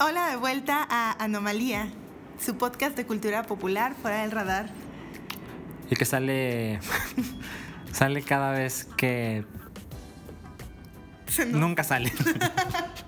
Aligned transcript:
Hola 0.00 0.28
de 0.28 0.36
vuelta 0.36 0.86
a 0.88 1.12
Anomalía, 1.22 1.88
su 2.38 2.56
podcast 2.58 2.96
de 2.96 3.06
cultura 3.06 3.44
popular 3.44 3.94
fuera 3.94 4.22
del 4.22 4.30
radar. 4.30 4.70
Y 5.90 5.96
que 5.96 6.04
sale. 6.04 6.80
sale 7.92 8.22
cada 8.22 8.52
vez 8.52 8.86
que. 8.96 9.44
Nunca 11.48 11.84
sale. 11.84 12.12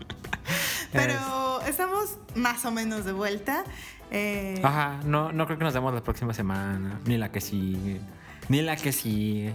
Pero 0.93 1.61
estamos 1.66 2.18
más 2.34 2.64
o 2.64 2.71
menos 2.71 3.05
de 3.05 3.12
vuelta. 3.12 3.64
Eh, 4.11 4.61
Ajá, 4.62 5.00
no, 5.05 5.32
no 5.32 5.46
creo 5.46 5.59
que 5.59 5.64
nos 5.64 5.75
demos 5.75 5.93
la 5.93 6.03
próxima 6.03 6.32
semana, 6.32 7.00
ni 7.05 7.18
la 7.18 7.30
que 7.32 7.41
sigue, 7.41 8.00
ni 8.48 8.62
la 8.62 8.77
que 8.77 8.93
sigue. 8.93 9.53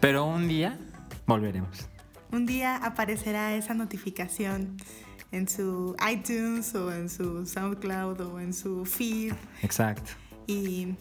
Pero 0.00 0.24
un 0.24 0.48
día 0.48 0.76
volveremos. 1.26 1.88
Un 2.32 2.46
día 2.46 2.76
aparecerá 2.76 3.54
esa 3.54 3.74
notificación 3.74 4.76
en 5.32 5.48
su 5.48 5.94
iTunes 6.10 6.74
o 6.74 6.92
en 6.92 7.08
su 7.10 7.44
SoundCloud 7.46 8.20
o 8.20 8.40
en 8.40 8.54
su 8.54 8.84
feed. 8.86 9.34
Exacto. 9.62 10.12
Y 10.46 10.94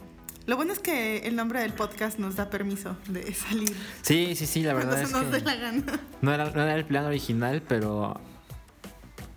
lo 0.45 0.57
bueno 0.57 0.73
es 0.73 0.79
que 0.79 1.19
el 1.19 1.35
nombre 1.37 1.61
del 1.61 1.71
podcast 1.73 2.19
nos 2.19 2.35
da 2.35 2.49
permiso 2.49 2.97
de 3.07 3.33
salir 3.33 3.73
Sí, 4.01 4.35
sí, 4.35 4.45
sí, 4.45 4.61
la 4.63 4.73
verdad 4.73 5.01
es 5.01 5.11
nos 5.11 5.31
dé 5.31 5.39
que 5.39 5.45
la 5.45 5.55
gana. 5.55 5.99
no 6.21 6.33
era, 6.33 6.45
no 6.51 6.61
era 6.63 6.75
el 6.75 6.85
plan 6.85 7.05
original, 7.05 7.61
pero 7.67 8.19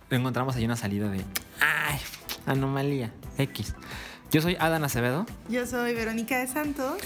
encontramos 0.09 0.55
ahí 0.55 0.65
una 0.65 0.75
salida 0.75 1.09
de. 1.09 1.23
¡Ay! 1.61 1.97
Anomalía. 2.45 3.13
X. 3.37 3.73
Yo 4.31 4.41
soy 4.41 4.57
Adán 4.59 4.83
Acevedo. 4.83 5.25
Yo 5.49 5.65
soy 5.65 5.93
Verónica 5.93 6.39
de 6.39 6.47
Santos. 6.47 6.97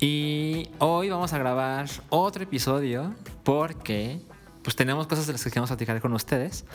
Y 0.00 0.68
hoy 0.78 1.10
vamos 1.10 1.32
a 1.32 1.38
grabar 1.38 1.88
otro 2.08 2.44
episodio 2.44 3.14
porque 3.42 4.20
pues 4.68 4.76
tenemos 4.76 5.06
cosas 5.06 5.26
de 5.26 5.32
las 5.32 5.42
que 5.42 5.48
queremos 5.48 5.70
platicar 5.70 5.98
con 6.02 6.12
ustedes. 6.12 6.66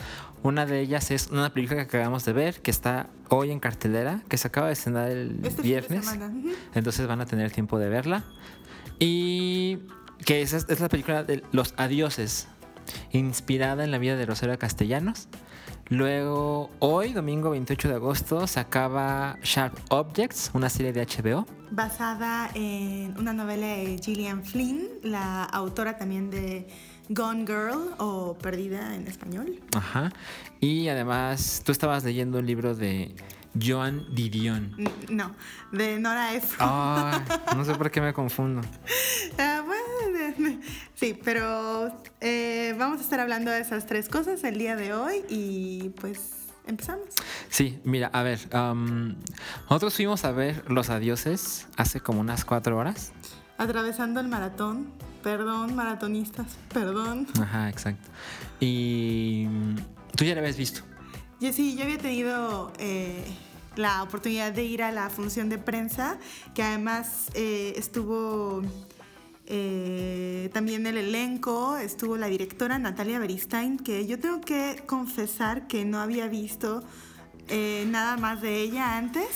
Una 0.42 0.66
de 0.66 0.80
ellas 0.80 1.12
es 1.12 1.28
una 1.28 1.54
película 1.54 1.76
que 1.86 1.96
acabamos 1.96 2.24
de 2.24 2.32
ver 2.32 2.60
que 2.60 2.72
está 2.72 3.08
hoy 3.28 3.52
en 3.52 3.60
cartelera, 3.60 4.20
que 4.28 4.36
se 4.36 4.48
acaba 4.48 4.66
de 4.66 4.72
estrenar 4.72 5.12
el 5.12 5.38
Este 5.44 5.62
viernes. 5.62 6.04
Entonces 6.74 7.06
van 7.06 7.20
a 7.20 7.26
tener 7.26 7.52
tiempo 7.52 7.78
de 7.78 7.88
verla. 7.88 8.24
Y 8.98 9.78
que 10.26 10.42
es, 10.42 10.52
es 10.54 10.80
la 10.80 10.88
película 10.88 11.22
de 11.22 11.44
Los 11.52 11.72
Adioses, 11.76 12.48
inspirada 13.12 13.84
en 13.84 13.92
la 13.92 13.98
vida 13.98 14.16
de 14.16 14.26
Rosario 14.26 14.58
Castellanos. 14.58 15.28
Luego, 15.88 16.72
hoy, 16.80 17.12
domingo 17.12 17.50
28 17.50 17.90
de 17.90 17.94
agosto, 17.94 18.48
se 18.48 18.58
acaba 18.58 19.38
Sharp 19.44 19.78
Objects, 19.90 20.50
una 20.52 20.68
serie 20.68 20.92
de 20.92 21.06
HBO. 21.06 21.46
basada 21.70 22.50
en 22.54 23.16
una 23.18 23.32
novela 23.32 23.66
de 23.66 24.00
Gillian 24.02 24.44
Flynn, 24.44 24.88
la 25.04 25.44
autora 25.44 25.96
también 25.96 26.30
de 26.30 26.66
Gone 27.08 27.46
Girl 27.46 27.94
o 27.98 28.36
Perdida 28.40 28.94
en 28.94 29.06
español. 29.06 29.60
Ajá. 29.74 30.12
Y 30.60 30.88
además, 30.88 31.62
tú 31.64 31.72
estabas 31.72 32.04
leyendo 32.04 32.38
un 32.38 32.46
libro 32.46 32.74
de 32.74 33.14
Joan 33.60 34.04
Didion. 34.14 34.74
No, 35.08 35.34
de 35.72 35.98
Nora 35.98 36.34
Ephron. 36.34 36.68
Ah, 36.70 37.22
no 37.56 37.64
sé 37.64 37.74
por 37.74 37.90
qué 37.90 38.00
me 38.00 38.12
confundo. 38.12 38.62
Ah, 39.36 39.64
bueno, 39.66 40.60
sí, 40.94 41.18
pero 41.24 41.90
eh, 42.20 42.72
vamos 42.78 43.00
a 43.00 43.02
estar 43.02 43.18
hablando 43.18 43.50
de 43.50 43.58
esas 43.58 43.84
tres 43.84 44.08
cosas 44.08 44.44
el 44.44 44.58
día 44.58 44.76
de 44.76 44.94
hoy 44.94 45.24
y 45.28 45.88
pues 46.00 46.46
empezamos. 46.66 47.06
Sí, 47.48 47.80
mira, 47.82 48.10
a 48.12 48.22
ver, 48.22 48.38
nosotros 49.68 49.94
fuimos 49.94 50.24
a 50.24 50.30
ver 50.30 50.70
Los 50.70 50.88
Adioses 50.90 51.66
hace 51.76 52.00
como 52.00 52.20
unas 52.20 52.44
cuatro 52.44 52.76
horas. 52.76 53.12
Atravesando 53.58 54.20
el 54.20 54.28
maratón. 54.28 54.92
Perdón, 55.22 55.74
maratonistas, 55.74 56.58
perdón. 56.72 57.26
Ajá, 57.40 57.70
exacto. 57.70 58.10
Y 58.60 59.46
mm, 59.48 59.76
tú 60.16 60.24
ya 60.24 60.34
la 60.34 60.40
habías 60.40 60.58
visto. 60.58 60.82
Yo 61.40 61.52
sí, 61.52 61.76
yo 61.76 61.84
había 61.84 61.98
tenido 61.98 62.72
eh, 62.78 63.24
la 63.76 64.02
oportunidad 64.02 64.52
de 64.52 64.64
ir 64.64 64.82
a 64.82 64.92
la 64.92 65.08
función 65.10 65.48
de 65.48 65.58
prensa, 65.58 66.18
que 66.54 66.62
además 66.62 67.30
eh, 67.34 67.72
estuvo 67.76 68.62
eh, 69.46 70.50
también 70.52 70.86
el 70.86 70.96
elenco, 70.96 71.76
estuvo 71.78 72.16
la 72.16 72.26
directora 72.26 72.78
Natalia 72.78 73.18
Beristain, 73.18 73.78
que 73.78 74.06
yo 74.06 74.20
tengo 74.20 74.40
que 74.40 74.82
confesar 74.86 75.66
que 75.66 75.84
no 75.84 76.00
había 76.00 76.28
visto 76.28 76.82
nada 77.86 78.16
más 78.16 78.40
de 78.40 78.62
ella 78.62 78.96
antes. 78.96 79.26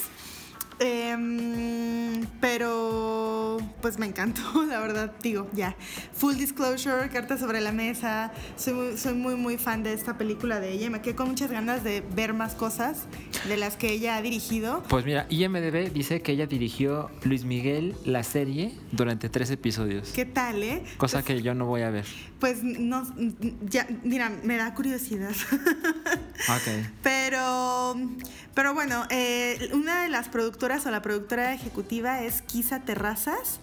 Em, 0.80 2.24
pero 2.40 3.58
pues 3.80 3.98
me 3.98 4.06
encantó, 4.06 4.64
la 4.68 4.78
verdad, 4.80 5.12
digo, 5.22 5.48
ya. 5.52 5.74
Full 6.14 6.36
disclosure, 6.36 7.08
carta 7.08 7.36
sobre 7.36 7.60
la 7.60 7.72
mesa. 7.72 8.32
Soy 8.56 8.74
muy, 8.74 8.96
soy 8.96 9.14
muy, 9.14 9.34
muy 9.34 9.58
fan 9.58 9.82
de 9.82 9.92
esta 9.92 10.16
película 10.18 10.60
de 10.60 10.72
ella. 10.72 10.90
Me 10.90 11.00
quedé 11.00 11.16
con 11.16 11.28
muchas 11.28 11.50
ganas 11.50 11.82
de 11.82 12.02
ver 12.14 12.32
más 12.32 12.54
cosas 12.54 13.06
de 13.46 13.56
las 13.56 13.76
que 13.76 13.90
ella 13.90 14.16
ha 14.16 14.22
dirigido. 14.22 14.82
Pues 14.88 15.04
mira, 15.04 15.26
IMDB 15.28 15.92
dice 15.92 16.22
que 16.22 16.32
ella 16.32 16.46
dirigió 16.46 17.10
Luis 17.24 17.44
Miguel 17.44 17.94
la 18.04 18.22
serie 18.22 18.74
durante 18.92 19.28
tres 19.28 19.50
episodios. 19.50 20.10
¿Qué 20.10 20.24
tal, 20.24 20.62
eh? 20.62 20.82
Cosa 20.96 21.22
que 21.22 21.42
yo 21.42 21.54
no 21.54 21.66
voy 21.66 21.82
a 21.82 21.90
ver. 21.90 22.06
Pues 22.40 22.62
no, 22.62 23.06
ya, 23.62 23.86
mira, 24.02 24.30
me 24.42 24.56
da 24.56 24.74
curiosidad. 24.74 25.34
Ok. 26.38 26.86
Pero, 27.02 27.96
pero 28.54 28.72
bueno, 28.72 29.04
eh, 29.10 29.70
una 29.72 30.04
de 30.04 30.08
las 30.08 30.28
productoras 30.28 30.86
o 30.86 30.90
la 30.92 31.02
productora 31.02 31.52
ejecutiva 31.52 32.22
es 32.22 32.42
Kisa 32.42 32.80
Terrazas. 32.84 33.58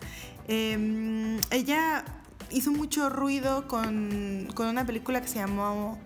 Eh, 0.49 1.39
ella 1.51 2.03
hizo 2.51 2.73
mucho 2.73 3.09
ruido 3.09 3.67
con, 3.69 4.49
con 4.53 4.67
una 4.67 4.85
película 4.85 5.21
que 5.21 5.27
se 5.29 5.39
llamó 5.39 5.97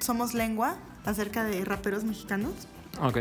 Somos 0.00 0.34
Lengua, 0.34 0.76
acerca 1.06 1.44
de 1.44 1.64
raperos 1.64 2.04
mexicanos. 2.04 2.52
Ok. 3.00 3.18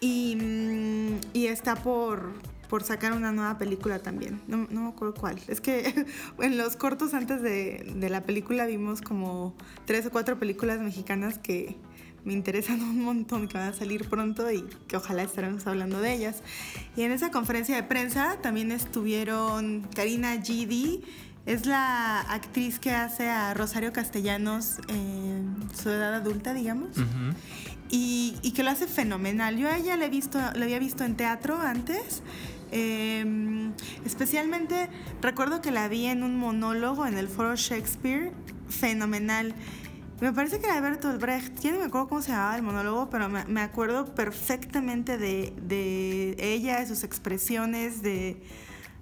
Y, 0.00 0.36
mm, 0.36 1.20
y 1.32 1.46
está 1.46 1.76
por, 1.76 2.32
por 2.68 2.82
sacar 2.82 3.12
una 3.12 3.32
nueva 3.32 3.58
película 3.58 4.00
también. 4.00 4.40
No, 4.48 4.66
no 4.70 4.82
me 4.82 4.88
acuerdo 4.88 5.14
cuál. 5.14 5.38
Es 5.48 5.60
que 5.60 6.06
en 6.40 6.58
los 6.58 6.76
cortos 6.76 7.14
antes 7.14 7.40
de, 7.42 7.92
de 7.96 8.10
la 8.10 8.22
película 8.22 8.66
vimos 8.66 9.00
como 9.00 9.54
tres 9.84 10.06
o 10.06 10.10
cuatro 10.10 10.38
películas 10.38 10.80
mexicanas 10.80 11.38
que 11.38 11.76
me 12.24 12.32
interesan 12.32 12.80
un 12.82 13.02
montón, 13.04 13.48
que 13.48 13.58
van 13.58 13.68
a 13.68 13.72
salir 13.72 14.08
pronto 14.08 14.50
y 14.50 14.64
que 14.86 14.96
ojalá 14.96 15.22
estaremos 15.22 15.66
hablando 15.66 16.00
de 16.00 16.14
ellas. 16.14 16.42
Y 16.96 17.02
en 17.02 17.12
esa 17.12 17.30
conferencia 17.30 17.76
de 17.76 17.82
prensa 17.82 18.38
también 18.42 18.72
estuvieron 18.72 19.82
Karina 19.94 20.36
GD. 20.36 21.02
Es 21.44 21.66
la 21.66 22.20
actriz 22.20 22.78
que 22.78 22.92
hace 22.92 23.28
a 23.28 23.52
Rosario 23.52 23.92
Castellanos 23.92 24.78
en 24.88 25.56
su 25.74 25.90
edad 25.90 26.14
adulta, 26.14 26.54
digamos. 26.54 26.90
Y, 27.92 28.34
y 28.42 28.50
que 28.50 28.64
lo 28.64 28.70
hace 28.70 28.88
fenomenal. 28.88 29.56
Yo 29.56 29.68
a 29.68 29.76
ella 29.76 29.96
la, 29.96 30.06
he 30.06 30.10
visto, 30.10 30.38
la 30.40 30.64
había 30.64 30.80
visto 30.80 31.04
en 31.04 31.14
teatro 31.16 31.58
antes. 31.60 32.22
eh, 32.72 33.70
especialmente 34.04 34.88
recuerdo 35.20 35.60
que 35.60 35.70
la 35.70 35.86
vi 35.88 36.06
en 36.06 36.24
un 36.24 36.36
monólogo 36.36 37.06
en 37.06 37.16
el 37.18 37.28
foro 37.28 37.54
Shakespeare. 37.54 38.32
Fenomenal. 38.68 39.54
Me 40.20 40.32
parece 40.32 40.58
que 40.60 40.66
era 40.66 40.76
de 40.76 40.80
Bertolt 40.80 41.20
Brecht. 41.20 41.58
Ya 41.60 41.72
no 41.72 41.78
me 41.80 41.84
acuerdo 41.84 42.08
cómo 42.08 42.22
se 42.22 42.30
llamaba 42.30 42.56
el 42.56 42.62
monólogo, 42.62 43.10
pero 43.10 43.28
me, 43.28 43.44
me 43.44 43.60
acuerdo 43.60 44.14
perfectamente 44.14 45.18
de, 45.18 45.52
de 45.62 46.34
ella, 46.38 46.80
de 46.80 46.86
sus 46.86 47.04
expresiones, 47.04 48.02
de... 48.02 48.40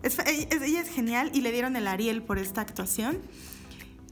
es- 0.03 0.19
ella 0.19 0.81
es 0.81 0.89
genial 0.89 1.31
y 1.35 1.43
le 1.43 1.53
dieron 1.53 1.77
el 1.77 1.87
Ariel 1.87 2.23
por 2.23 2.39
esta 2.39 2.63
actuación. 2.63 3.19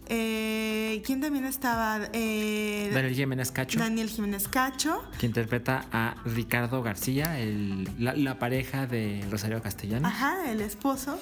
Eh, 0.09 1.03
¿Quién 1.05 1.21
también 1.21 1.45
estaba? 1.45 2.01
Eh, 2.13 2.91
Daniel 2.93 3.15
Jiménez 3.15 3.51
Cacho, 3.53 3.79
Daniel 3.79 4.09
Jiménez 4.09 4.49
Cacho. 4.49 5.03
que 5.19 5.27
interpreta 5.27 5.85
a 5.93 6.17
Ricardo 6.25 6.83
García, 6.83 7.39
el- 7.41 7.89
la, 7.99 8.15
la 8.15 8.39
pareja 8.39 8.87
de 8.87 9.25
Rosario 9.31 9.61
Castellanos. 9.63 10.11
Ajá, 10.11 10.51
el 10.51 10.61
esposo. 10.61 11.19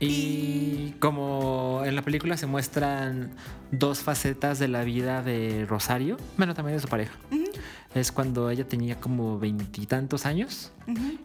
Y 0.00 0.92
como 1.00 1.82
en 1.84 1.96
la 1.96 2.02
película 2.02 2.36
se 2.36 2.46
muestran 2.46 3.32
dos 3.72 3.98
facetas 4.00 4.60
de 4.60 4.68
la 4.68 4.84
vida 4.84 5.22
de 5.22 5.66
Rosario, 5.68 6.16
bueno, 6.36 6.54
también 6.54 6.76
de 6.76 6.82
su 6.82 6.88
pareja. 6.88 7.12
Es 7.94 8.12
cuando 8.12 8.48
ella 8.50 8.68
tenía 8.68 9.00
como 9.00 9.38
veintitantos 9.40 10.24
años 10.26 10.72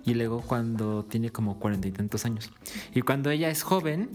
y 0.05 0.13
luego 0.15 0.41
cuando 0.41 1.05
tiene 1.05 1.29
como 1.29 1.59
cuarenta 1.59 1.87
y 1.87 1.91
tantos 1.91 2.25
años. 2.25 2.49
Y 2.95 3.01
cuando 3.01 3.29
ella 3.29 3.49
es 3.49 3.61
joven, 3.61 4.09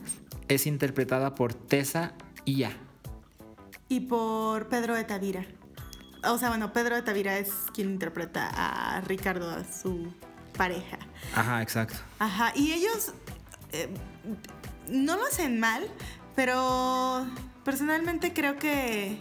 es 0.49 0.67
interpretada 0.67 1.35
por 1.37 1.55
Tessa 1.55 2.15
Ia. 2.49 2.71
Y 3.89 4.01
por 4.01 4.69
Pedro 4.69 4.95
de 4.95 5.05
Tavira. 5.05 5.45
O 6.25 6.37
sea, 6.39 6.49
bueno, 6.49 6.73
Pedro 6.73 6.97
de 6.97 7.03
Tavira 7.03 7.39
es 7.39 7.51
quien 7.73 7.91
interpreta 7.91 8.51
a 8.53 9.01
Ricardo, 9.03 9.51
a 9.51 9.65
su 9.65 10.13
pareja. 10.57 10.99
Ajá, 11.35 11.63
exacto. 11.63 11.95
Ajá, 12.19 12.53
y 12.57 12.73
ellos 12.73 13.13
eh, 13.73 13.89
no 14.91 15.17
lo 15.17 15.25
hacen 15.27 15.61
mal, 15.61 15.87
pero 16.35 17.25
personalmente 17.65 18.33
creo 18.33 18.57
que, 18.59 19.19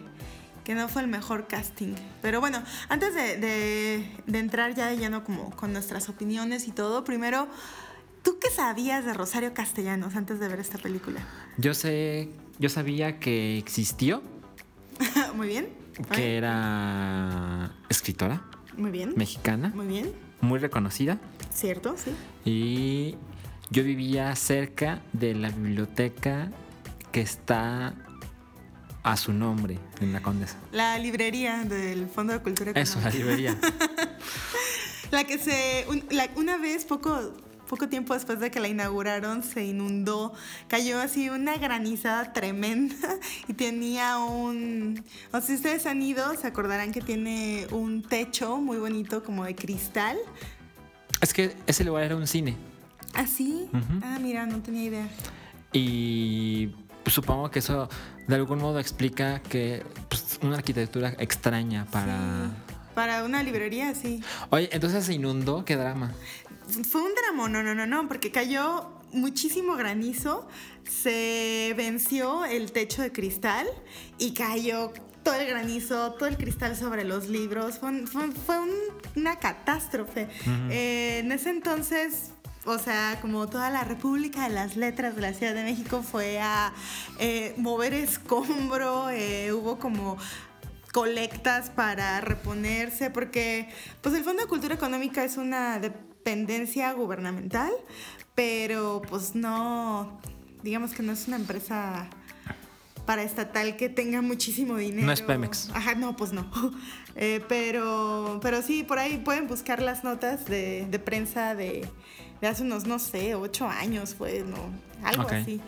que 0.63 0.73
no 0.73 0.87
fue 0.89 1.03
el 1.03 1.07
mejor 1.07 1.47
casting. 1.47 1.93
Pero 2.21 2.39
bueno, 2.39 2.61
antes 2.89 3.13
de, 3.13 3.37
de- 3.37 4.11
de 4.25 4.39
entrar 4.39 4.73
ya 4.73 4.87
de 4.87 4.97
lleno 4.97 5.23
como 5.23 5.51
con 5.55 5.71
nuestras 5.73 6.09
opiniones 6.09 6.67
y 6.67 6.71
todo, 6.71 7.03
primero, 7.03 7.47
¿tú 8.23 8.39
qué 8.39 8.49
sabías 8.49 9.05
de 9.05 9.13
Rosario 9.13 9.53
Castellanos 9.53 10.15
antes 10.15 10.39
de 10.39 10.47
ver 10.47 10.59
esta 10.59 10.77
película? 10.79 11.21
Yo 11.57 11.73
sé, 11.75 12.29
yo 12.59 12.69
sabía 12.69 13.19
que 13.19 13.57
existió. 13.57 14.21
muy 15.35 15.47
bien. 15.47 15.69
que 16.11 16.37
era 16.37 17.71
escritora. 17.89 18.43
Muy 18.75 18.91
bien. 18.91 19.13
Mexicana. 19.15 19.71
Muy 19.73 19.87
bien. 19.87 20.13
Muy 20.41 20.59
reconocida. 20.59 21.19
Cierto, 21.51 21.95
sí. 21.97 22.11
Y 22.45 23.15
yo 23.69 23.83
vivía 23.83 24.35
cerca 24.35 25.01
de 25.13 25.33
la 25.33 25.49
biblioteca 25.49 26.51
que 27.11 27.21
está 27.21 27.95
a 29.03 29.17
su 29.17 29.33
nombre 29.33 29.79
en 30.01 30.13
la 30.13 30.21
Condesa. 30.21 30.57
La 30.71 30.97
librería 30.99 31.63
del 31.63 32.07
Fondo 32.07 32.33
de 32.33 32.39
Cultura 32.39 32.71
Eso, 32.75 32.99
la 33.01 33.09
librería. 33.09 33.57
la 35.11 35.23
que 35.23 35.37
se. 35.39 35.85
una 36.35 36.57
vez, 36.57 36.85
poco, 36.85 37.33
poco 37.67 37.87
tiempo 37.87 38.13
después 38.13 38.39
de 38.39 38.49
que 38.49 38.59
la 38.59 38.67
inauguraron, 38.67 39.43
se 39.43 39.65
inundó. 39.65 40.33
Cayó 40.67 40.99
así 40.99 41.29
una 41.29 41.57
granizada 41.57 42.33
tremenda 42.33 42.95
y 43.47 43.53
tenía 43.53 44.17
un. 44.19 45.03
O 45.31 45.41
si 45.41 45.55
ustedes 45.55 45.85
han 45.85 46.01
ido, 46.01 46.35
se 46.35 46.47
acordarán 46.47 46.91
que 46.91 47.01
tiene 47.01 47.67
un 47.71 48.01
techo 48.01 48.57
muy 48.57 48.77
bonito, 48.77 49.23
como 49.23 49.45
de 49.45 49.55
cristal. 49.55 50.17
Es 51.21 51.33
que 51.33 51.55
ese 51.67 51.83
lugar 51.83 52.03
era 52.03 52.15
un 52.15 52.27
cine. 52.27 52.55
¿Ah, 53.13 53.25
sí? 53.25 53.69
Ah, 54.03 54.17
mira, 54.21 54.45
no 54.45 54.61
tenía 54.61 54.83
idea. 54.83 55.07
Y 55.73 56.67
pues, 57.03 57.15
supongo 57.15 57.49
que 57.49 57.59
eso 57.59 57.89
de 58.27 58.35
algún 58.35 58.59
modo 58.59 58.79
explica 58.79 59.39
que 59.39 59.83
pues, 60.09 60.39
una 60.41 60.57
arquitectura 60.57 61.13
extraña 61.17 61.85
para... 61.85 62.51
Para 62.93 63.23
una 63.23 63.43
librería, 63.43 63.93
sí. 63.95 64.21
Oye, 64.49 64.69
entonces 64.71 65.05
se 65.05 65.13
inundó, 65.13 65.63
qué 65.63 65.75
drama. 65.75 66.13
Fue 66.67 67.01
un 67.01 67.11
drama, 67.15 67.49
no, 67.49 67.63
no, 67.63 67.73
no, 67.73 67.85
no, 67.85 68.07
porque 68.07 68.31
cayó 68.31 68.91
muchísimo 69.11 69.75
granizo, 69.75 70.47
se 70.83 71.73
venció 71.77 72.45
el 72.45 72.71
techo 72.71 73.01
de 73.01 73.11
cristal 73.11 73.67
y 74.17 74.33
cayó 74.33 74.91
todo 75.23 75.35
el 75.35 75.47
granizo, 75.47 76.13
todo 76.13 76.27
el 76.27 76.37
cristal 76.37 76.75
sobre 76.75 77.03
los 77.03 77.27
libros. 77.27 77.79
Fue, 77.79 78.59
una 79.15 79.39
catástrofe. 79.39 80.27
Eh, 80.69 81.19
en 81.19 81.31
ese 81.31 81.49
entonces 81.49 82.31
o 82.67 82.77
sea, 82.79 83.17
como 83.21 83.47
toda 83.47 83.69
la 83.69 83.85
República 83.85 84.43
de 84.43 84.53
las 84.53 84.75
Letras 84.75 85.15
de 85.15 85.21
la 85.21 85.33
Ciudad 85.33 85.53
de 85.53 85.63
México 85.63 86.03
fue 86.03 86.39
a 86.41 86.73
eh, 87.17 87.53
mover 87.55 87.93
escombro, 87.93 89.09
eh, 89.09 89.53
hubo 89.53 89.79
como 89.79 90.17
colectas 90.91 91.69
para 91.69 92.19
reponerse, 92.19 93.09
porque 93.09 93.69
pues 94.01 94.13
el 94.15 94.23
Fondo 94.25 94.41
de 94.41 94.49
Cultura 94.49 94.75
Económica 94.75 95.23
es 95.23 95.37
una 95.37 95.79
dependencia 96.27 96.91
gubernamental, 96.91 97.71
pero 98.35 99.01
pues 99.09 99.33
no, 99.33 100.19
digamos 100.61 100.91
que 100.93 101.01
no 101.01 101.13
es 101.13 101.25
una 101.29 101.37
empresa 101.37 102.09
para 103.05 103.23
estatal 103.23 103.77
que 103.77 103.87
tenga 103.87 104.21
muchísimo 104.21 104.75
dinero. 104.75 105.05
No 105.07 105.13
es 105.13 105.21
Pemex. 105.21 105.69
Ajá, 105.73 105.95
no, 105.95 106.17
pues 106.17 106.33
no. 106.33 106.49
Eh, 107.19 107.43
pero, 107.49 108.39
pero 108.43 108.61
sí, 108.61 108.83
por 108.83 108.99
ahí 108.99 109.17
pueden 109.17 109.47
buscar 109.47 109.81
las 109.81 110.03
notas 110.03 110.45
de, 110.45 110.85
de 110.87 110.99
prensa 110.99 111.55
de, 111.55 111.89
de 112.41 112.47
hace 112.47 112.61
unos, 112.61 112.85
no 112.85 112.99
sé, 112.99 113.33
ocho 113.33 113.67
años 113.67 114.13
fue, 114.13 114.43
no, 114.45 114.69
algo 115.03 115.27
así. 115.27 115.59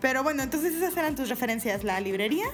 Pero 0.00 0.22
bueno, 0.22 0.42
entonces 0.42 0.74
esas 0.74 0.96
eran 0.96 1.14
tus 1.14 1.28
referencias, 1.28 1.84
la 1.84 2.00
librería 2.00 2.46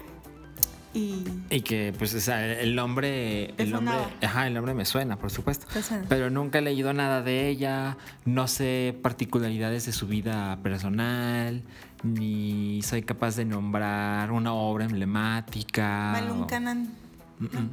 y... 0.94 1.24
Y 1.50 1.60
que 1.62 1.94
pues 1.96 2.28
el 2.28 2.74
nombre, 2.74 3.54
el 3.56 3.70
nombre, 3.70 3.94
ajá, 4.22 4.46
el 4.46 4.54
nombre 4.54 4.74
me 4.74 4.84
suena, 4.84 5.16
por 5.16 5.30
supuesto. 5.30 5.66
Pero 6.08 6.30
nunca 6.30 6.58
he 6.58 6.62
leído 6.62 6.92
nada 6.92 7.22
de 7.22 7.48
ella, 7.48 7.96
no 8.24 8.48
sé 8.48 8.98
particularidades 9.02 9.86
de 9.86 9.92
su 9.92 10.06
vida 10.06 10.58
personal, 10.62 11.62
ni 12.02 12.82
soy 12.82 13.02
capaz 13.02 13.36
de 13.36 13.44
nombrar 13.44 14.32
una 14.32 14.52
obra 14.52 14.84
emblemática. 14.84 16.12
Canan. 16.48 16.90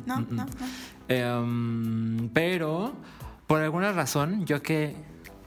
No, 0.06 0.22
no, 0.22 0.26
no, 0.30 0.46
em, 1.08 2.30
pero 2.30 2.96
por 3.46 3.62
alguna 3.62 3.92
razón, 3.92 4.46
yo 4.46 4.64
que 4.64 4.96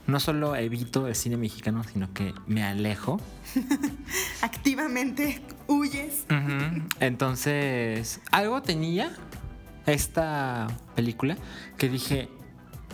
no 0.06 0.20
solo 0.20 0.56
evito 0.56 1.06
el 1.06 1.14
cine 1.14 1.36
mexicano, 1.36 1.82
sino 1.84 2.12
que 2.12 2.34
me 2.46 2.62
alejo. 2.62 3.20
Activamente 4.42 5.42
huyes. 5.72 6.26
Entonces, 7.00 8.20
algo 8.30 8.62
tenía 8.62 9.12
esta 9.86 10.68
película 10.94 11.36
que 11.76 11.88
dije, 11.88 12.28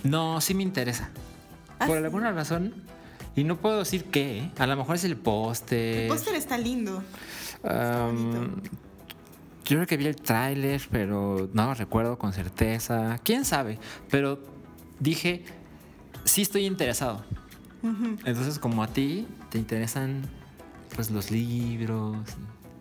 no, 0.05 0.41
sí 0.41 0.55
me 0.55 0.63
interesa. 0.63 1.11
¿Ah, 1.79 1.87
Por 1.87 1.99
alguna 1.99 2.33
razón. 2.33 2.75
Y 3.37 3.45
no 3.45 3.57
puedo 3.57 3.79
decir 3.79 4.05
qué. 4.05 4.39
¿eh? 4.39 4.51
A 4.59 4.67
lo 4.67 4.77
mejor 4.77 4.97
es 4.97 5.05
el 5.05 5.17
póster. 5.17 6.03
El 6.03 6.09
póster 6.09 6.35
está 6.35 6.59
lindo. 6.59 7.03
yo 7.63 7.71
creo 9.65 9.87
que 9.87 9.97
vi 9.97 10.07
el 10.07 10.17
tráiler, 10.17 10.83
pero 10.91 11.49
no 11.53 11.67
lo 11.67 11.75
recuerdo 11.75 12.19
con 12.19 12.33
certeza. 12.33 13.21
¿Quién 13.23 13.45
sabe? 13.45 13.79
Pero 14.11 14.43
dije, 14.99 15.45
sí 16.25 16.43
estoy 16.43 16.67
interesado. 16.67 17.25
Entonces, 18.25 18.59
como 18.59 18.83
a 18.83 18.89
ti 18.89 19.29
te 19.51 19.59
interesan 19.59 20.23
pues 20.97 21.11
los 21.11 21.31
libros, 21.31 22.17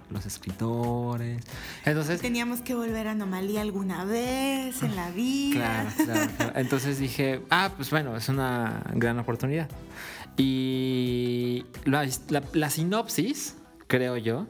los 0.09 0.25
escritores. 0.25 1.43
Entonces 1.85 2.21
teníamos 2.21 2.61
que 2.61 2.73
volver 2.75 3.07
a 3.07 3.11
Anomalía 3.11 3.61
alguna 3.61 4.05
vez 4.05 4.81
en 4.83 4.95
la 4.95 5.11
vida. 5.11 5.85
Claro, 5.95 6.31
claro, 6.35 6.53
Entonces 6.55 6.99
dije, 6.99 7.41
ah, 7.49 7.71
pues 7.75 7.89
bueno, 7.89 8.15
es 8.15 8.29
una 8.29 8.83
gran 8.93 9.19
oportunidad. 9.19 9.69
Y 10.37 11.65
la 11.85 12.69
sinopsis, 12.69 13.55
creo 13.87 14.17
yo, 14.17 14.47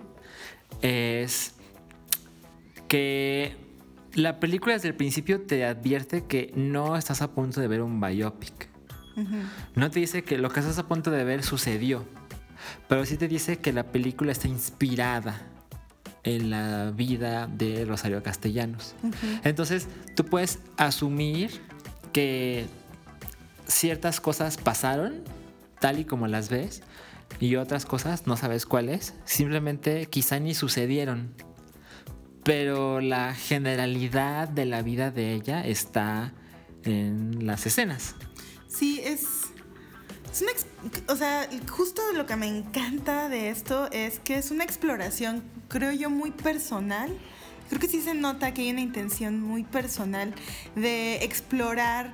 es 0.82 1.54
que 2.88 3.56
la 4.14 4.40
película 4.40 4.74
desde 4.74 4.90
el 4.90 4.96
principio 4.96 5.42
te 5.42 5.66
advierte 5.66 6.26
que 6.26 6.52
no 6.56 6.98
estás 6.98 7.22
a 7.22 7.32
punto 7.32 7.62
de 7.62 7.68
ver 7.68 7.82
un 7.82 8.02
biopic. 8.02 8.70
No 9.76 9.90
te 9.90 10.00
dice 10.00 10.24
que 10.24 10.38
lo 10.38 10.50
que 10.52 10.60
estás 10.60 10.78
a 10.78 10.88
punto 10.88 11.10
de 11.10 11.24
ver 11.24 11.42
sucedió, 11.42 12.06
pero 12.88 13.06
sí 13.06 13.18
te 13.18 13.28
dice 13.28 13.58
que 13.58 13.74
la 13.74 13.84
película 13.84 14.32
está 14.32 14.48
inspirada 14.48 15.42
en 16.24 16.50
la 16.50 16.92
vida 16.92 17.48
de 17.48 17.86
Rosario 17.86 18.22
Castellanos. 18.22 18.96
Entonces, 19.44 19.88
tú 20.16 20.26
puedes 20.26 20.60
asumir 20.78 21.62
que 22.12 22.66
ciertas 23.66 24.20
cosas 24.20 24.58
pasaron 24.58 25.24
tal 25.80 26.00
y 26.00 26.06
como 26.06 26.28
las 26.28 26.50
ves 26.50 26.82
y 27.40 27.56
otras 27.56 27.86
cosas 27.86 28.26
no 28.26 28.38
sabes 28.38 28.66
cuáles, 28.66 29.14
simplemente 29.26 30.08
quizá 30.08 30.40
ni 30.40 30.54
sucedieron. 30.54 31.34
Pero 32.44 33.02
la 33.02 33.34
generalidad 33.36 34.48
de 34.48 34.66
la 34.66 34.82
vida 34.82 35.12
de 35.12 35.34
ella 35.34 35.66
está 35.66 36.34
en 36.84 37.46
las 37.46 37.66
escenas. 37.66 38.16
Sí, 38.68 39.02
es. 39.04 39.47
Es 40.38 40.44
una 40.44 40.52
o 41.08 41.16
sea, 41.16 41.50
justo 41.70 42.02
lo 42.14 42.26
que 42.26 42.36
me 42.36 42.48
encanta 42.48 43.30
de 43.30 43.50
esto 43.50 43.90
es 43.92 44.20
que 44.20 44.38
es 44.38 44.52
una 44.52 44.64
exploración, 44.64 45.44
creo 45.68 45.92
yo, 45.92 46.10
muy 46.10 46.32
personal. 46.32 47.18
Creo 47.70 47.82
que 47.82 47.88
sí 47.88 48.02
se 48.02 48.14
nota 48.14 48.54
que 48.54 48.62
hay 48.62 48.72
una 48.72 48.82
intención 48.82 49.42
muy 49.42 49.64
personal 49.64 50.34
de 50.76 51.24
explorar 51.24 52.14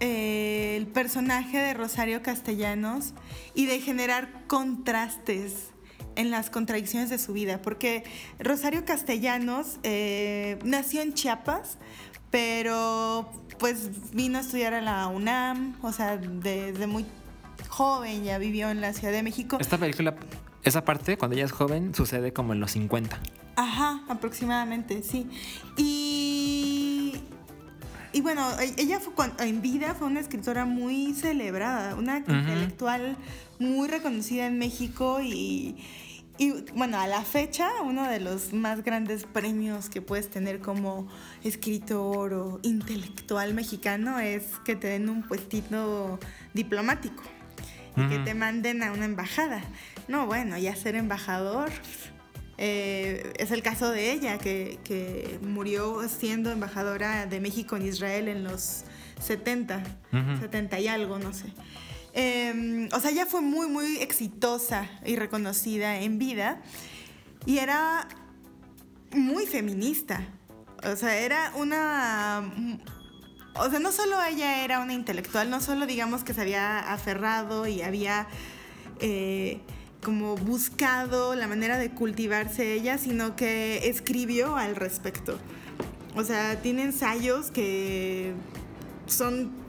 eh, 0.00 0.74
el 0.76 0.86
personaje 0.88 1.58
de 1.58 1.74
Rosario 1.74 2.22
Castellanos 2.22 3.14
y 3.54 3.66
de 3.66 3.80
generar 3.80 4.44
contrastes 4.46 5.70
en 6.16 6.30
las 6.30 6.50
contradicciones 6.50 7.08
de 7.08 7.18
su 7.18 7.32
vida, 7.32 7.62
porque 7.62 8.04
Rosario 8.38 8.84
Castellanos 8.84 9.78
eh, 9.84 10.58
nació 10.64 11.02
en 11.02 11.14
Chiapas, 11.14 11.78
pero 12.30 13.30
pues 13.58 14.12
vino 14.12 14.38
a 14.38 14.40
estudiar 14.40 14.74
a 14.74 14.80
la 14.80 15.06
UNAM, 15.08 15.76
o 15.82 15.92
sea, 15.92 16.16
desde 16.16 16.86
muy 16.86 17.04
joven 17.68 18.24
ya 18.24 18.38
vivió 18.38 18.70
en 18.70 18.80
la 18.80 18.92
Ciudad 18.92 19.12
de 19.12 19.22
México. 19.22 19.58
Esta 19.60 19.78
película, 19.78 20.14
esa 20.62 20.84
parte, 20.84 21.16
cuando 21.16 21.36
ella 21.36 21.44
es 21.44 21.52
joven, 21.52 21.94
sucede 21.94 22.32
como 22.32 22.52
en 22.52 22.60
los 22.60 22.72
50. 22.72 23.18
Ajá, 23.56 24.02
aproximadamente, 24.08 25.02
sí. 25.02 25.28
Y, 25.76 27.14
y 28.12 28.20
bueno, 28.20 28.46
e, 28.60 28.74
ella 28.76 29.00
fue, 29.00 29.12
en 29.38 29.62
vida 29.62 29.94
fue 29.94 30.06
una 30.06 30.20
escritora 30.20 30.64
muy 30.64 31.14
celebrada, 31.14 31.94
una 31.94 32.18
intelectual 32.18 33.16
muy 33.58 33.88
reconocida 33.88 34.46
en 34.46 34.58
México 34.58 35.20
y 35.22 35.76
y 36.38 36.52
bueno, 36.74 36.98
a 36.98 37.06
la 37.06 37.22
fecha, 37.22 37.70
uno 37.82 38.08
de 38.08 38.20
los 38.20 38.52
más 38.52 38.82
grandes 38.82 39.24
premios 39.24 39.88
que 39.88 40.02
puedes 40.02 40.28
tener 40.30 40.60
como 40.60 41.08
escritor 41.42 42.34
o 42.34 42.60
intelectual 42.62 43.54
mexicano 43.54 44.18
es 44.18 44.44
que 44.64 44.76
te 44.76 44.88
den 44.88 45.08
un 45.08 45.22
puestito 45.22 46.18
diplomático 46.52 47.22
y 47.96 48.06
que 48.08 48.18
te 48.18 48.34
manden 48.34 48.82
a 48.82 48.92
una 48.92 49.06
embajada. 49.06 49.62
No, 50.08 50.26
bueno, 50.26 50.58
ya 50.58 50.76
ser 50.76 50.94
embajador 50.96 51.70
eh, 52.58 53.32
es 53.38 53.50
el 53.50 53.62
caso 53.62 53.90
de 53.90 54.12
ella, 54.12 54.38
que, 54.38 55.38
murió 55.42 56.08
siendo 56.08 56.50
embajadora 56.50 57.26
de 57.26 57.40
México 57.40 57.76
en 57.76 57.86
Israel 57.86 58.28
en 58.28 58.44
los 58.44 58.84
70, 59.20 59.82
70 60.40 60.80
y 60.80 60.88
algo, 60.88 61.18
no 61.18 61.32
sé. 61.32 61.46
Em, 62.18 62.88
o 62.94 62.98
sea, 63.00 63.10
ella 63.10 63.26
fue 63.26 63.42
muy, 63.42 63.66
muy 63.66 63.98
exitosa 63.98 64.88
y 65.04 65.16
reconocida 65.16 66.00
en 66.00 66.18
vida. 66.18 66.62
Y 67.44 67.58
era 67.58 68.08
muy 69.12 69.46
feminista. 69.46 70.26
O 70.82 70.96
sea, 70.96 71.18
era 71.18 71.52
una... 71.56 72.50
O 73.54 73.68
sea, 73.68 73.78
no 73.80 73.92
solo 73.92 74.16
ella 74.22 74.64
era 74.64 74.80
una 74.80 74.94
intelectual, 74.94 75.50
no 75.50 75.60
solo 75.60 75.86
digamos 75.86 76.24
que 76.24 76.32
se 76.32 76.40
había 76.40 76.78
aferrado 76.78 77.66
y 77.66 77.82
había 77.82 78.26
eh, 79.00 79.60
como 80.02 80.36
buscado 80.36 81.34
la 81.34 81.46
manera 81.46 81.78
de 81.78 81.90
cultivarse 81.90 82.72
ella, 82.72 82.96
sino 82.96 83.36
que 83.36 83.88
escribió 83.88 84.56
al 84.56 84.74
respecto. 84.74 85.38
O 86.14 86.24
sea, 86.24 86.62
tiene 86.62 86.82
ensayos 86.82 87.50
que 87.50 88.32
son 89.06 89.65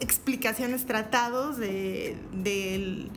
explicaciones, 0.00 0.86
tratados 0.86 1.58
de, 1.58 2.16
del, 2.32 3.10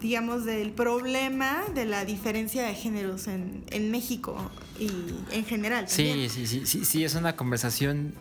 digamos, 0.00 0.44
del 0.44 0.72
problema 0.72 1.62
de 1.74 1.84
la 1.84 2.04
diferencia 2.04 2.62
de 2.62 2.74
géneros 2.74 3.26
en, 3.26 3.64
en 3.70 3.90
México 3.90 4.36
y 4.78 4.90
en 5.32 5.44
general. 5.44 5.88
Sí, 5.88 6.28
sí, 6.28 6.46
sí, 6.46 6.66
sí, 6.66 6.84
sí, 6.84 7.04
es 7.04 7.14
una 7.14 7.36
conversación 7.36 8.14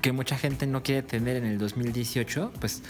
que 0.00 0.12
mucha 0.12 0.36
gente 0.36 0.66
no 0.66 0.82
quiere 0.82 1.02
tener 1.02 1.36
en 1.36 1.46
el 1.46 1.58
2018, 1.58 2.52
pues 2.60 2.82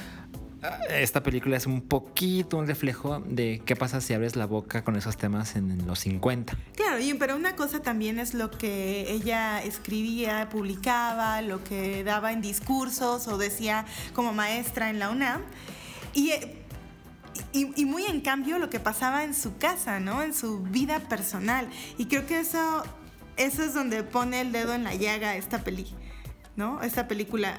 esta 0.90 1.23
película 1.23 1.56
es 1.56 1.66
un 1.66 1.83
poquito 1.83 2.56
un 2.56 2.66
reflejo 2.66 3.21
de 3.21 3.62
qué 3.64 3.76
pasa 3.76 4.00
si 4.00 4.14
abres 4.14 4.37
la 4.37 4.47
boca 4.47 4.83
con 4.83 4.97
esos 4.97 5.16
temas 5.16 5.56
en, 5.56 5.87
los 5.87 6.00
50. 6.00 6.56
Pero 7.18 7.36
una 7.36 7.56
cosa 7.56 7.80
también 7.80 8.18
es 8.18 8.34
lo 8.34 8.50
que 8.50 9.10
ella 9.10 9.62
escribía, 9.62 10.48
publicaba, 10.48 11.42
lo 11.42 11.64
que 11.64 12.04
daba 12.04 12.32
en 12.32 12.40
discursos 12.40 13.26
o 13.26 13.36
decía 13.38 13.84
como 14.12 14.32
maestra 14.32 14.90
en 14.90 14.98
la 14.98 15.10
UNAM. 15.10 15.42
Y, 16.12 16.32
y, 17.52 17.84
muy 17.84 18.04
en 18.04 18.20
cambio 18.20 18.58
lo 18.58 18.70
que 18.70 18.78
pasaba 18.78 19.24
en 19.24 19.34
su 19.34 19.56
casa, 19.56 19.98
¿no? 19.98 20.22
En 20.22 20.32
su 20.34 20.60
vida 20.60 21.00
personal. 21.00 21.68
Y 21.98 22.06
creo 22.06 22.26
que 22.26 22.38
eso, 22.38 22.84
eso 23.36 23.64
es 23.64 23.74
donde 23.74 24.04
pone 24.04 24.40
el 24.40 24.52
dedo 24.52 24.74
en 24.74 24.84
la 24.84 24.94
llaga 24.94 25.36
esta 25.36 25.64
peli, 25.64 25.86
¿no? 26.56 26.80
Esta 26.82 27.08
película 27.08 27.58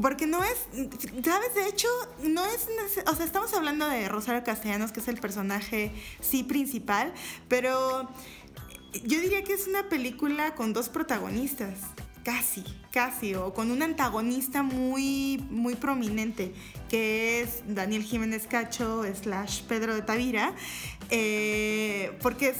porque 0.00 0.26
no 0.26 0.42
es, 0.44 0.66
¿sabes? 1.24 1.54
De 1.54 1.68
hecho, 1.68 1.88
no 2.22 2.44
es, 2.44 2.68
o 3.06 3.14
sea, 3.14 3.24
estamos 3.24 3.52
hablando 3.54 3.88
de 3.88 4.08
Rosario 4.08 4.44
Castellanos, 4.44 4.92
que 4.92 5.00
es 5.00 5.08
el 5.08 5.18
personaje, 5.18 5.92
sí, 6.20 6.42
principal, 6.44 7.12
pero 7.48 8.08
yo 9.04 9.20
diría 9.20 9.42
que 9.42 9.54
es 9.54 9.66
una 9.66 9.88
película 9.88 10.54
con 10.54 10.72
dos 10.72 10.88
protagonistas, 10.88 11.78
casi, 12.24 12.64
casi, 12.90 13.34
o 13.34 13.54
con 13.54 13.70
un 13.70 13.82
antagonista 13.82 14.62
muy, 14.62 15.42
muy 15.50 15.76
prominente, 15.76 16.52
que 16.88 17.40
es 17.40 17.62
Daniel 17.66 18.02
Jiménez 18.02 18.46
Cacho, 18.46 19.02
slash 19.14 19.62
Pedro 19.62 19.94
de 19.94 20.02
Tavira, 20.02 20.52
eh, 21.10 22.16
porque 22.20 22.50
es, 22.50 22.58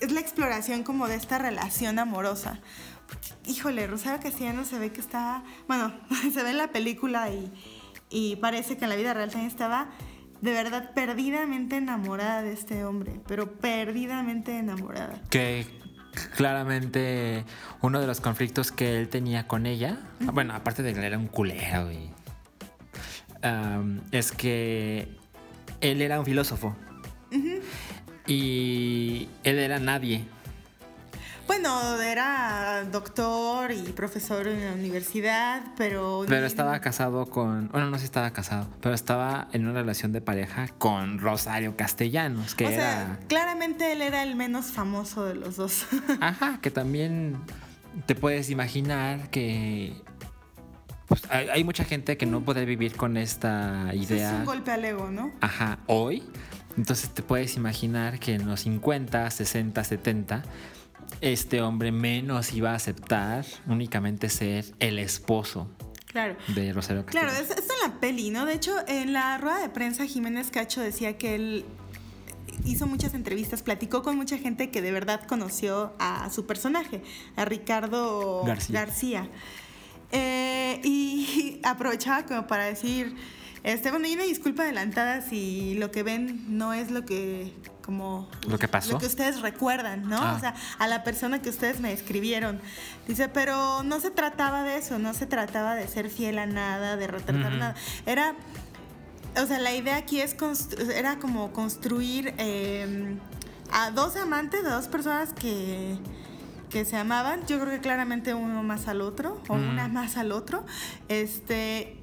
es 0.00 0.12
la 0.12 0.20
exploración 0.20 0.84
como 0.84 1.08
de 1.08 1.16
esta 1.16 1.38
relación 1.38 1.98
amorosa 1.98 2.60
híjole, 3.48 3.86
Rosario 3.86 4.20
Castellanos 4.22 4.68
se 4.68 4.78
ve 4.78 4.92
que 4.92 5.00
está, 5.00 5.42
bueno, 5.66 5.92
se 6.32 6.42
ve 6.42 6.50
en 6.50 6.58
la 6.58 6.70
película 6.70 7.30
y, 7.30 7.50
y 8.10 8.36
parece 8.36 8.76
que 8.76 8.84
en 8.84 8.90
la 8.90 8.96
vida 8.96 9.14
real 9.14 9.30
también 9.30 9.50
estaba 9.50 9.90
de 10.40 10.52
verdad 10.52 10.92
perdidamente 10.94 11.76
enamorada 11.76 12.42
de 12.42 12.52
este 12.52 12.84
hombre, 12.84 13.20
pero 13.26 13.52
perdidamente 13.58 14.56
enamorada. 14.56 15.20
Que 15.30 15.66
claramente 16.36 17.44
uno 17.80 18.00
de 18.00 18.06
los 18.06 18.20
conflictos 18.20 18.72
que 18.72 18.98
él 18.98 19.08
tenía 19.08 19.46
con 19.46 19.66
ella, 19.66 19.98
bueno, 20.20 20.54
aparte 20.54 20.82
de 20.82 20.94
que 20.94 21.04
era 21.04 21.18
un 21.18 21.26
culero, 21.26 21.90
y, 21.90 22.10
es 24.10 24.32
que 24.32 25.16
él 25.80 26.02
era 26.02 26.18
un 26.18 26.26
filósofo 26.26 26.76
y 28.26 29.28
él 29.44 29.58
era 29.58 29.78
nadie. 29.78 30.24
Bueno, 31.48 31.98
era 32.02 32.84
doctor 32.92 33.72
y 33.72 33.92
profesor 33.92 34.46
en 34.46 34.66
la 34.66 34.72
universidad, 34.74 35.62
pero... 35.78 36.26
Pero 36.28 36.44
estaba 36.44 36.78
casado 36.80 37.24
con... 37.24 37.68
Bueno, 37.68 37.88
no 37.88 37.96
sé 37.96 38.00
si 38.00 38.04
estaba 38.04 38.30
casado, 38.34 38.68
pero 38.82 38.94
estaba 38.94 39.48
en 39.52 39.66
una 39.66 39.80
relación 39.80 40.12
de 40.12 40.20
pareja 40.20 40.68
con 40.76 41.18
Rosario 41.18 41.74
Castellanos, 41.74 42.54
que 42.54 42.66
o 42.66 42.68
Sea, 42.68 43.18
claramente 43.28 43.92
él 43.92 44.02
era 44.02 44.22
el 44.24 44.36
menos 44.36 44.66
famoso 44.66 45.24
de 45.24 45.36
los 45.36 45.56
dos. 45.56 45.86
Ajá, 46.20 46.60
que 46.60 46.70
también 46.70 47.38
te 48.04 48.14
puedes 48.14 48.50
imaginar 48.50 49.30
que... 49.30 50.02
Pues 51.06 51.22
hay, 51.30 51.64
mucha 51.64 51.84
gente 51.84 52.18
que 52.18 52.26
no 52.26 52.42
puede 52.42 52.66
vivir 52.66 52.94
con 52.94 53.16
esta 53.16 53.90
idea. 53.94 54.32
Es 54.32 54.38
un 54.40 54.44
golpe 54.44 54.70
al 54.70 54.84
ego, 54.84 55.10
¿no? 55.10 55.32
Ajá, 55.40 55.78
hoy. 55.86 56.22
Entonces 56.76 57.08
te 57.08 57.22
puedes 57.22 57.56
imaginar 57.56 58.18
que 58.18 58.34
en 58.34 58.46
los 58.46 58.60
50, 58.60 59.30
60, 59.30 59.82
70 59.82 60.42
este 61.20 61.62
hombre 61.62 61.92
menos 61.92 62.52
iba 62.52 62.72
a 62.72 62.74
aceptar 62.74 63.44
únicamente 63.66 64.28
ser 64.28 64.64
el 64.78 64.98
esposo 64.98 65.68
claro. 66.06 66.36
de 66.48 66.72
Rosario 66.72 67.04
Claro, 67.06 67.30
es, 67.32 67.50
es 67.50 67.68
en 67.70 67.90
la 67.90 68.00
peli, 68.00 68.30
¿no? 68.30 68.46
De 68.46 68.54
hecho, 68.54 68.74
en 68.86 69.12
la 69.12 69.38
rueda 69.38 69.60
de 69.60 69.68
prensa 69.68 70.06
Jiménez 70.06 70.50
Cacho 70.50 70.80
decía 70.80 71.18
que 71.18 71.34
él 71.34 71.64
hizo 72.64 72.86
muchas 72.86 73.14
entrevistas, 73.14 73.62
platicó 73.62 74.02
con 74.02 74.16
mucha 74.16 74.38
gente 74.38 74.70
que 74.70 74.82
de 74.82 74.92
verdad 74.92 75.22
conoció 75.26 75.94
a 75.98 76.30
su 76.30 76.46
personaje, 76.46 77.02
a 77.36 77.44
Ricardo 77.44 78.44
García. 78.68 79.28
Eh, 80.10 80.80
y 80.84 81.60
aprovechaba 81.64 82.24
como 82.24 82.46
para 82.46 82.64
decir, 82.64 83.14
este, 83.62 83.90
bueno, 83.90 84.06
y 84.08 84.14
una 84.14 84.24
disculpa 84.24 84.62
adelantada 84.62 85.20
si 85.22 85.74
lo 85.74 85.90
que 85.90 86.02
ven 86.02 86.58
no 86.58 86.72
es 86.72 86.90
lo 86.90 87.04
que 87.04 87.52
como 87.88 88.28
lo 88.46 88.58
que 88.58 88.68
pasó. 88.68 88.92
lo 88.92 88.98
que 88.98 89.06
ustedes 89.06 89.40
recuerdan 89.40 90.10
no 90.10 90.18
ah. 90.18 90.34
o 90.36 90.40
sea 90.40 90.54
a 90.78 90.86
la 90.88 91.04
persona 91.04 91.40
que 91.40 91.48
ustedes 91.48 91.80
me 91.80 91.92
escribieron. 91.92 92.60
Dice 93.06 93.30
pero 93.30 93.82
no 93.82 93.98
se 94.00 94.10
trataba 94.10 94.62
de 94.62 94.76
eso 94.76 94.98
no 94.98 95.14
se 95.14 95.26
trataba 95.26 95.74
de 95.74 95.88
ser 95.88 96.10
fiel 96.10 96.38
a 96.38 96.44
nada 96.44 96.96
de 96.96 97.06
retratar 97.06 97.50
nada. 97.52 97.74
Era 98.04 98.34
o 99.40 99.46
sea 99.46 99.58
la 99.58 99.72
idea 99.72 99.96
aquí 99.96 100.20
es 100.20 100.36
era 100.94 101.18
como 101.18 101.52
construir 101.52 102.34
em, 102.36 103.18
a 103.72 103.90
dos 103.90 104.16
amantes 104.16 104.64
de 104.64 104.70
dos 104.70 104.88
personas 104.88 105.32
que 105.32 105.96
que 106.68 106.84
se 106.84 106.96
amaban. 106.96 107.46
Yo 107.46 107.58
creo 107.58 107.70
que 107.70 107.80
claramente 107.80 108.34
uno 108.34 108.62
más 108.62 108.88
al 108.88 109.00
otro 109.00 109.40
o 109.48 109.54
una 109.54 109.88
más 109.88 110.18
al 110.18 110.32
otro. 110.32 110.66
Este 111.08 111.97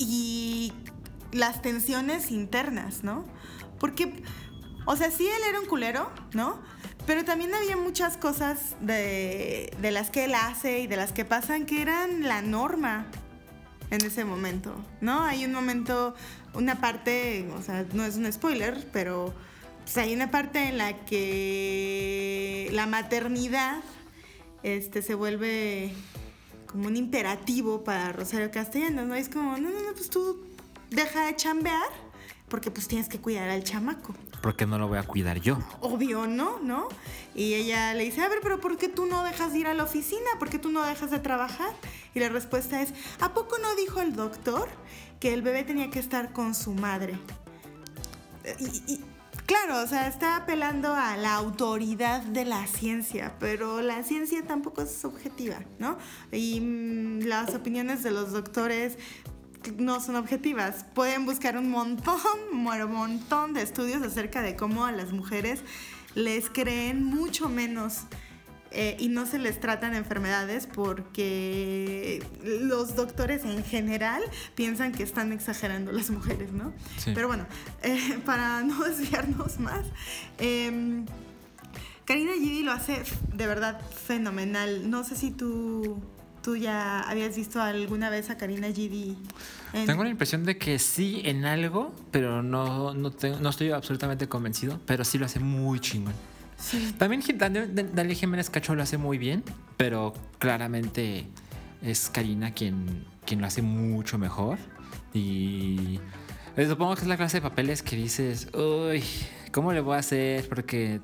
y 0.00 0.72
las 1.32 1.62
tensiones 1.62 2.32
internas 2.32 3.04
no 3.04 3.24
porque 3.78 4.22
o 4.86 4.96
sea, 4.96 5.10
sí, 5.10 5.26
él 5.26 5.42
era 5.48 5.60
un 5.60 5.66
culero, 5.66 6.10
¿no? 6.32 6.60
Pero 7.06 7.24
también 7.24 7.54
había 7.54 7.76
muchas 7.76 8.16
cosas 8.16 8.76
de, 8.80 9.72
las 9.80 10.10
que 10.10 10.24
él 10.24 10.34
hace 10.34 10.80
y 10.80 10.86
de 10.86 10.96
las 10.96 11.12
que 11.12 11.24
pasan 11.24 11.66
que 11.66 11.82
eran 11.82 12.22
la 12.22 12.42
norma 12.42 13.06
en 13.90 14.04
ese 14.04 14.24
momento, 14.24 14.74
¿no? 15.00 15.22
Hay 15.22 15.44
un 15.44 15.52
momento, 15.52 16.14
una 16.54 16.80
parte, 16.80 17.48
o 17.56 17.62
sea, 17.62 17.84
no 17.92 18.04
es 18.04 18.16
un 18.16 18.30
spoiler, 18.32 18.88
pero 18.92 19.34
pues, 19.84 19.96
hay 19.96 20.14
una 20.14 20.30
parte 20.30 20.68
en 20.68 20.78
la 20.78 21.04
que 21.04 22.68
la 22.72 22.86
maternidad 22.86 23.80
este, 24.62 25.02
se 25.02 25.14
vuelve 25.14 25.92
como 26.70 26.86
un 26.86 26.96
imperativo 26.96 27.82
para 27.82 28.12
Rosario 28.12 28.50
Castellanos, 28.50 29.06
¿no? 29.06 29.14
Es 29.14 29.28
como, 29.28 29.56
no, 29.58 29.70
no, 29.70 29.82
no, 29.82 29.92
pues 29.92 30.08
tú 30.08 30.40
deja 30.90 31.26
de 31.26 31.36
chambear 31.36 31.88
porque 32.48 32.70
pues 32.70 32.88
tienes 32.88 33.08
que 33.08 33.20
cuidar 33.20 33.48
al 33.48 33.64
chamaco. 33.64 34.14
¿Por 34.40 34.56
qué 34.56 34.66
no 34.66 34.78
lo 34.78 34.88
voy 34.88 34.98
a 34.98 35.02
cuidar 35.04 35.40
yo? 35.40 35.58
Obvio, 35.80 36.26
¿no? 36.26 36.58
¿No? 36.60 36.88
Y 37.34 37.54
ella 37.54 37.94
le 37.94 38.04
dice, 38.04 38.22
a 38.22 38.28
ver, 38.28 38.38
pero 38.42 38.60
¿por 38.60 38.76
qué 38.76 38.88
tú 38.88 39.06
no 39.06 39.22
dejas 39.24 39.52
de 39.52 39.60
ir 39.60 39.66
a 39.66 39.74
la 39.74 39.84
oficina? 39.84 40.26
¿Por 40.38 40.48
qué 40.48 40.58
tú 40.58 40.70
no 40.70 40.82
dejas 40.82 41.10
de 41.10 41.18
trabajar? 41.18 41.70
Y 42.14 42.20
la 42.20 42.28
respuesta 42.28 42.82
es, 42.82 42.92
¿a 43.20 43.34
poco 43.34 43.58
no 43.58 43.74
dijo 43.76 44.00
el 44.00 44.14
doctor 44.14 44.68
que 45.20 45.32
el 45.32 45.42
bebé 45.42 45.64
tenía 45.64 45.90
que 45.90 45.98
estar 45.98 46.32
con 46.32 46.54
su 46.54 46.72
madre? 46.72 47.18
Y, 48.86 49.00
claro, 49.50 49.82
o 49.82 49.86
sea, 49.88 50.06
está 50.06 50.36
apelando 50.36 50.94
a 50.94 51.16
la 51.16 51.34
autoridad 51.34 52.22
de 52.22 52.44
la 52.44 52.68
ciencia, 52.68 53.34
pero 53.40 53.82
la 53.82 54.04
ciencia 54.04 54.46
tampoco 54.46 54.80
es 54.80 55.04
objetiva, 55.04 55.56
¿no? 55.80 55.98
Y 56.30 56.60
mm, 56.60 57.22
las 57.24 57.52
opiniones 57.52 58.04
de 58.04 58.12
los 58.12 58.30
doctores 58.30 58.96
no 59.76 59.98
son 59.98 60.14
objetivas. 60.14 60.86
Pueden 60.94 61.26
buscar 61.26 61.56
un 61.56 61.68
montón, 61.68 62.20
un 62.52 62.92
montón 62.92 63.52
de 63.52 63.62
estudios 63.62 64.02
acerca 64.02 64.40
de 64.40 64.54
cómo 64.54 64.84
a 64.84 64.92
las 64.92 65.12
mujeres 65.12 65.64
les 66.14 66.48
creen 66.48 67.02
mucho 67.02 67.48
menos 67.48 68.02
eh, 68.70 68.96
y 68.98 69.08
no 69.08 69.26
se 69.26 69.38
les 69.38 69.60
tratan 69.60 69.94
enfermedades 69.94 70.66
porque 70.66 72.24
los 72.42 72.94
doctores 72.94 73.44
en 73.44 73.64
general 73.64 74.22
piensan 74.54 74.92
que 74.92 75.02
están 75.02 75.32
exagerando 75.32 75.92
las 75.92 76.10
mujeres, 76.10 76.52
¿no? 76.52 76.72
Pero 77.04 77.28
bueno, 77.28 77.46
eh, 77.82 78.18
para 78.24 78.62
no 78.62 78.84
desviarnos 78.84 79.58
más, 79.58 79.84
eh, 80.38 81.04
Karina 82.04 82.32
Gidi 82.32 82.62
lo 82.62 82.72
hace 82.72 83.02
de 83.32 83.46
verdad 83.46 83.80
fenomenal. 83.90 84.90
No 84.90 85.04
sé 85.04 85.16
si 85.16 85.30
tú 85.30 86.02
¿Tú 86.42 86.56
ya 86.56 87.00
habías 87.00 87.36
visto 87.36 87.60
alguna 87.60 88.08
vez 88.08 88.30
a 88.30 88.38
Karina 88.38 88.68
GD? 88.68 89.14
Tengo 89.86 90.04
la 90.04 90.10
impresión 90.10 90.44
de 90.44 90.56
que 90.56 90.78
sí 90.78 91.20
en 91.24 91.44
algo, 91.44 91.94
pero 92.10 92.42
no, 92.42 92.94
no, 92.94 93.12
no, 93.40 93.50
estoy 93.50 93.70
absolutamente 93.72 94.26
convencido, 94.26 94.80
pero 94.86 95.04
sí 95.04 95.18
lo 95.18 95.26
hace 95.26 95.38
muy 95.38 95.80
chingón. 95.80 96.14
Sí. 96.60 96.94
También 96.98 97.22
Daniel- 97.38 97.74
Daniel 97.74 98.16
Jiménez 98.16 98.50
Cacho 98.50 98.74
lo 98.74 98.82
hace 98.82 98.98
muy 98.98 99.18
bien, 99.18 99.42
pero 99.76 100.12
claramente 100.38 101.26
es 101.82 102.10
Karina 102.10 102.52
quien, 102.52 103.06
quien 103.24 103.40
lo 103.40 103.46
hace 103.46 103.62
mucho 103.62 104.18
mejor. 104.18 104.58
Y 105.14 105.98
supongo 106.68 106.94
que 106.94 107.02
es 107.02 107.06
la 107.08 107.16
clase 107.16 107.38
de 107.38 107.42
papeles 107.42 107.82
que 107.82 107.96
dices, 107.96 108.48
uy, 108.54 109.02
¿cómo 109.52 109.72
le 109.72 109.80
voy 109.80 109.96
a 109.96 109.98
hacer? 110.00 110.46
Porque 110.48 111.00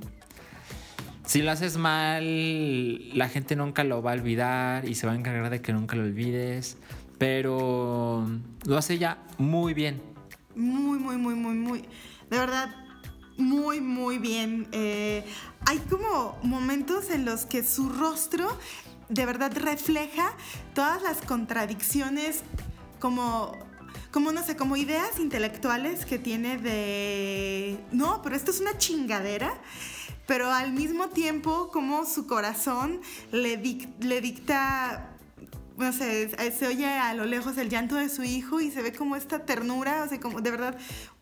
si 1.24 1.40
lo 1.42 1.50
haces 1.50 1.78
mal, 1.78 3.16
la 3.16 3.28
gente 3.28 3.56
nunca 3.56 3.82
lo 3.82 4.02
va 4.02 4.12
a 4.12 4.14
olvidar 4.14 4.86
y 4.86 4.94
se 4.94 5.06
va 5.06 5.14
a 5.14 5.16
encargar 5.16 5.48
de 5.50 5.60
que 5.62 5.72
nunca 5.72 5.96
lo 5.96 6.02
olvides. 6.02 6.76
Pero 7.18 8.28
lo 8.66 8.76
hace 8.76 8.98
ya 8.98 9.18
muy 9.38 9.72
bien. 9.72 10.02
Muy, 10.54 10.98
muy, 10.98 11.16
muy, 11.16 11.34
muy, 11.34 11.54
muy. 11.54 11.80
De 12.28 12.38
verdad, 12.38 12.68
muy, 13.36 13.80
muy 13.80 14.18
bien. 14.18 14.68
Eh, 14.72 15.24
hay 15.66 15.78
como 15.78 16.38
momentos 16.42 17.10
en 17.10 17.24
los 17.24 17.46
que 17.46 17.62
su 17.62 17.88
rostro 17.88 18.48
de 19.08 19.26
verdad 19.26 19.52
refleja 19.56 20.32
todas 20.74 21.02
las 21.02 21.20
contradicciones 21.20 22.42
como 22.98 23.52
como 24.10 24.32
no 24.32 24.42
sé, 24.42 24.56
como 24.56 24.78
ideas 24.78 25.18
intelectuales 25.18 26.06
que 26.06 26.18
tiene 26.18 26.56
de 26.56 27.78
no, 27.92 28.22
pero 28.22 28.34
esto 28.34 28.50
es 28.50 28.60
una 28.60 28.78
chingadera, 28.78 29.52
pero 30.26 30.50
al 30.50 30.72
mismo 30.72 31.08
tiempo 31.08 31.70
como 31.70 32.06
su 32.06 32.26
corazón 32.26 33.00
le, 33.30 33.58
le 34.00 34.20
dicta 34.22 35.16
no 35.76 35.92
sé, 35.92 36.30
se 36.52 36.66
oye 36.66 36.86
a 36.86 37.12
lo 37.12 37.26
lejos 37.26 37.58
el 37.58 37.68
llanto 37.68 37.96
de 37.96 38.08
su 38.08 38.22
hijo 38.22 38.60
y 38.60 38.70
se 38.70 38.80
ve 38.80 38.92
como 38.92 39.16
esta 39.16 39.44
ternura, 39.44 40.04
o 40.04 40.08
sea, 40.08 40.18
como 40.18 40.40
de 40.40 40.50
verdad 40.50 40.78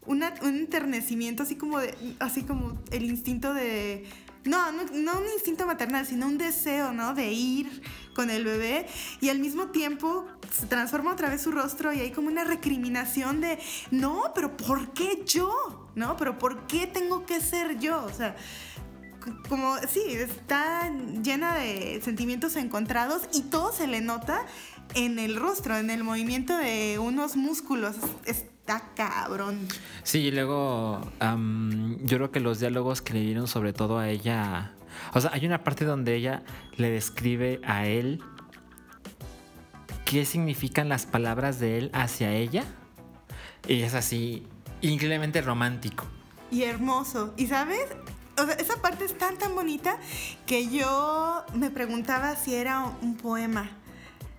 un 0.06 0.22
enternecimiento 0.22 1.42
así 1.42 1.56
como 1.56 1.78
de, 1.78 1.94
así 2.20 2.42
como 2.42 2.78
el 2.90 3.04
instinto 3.04 3.54
de 3.54 4.04
no, 4.44 4.72
no, 4.72 5.18
un 5.18 5.28
instinto 5.34 5.66
maternal, 5.66 6.06
sino 6.06 6.26
un 6.26 6.36
deseo, 6.36 6.92
¿no? 6.92 7.14
De 7.14 7.32
ir 7.32 7.82
con 8.14 8.30
el 8.30 8.44
bebé 8.44 8.86
y 9.20 9.30
al 9.30 9.38
mismo 9.38 9.68
tiempo 9.68 10.26
se 10.52 10.66
transforma 10.66 11.12
otra 11.12 11.30
vez 11.30 11.42
su 11.42 11.50
rostro 11.50 11.92
y 11.92 12.00
hay 12.00 12.10
como 12.10 12.28
una 12.28 12.44
recriminación 12.44 13.40
de, 13.40 13.58
no, 13.90 14.32
pero 14.34 14.56
¿por 14.56 14.92
qué 14.92 15.22
yo? 15.26 15.88
¿No? 15.94 16.16
Pero 16.16 16.38
¿por 16.38 16.66
qué 16.66 16.86
tengo 16.86 17.24
que 17.24 17.40
ser 17.40 17.78
yo? 17.78 18.04
O 18.04 18.12
sea, 18.12 18.36
como, 19.48 19.76
sí, 19.88 20.02
está 20.08 20.92
llena 21.22 21.54
de 21.54 22.00
sentimientos 22.04 22.56
encontrados 22.56 23.22
y 23.32 23.42
todo 23.42 23.72
se 23.72 23.86
le 23.86 24.02
nota 24.02 24.44
en 24.94 25.18
el 25.18 25.36
rostro, 25.36 25.76
en 25.78 25.88
el 25.88 26.04
movimiento 26.04 26.56
de 26.56 26.98
unos 26.98 27.36
músculos. 27.36 27.96
Está 28.66 28.82
cabrón. 28.96 29.68
Sí, 30.04 30.20
y 30.20 30.30
luego 30.30 31.02
yo 31.20 32.16
creo 32.16 32.30
que 32.30 32.40
los 32.40 32.60
diálogos 32.60 33.02
que 33.02 33.12
le 33.12 33.20
dieron 33.20 33.46
sobre 33.46 33.74
todo 33.74 33.98
a 33.98 34.08
ella, 34.08 34.72
o 35.12 35.20
sea, 35.20 35.30
hay 35.34 35.44
una 35.44 35.62
parte 35.62 35.84
donde 35.84 36.14
ella 36.16 36.42
le 36.76 36.88
describe 36.90 37.60
a 37.66 37.86
él 37.86 38.22
qué 40.06 40.24
significan 40.24 40.88
las 40.88 41.04
palabras 41.04 41.58
de 41.60 41.76
él 41.78 41.90
hacia 41.92 42.32
ella 42.32 42.64
y 43.68 43.82
es 43.82 43.92
así 43.94 44.46
increíblemente 44.80 45.40
romántico. 45.42 46.06
y 46.50 46.62
hermoso. 46.62 47.34
¿Y 47.36 47.48
sabes? 47.48 47.80
O 48.38 48.46
sea, 48.46 48.54
esa 48.54 48.80
parte 48.80 49.04
es 49.04 49.18
tan 49.18 49.36
tan 49.38 49.54
bonita 49.54 49.98
que 50.46 50.68
yo 50.70 51.44
me 51.54 51.70
preguntaba 51.70 52.34
si 52.36 52.54
era 52.54 52.84
un 53.02 53.16
poema 53.16 53.70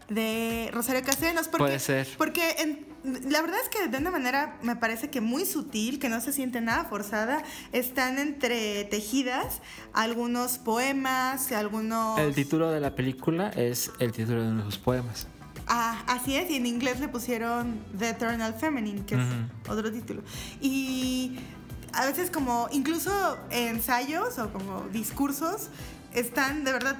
de 0.10 0.70
Rosario 0.74 1.04
Castellanos. 1.04 1.48
Porque, 1.48 1.64
Puede 1.64 1.80
ser. 1.80 2.08
Porque 2.18 2.56
en- 2.60 2.95
la 3.06 3.42
verdad 3.42 3.60
es 3.64 3.70
que 3.70 3.88
de 3.88 3.98
una 3.98 4.12
manera 4.12 4.58
me 4.62 4.76
parece 4.76 5.10
que 5.10 5.22
muy 5.22 5.46
sutil, 5.46 6.00
que 6.00 6.10
no 6.10 6.22
se 6.22 6.34
siente 6.34 6.62
nada 6.62 6.86
forzada, 6.86 7.44
están 7.72 8.20
entretejidas 8.20 9.62
algunos 9.94 10.58
poemas, 10.58 11.52
algunos... 11.52 12.20
El 12.20 12.34
título 12.34 12.72
de 12.72 12.80
la 12.80 12.96
película 12.96 13.50
es 13.50 13.92
el 14.00 14.12
título 14.12 14.44
de 14.44 14.50
uno 14.50 14.66
de 14.66 14.72
sus 14.72 14.78
poemas. 14.78 15.28
Ah, 15.68 16.04
así 16.08 16.36
es, 16.36 16.50
y 16.50 16.56
en 16.58 16.66
inglés 16.66 17.00
le 17.00 17.08
pusieron 17.08 17.80
The 17.98 18.10
Eternal 18.10 18.54
Feminine, 18.54 19.06
que 19.06 19.16
es 19.16 19.22
otro 19.68 19.92
título. 19.92 20.22
Y 20.62 21.40
a 21.94 22.06
veces 22.06 22.30
como 22.30 22.68
incluso 22.72 23.38
ensayos 23.50 24.38
o 24.38 24.52
como 24.52 24.82
discursos 24.92 25.70
están 26.14 26.64
de 26.64 26.72
verdad 26.72 26.98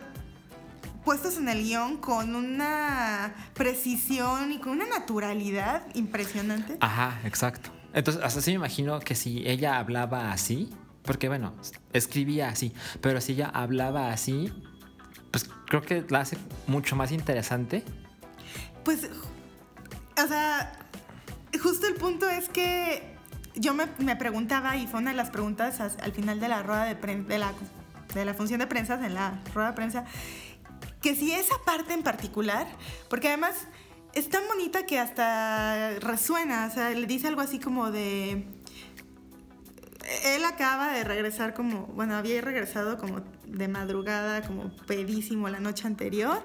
puestos 1.06 1.38
en 1.38 1.48
el 1.48 1.64
guion 1.64 1.98
con 1.98 2.36
una 2.36 3.34
precisión 3.54 4.52
y 4.52 4.58
con 4.60 4.74
una 4.74 4.88
naturalidad 4.88 5.84
impresionante. 5.94 6.78
Ajá, 6.82 7.20
exacto. 7.24 7.70
Entonces, 7.94 8.22
hasta 8.24 8.40
así 8.40 8.52
me 8.52 8.56
imagino 8.56 9.00
que 9.00 9.16
si 9.16 9.48
ella 9.48 9.78
hablaba 9.78 10.32
así, 10.34 10.70
porque 11.04 11.30
bueno, 11.30 11.54
escribía 11.94 12.50
así, 12.50 12.74
pero 13.00 13.22
si 13.22 13.34
ella 13.34 13.50
hablaba 13.54 14.12
así, 14.12 14.52
pues 15.32 15.50
creo 15.68 15.82
que 15.82 16.04
la 16.10 16.22
hace 16.22 16.38
mucho 16.68 16.96
más 16.96 17.12
interesante. 17.12 17.84
Pues, 18.84 19.08
o 20.22 20.28
sea, 20.28 20.74
justo 21.62 21.88
el 21.88 21.94
punto 21.96 22.28
es 22.30 22.50
que 22.50 23.16
yo 23.56 23.74
me, 23.74 23.86
me 24.00 24.16
preguntaba, 24.16 24.76
y 24.76 24.88
fue 24.88 25.00
una 25.00 25.12
de 25.12 25.18
las 25.18 25.30
preguntas 25.30 25.80
as- 25.80 25.98
al 26.02 26.12
final 26.12 26.40
de 26.42 26.50
la 26.50 26.64
rueda 26.64 26.84
de 26.86 26.96
prensa, 26.96 27.30
de 27.30 27.38
la, 27.38 27.54
de 28.14 28.26
la 28.26 28.34
función 28.34 28.60
de 28.60 28.68
prensa, 28.68 28.96
en 29.06 29.14
la 29.14 29.40
rueda 29.54 29.70
de 29.70 29.76
prensa, 29.76 30.04
que 31.06 31.16
si 31.16 31.32
esa 31.32 31.54
parte 31.64 31.94
en 31.94 32.02
particular, 32.02 32.66
porque 33.12 33.28
además 33.28 33.68
es 34.14 34.28
tan 34.28 34.42
bonita 34.48 34.88
que 34.88 34.98
hasta 34.98 36.00
resuena, 36.00 36.68
o 36.68 36.74
sea, 36.74 36.90
le 36.90 37.06
dice 37.06 37.28
algo 37.28 37.42
así 37.42 37.60
como 37.60 37.92
de... 37.92 38.48
Él 40.24 40.44
acaba 40.46 40.92
de 40.94 41.04
regresar 41.04 41.54
como, 41.54 41.86
bueno, 41.94 42.16
había 42.16 42.42
regresado 42.42 42.98
como 42.98 43.22
de 43.46 43.68
madrugada, 43.68 44.42
como 44.42 44.76
pedísimo 44.88 45.48
la 45.48 45.60
noche 45.60 45.86
anterior. 45.86 46.44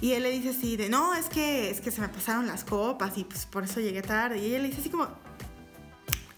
Y 0.00 0.12
él 0.12 0.22
le 0.22 0.30
dice 0.30 0.50
así 0.50 0.78
de, 0.78 0.88
no, 0.88 1.14
es 1.14 1.28
que, 1.28 1.68
es 1.68 1.82
que 1.82 1.90
se 1.90 2.00
me 2.00 2.08
pasaron 2.08 2.46
las 2.46 2.64
copas 2.64 3.18
y 3.18 3.24
pues 3.24 3.44
por 3.44 3.64
eso 3.64 3.80
llegué 3.80 4.00
tarde. 4.00 4.38
Y 4.38 4.46
ella 4.46 4.60
le 4.60 4.68
dice 4.68 4.80
así 4.80 4.88
como, 4.88 5.08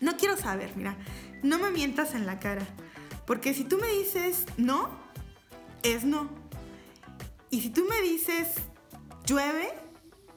no 0.01 0.17
quiero 0.17 0.37
saber, 0.37 0.73
mira, 0.75 0.97
no 1.45 1.61
me 1.61 1.71
mientas 1.71 2.13
en 2.17 2.27
la 2.27 2.41
cara. 2.41 2.67
Porque 3.25 3.55
si 3.55 3.63
tú 3.63 3.79
me 3.79 3.87
dices 3.87 4.47
no, 4.57 4.91
es 5.85 6.03
no. 6.03 6.46
Y 7.51 7.61
si 7.61 7.71
tú 7.71 7.85
me 7.89 8.01
dices 8.03 8.49
llueve, 9.27 9.69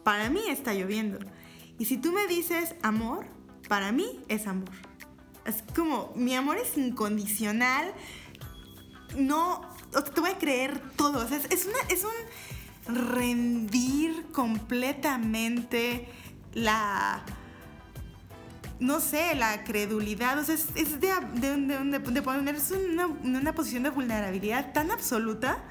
para 0.04 0.30
mí 0.30 0.42
está 0.50 0.74
lloviendo. 0.74 1.20
Y 1.78 1.86
si 1.86 1.98
tú 1.98 2.12
me 2.12 2.28
dices 2.28 2.76
amor, 2.82 3.26
para 3.68 3.92
mí 3.92 4.20
es 4.28 4.48
amor. 4.48 4.70
Es 5.46 5.64
como, 5.76 6.12
mi 6.16 6.36
amor 6.36 6.58
es 6.58 6.78
incondicional. 6.78 7.94
No, 9.18 9.62
te 10.14 10.22
voy 10.22 10.32
a 10.32 10.38
creer 10.38 10.82
todo. 10.96 11.24
O 11.24 11.28
sea, 11.28 11.38
es, 11.38 11.66
una, 11.66 11.80
es 11.90 12.04
un 12.04 13.08
rendir 13.08 14.26
completamente 14.32 16.10
la 16.54 17.24
no 18.80 19.02
sé, 19.02 19.36
la 19.36 19.66
credulidad, 19.66 20.40
o 20.40 20.44
sea, 20.46 20.56
es, 20.56 20.68
es 20.74 21.02
de, 21.02 21.10
de, 21.34 21.58
de, 21.58 22.00
de 22.00 22.22
ponerse 22.22 22.76
en 22.76 23.36
una 23.36 23.54
posición 23.54 23.84
de 23.84 23.90
vulnerabilidad 23.90 24.72
tan 24.72 24.90
absoluta 24.90 25.62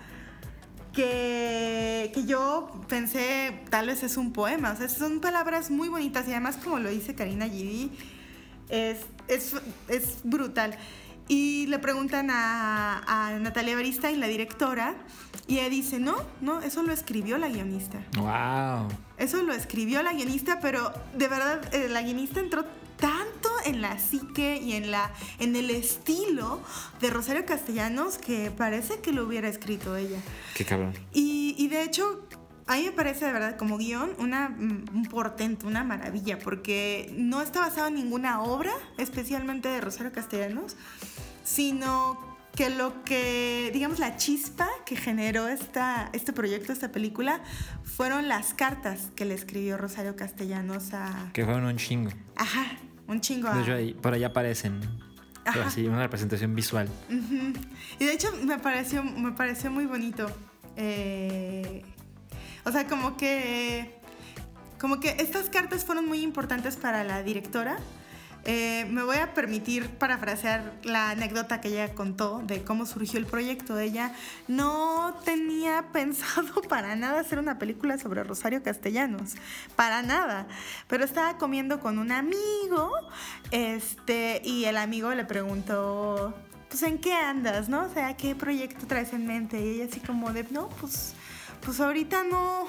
que, 0.98 2.10
que 2.12 2.26
yo 2.26 2.72
pensé, 2.88 3.62
tal 3.70 3.86
vez 3.86 4.02
es 4.02 4.16
un 4.16 4.32
poema, 4.32 4.72
o 4.72 4.76
sea, 4.76 4.88
son 4.88 5.20
palabras 5.20 5.70
muy 5.70 5.88
bonitas 5.88 6.26
y 6.26 6.32
además 6.32 6.56
como 6.56 6.80
lo 6.80 6.90
dice 6.90 7.14
Karina 7.14 7.46
Gidi, 7.46 7.92
es, 8.68 8.98
es, 9.28 9.54
es 9.86 10.18
brutal. 10.24 10.76
Y 11.28 11.66
le 11.66 11.78
preguntan 11.78 12.30
a, 12.30 13.02
a 13.06 13.38
Natalia 13.38 13.76
Barista 13.76 14.10
y 14.10 14.16
la 14.16 14.26
directora, 14.26 14.96
y 15.46 15.60
ella 15.60 15.68
dice, 15.68 16.00
no, 16.00 16.16
no, 16.40 16.62
eso 16.62 16.82
lo 16.82 16.92
escribió 16.92 17.38
la 17.38 17.48
guionista. 17.48 17.98
¡Wow! 18.16 18.88
Eso 19.18 19.40
lo 19.44 19.52
escribió 19.52 20.02
la 20.02 20.14
guionista, 20.14 20.58
pero 20.60 20.92
de 21.16 21.28
verdad 21.28 21.60
eh, 21.72 21.88
la 21.88 22.02
guionista 22.02 22.40
entró 22.40 22.64
tanto 22.96 23.50
en 23.68 23.80
la 23.82 23.98
psique 23.98 24.56
y 24.56 24.72
en, 24.72 24.90
la, 24.90 25.12
en 25.38 25.56
el 25.56 25.70
estilo 25.70 26.60
de 27.00 27.10
Rosario 27.10 27.44
Castellanos 27.44 28.18
que 28.18 28.50
parece 28.50 29.00
que 29.00 29.12
lo 29.12 29.26
hubiera 29.26 29.48
escrito 29.48 29.96
ella. 29.96 30.18
¡Qué 30.54 30.64
cabrón! 30.64 30.94
Y, 31.12 31.54
y 31.58 31.68
de 31.68 31.82
hecho, 31.82 32.26
a 32.66 32.76
mí 32.76 32.84
me 32.84 32.92
parece 32.92 33.24
de 33.24 33.32
verdad 33.32 33.56
como 33.56 33.78
guion 33.78 34.12
una, 34.18 34.50
mm, 34.50 34.84
un 34.94 35.04
portento, 35.06 35.66
una 35.66 35.84
maravilla, 35.84 36.38
porque 36.38 37.12
no 37.16 37.40
está 37.40 37.60
basado 37.60 37.88
en 37.88 37.94
ninguna 37.94 38.42
obra, 38.42 38.72
especialmente 38.98 39.68
de 39.68 39.80
Rosario 39.80 40.12
Castellanos, 40.12 40.76
sino 41.44 42.38
que 42.54 42.70
lo 42.70 43.04
que, 43.04 43.70
digamos, 43.72 43.98
la 44.00 44.16
chispa 44.16 44.68
que 44.84 44.96
generó 44.96 45.48
esta, 45.48 46.10
este 46.12 46.32
proyecto, 46.32 46.72
esta 46.72 46.90
película, 46.90 47.40
fueron 47.84 48.28
las 48.28 48.52
cartas 48.52 49.12
que 49.14 49.24
le 49.24 49.34
escribió 49.34 49.78
Rosario 49.78 50.16
Castellanos 50.16 50.92
a... 50.92 51.30
Que 51.32 51.44
fueron 51.44 51.66
un 51.66 51.76
chingo. 51.76 52.10
Ajá, 52.36 52.66
un 53.08 53.20
chingo. 53.20 53.50
De 53.52 53.62
hecho, 53.62 53.74
ahí- 53.74 53.94
por 53.94 54.12
allá 54.14 54.28
aparecen. 54.28 54.80
Ajá. 55.44 55.66
Así, 55.66 55.86
una 55.86 56.02
representación 56.02 56.54
visual. 56.54 56.88
Y 57.98 58.04
de 58.04 58.12
hecho 58.12 58.28
me 58.44 58.58
pareció, 58.58 59.02
me 59.02 59.32
pareció 59.32 59.70
muy 59.70 59.86
bonito. 59.86 60.30
Eh, 60.76 61.82
o 62.64 62.70
sea, 62.70 62.86
como 62.86 63.16
que, 63.16 63.94
como 64.78 65.00
que 65.00 65.16
estas 65.18 65.48
cartas 65.48 65.84
fueron 65.84 66.06
muy 66.06 66.20
importantes 66.20 66.76
para 66.76 67.02
la 67.02 67.22
directora. 67.22 67.78
Eh, 68.50 68.86
me 68.86 69.02
voy 69.02 69.18
a 69.18 69.34
permitir 69.34 69.90
parafrasear 69.90 70.72
la 70.82 71.10
anécdota 71.10 71.60
que 71.60 71.68
ella 71.68 71.94
contó 71.94 72.40
de 72.46 72.64
cómo 72.64 72.86
surgió 72.86 73.18
el 73.18 73.26
proyecto. 73.26 73.78
Ella 73.78 74.14
no 74.46 75.14
tenía 75.22 75.88
pensado 75.92 76.62
para 76.62 76.96
nada 76.96 77.20
hacer 77.20 77.38
una 77.38 77.58
película 77.58 77.98
sobre 77.98 78.24
Rosario 78.24 78.62
Castellanos, 78.62 79.34
para 79.76 80.00
nada. 80.00 80.46
Pero 80.86 81.04
estaba 81.04 81.36
comiendo 81.36 81.78
con 81.80 81.98
un 81.98 82.10
amigo, 82.10 82.90
este, 83.50 84.40
y 84.42 84.64
el 84.64 84.78
amigo 84.78 85.12
le 85.12 85.26
preguntó, 85.26 86.32
pues 86.70 86.82
en 86.84 86.96
qué 86.96 87.12
andas, 87.12 87.68
¿no? 87.68 87.82
O 87.82 87.92
sea, 87.92 88.16
¿qué 88.16 88.34
proyecto 88.34 88.86
traes 88.86 89.12
en 89.12 89.26
mente? 89.26 89.60
Y 89.60 89.74
ella 89.74 89.90
así 89.90 90.00
como 90.00 90.32
de, 90.32 90.44
no, 90.44 90.70
pues 90.80 91.14
pues 91.60 91.80
ahorita 91.80 92.24
no, 92.24 92.66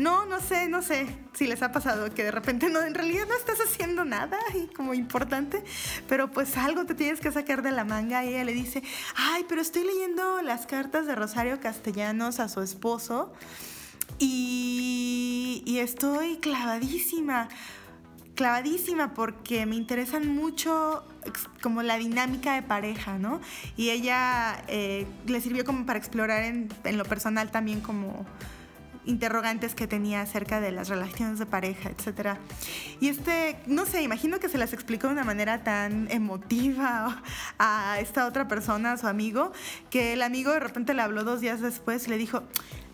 no, 0.00 0.24
no 0.24 0.40
sé, 0.40 0.68
no 0.68 0.80
sé 0.80 1.06
si 1.34 1.46
les 1.46 1.62
ha 1.62 1.72
pasado 1.72 2.12
que 2.14 2.24
de 2.24 2.30
repente 2.30 2.70
no, 2.70 2.82
en 2.82 2.94
realidad 2.94 3.26
no 3.28 3.34
estás 3.36 3.58
haciendo 3.60 4.04
nada 4.04 4.38
y 4.54 4.66
como 4.74 4.94
importante, 4.94 5.62
pero 6.08 6.30
pues 6.30 6.56
algo 6.56 6.86
te 6.86 6.94
tienes 6.94 7.20
que 7.20 7.30
sacar 7.30 7.62
de 7.62 7.70
la 7.70 7.84
manga 7.84 8.24
y 8.24 8.30
ella 8.30 8.44
le 8.44 8.54
dice, 8.54 8.82
ay, 9.14 9.44
pero 9.46 9.60
estoy 9.60 9.84
leyendo 9.84 10.40
las 10.40 10.66
cartas 10.66 11.06
de 11.06 11.14
Rosario 11.14 11.60
Castellanos 11.60 12.40
a 12.40 12.48
su 12.48 12.62
esposo 12.62 13.32
y, 14.18 15.62
y 15.66 15.78
estoy 15.78 16.38
clavadísima 16.38 17.48
clavadísima 18.34 19.12
porque 19.12 19.66
me 19.66 19.76
interesan 19.76 20.34
mucho 20.34 21.04
como 21.62 21.82
la 21.82 21.98
dinámica 21.98 22.54
de 22.54 22.62
pareja, 22.62 23.18
¿no? 23.18 23.38
Y 23.76 23.90
ella 23.90 24.64
eh, 24.66 25.06
le 25.26 25.42
sirvió 25.42 25.66
como 25.66 25.84
para 25.84 25.98
explorar 25.98 26.44
en, 26.44 26.70
en, 26.84 26.96
lo 26.96 27.04
personal 27.04 27.50
también 27.50 27.82
como 27.82 28.24
interrogantes 29.04 29.74
que 29.74 29.86
tenía 29.86 30.22
acerca 30.22 30.60
de 30.60 30.72
las 30.72 30.88
relaciones 30.88 31.38
de 31.38 31.46
pareja, 31.46 31.90
etc. 31.90 32.38
Y 33.00 33.08
este, 33.08 33.58
no 33.66 33.86
sé, 33.86 34.02
imagino 34.02 34.38
que 34.40 34.48
se 34.48 34.58
las 34.58 34.72
explicó 34.72 35.06
de 35.06 35.14
una 35.14 35.24
manera 35.24 35.62
tan 35.64 36.10
emotiva 36.10 37.22
a 37.58 37.98
esta 38.00 38.26
otra 38.26 38.48
persona, 38.48 38.92
a 38.92 38.96
su 38.96 39.06
amigo, 39.06 39.52
que 39.90 40.12
el 40.12 40.22
amigo 40.22 40.52
de 40.52 40.60
repente 40.60 40.94
le 40.94 41.02
habló 41.02 41.24
dos 41.24 41.40
días 41.40 41.60
después 41.60 42.06
y 42.06 42.10
le 42.10 42.18
dijo, 42.18 42.42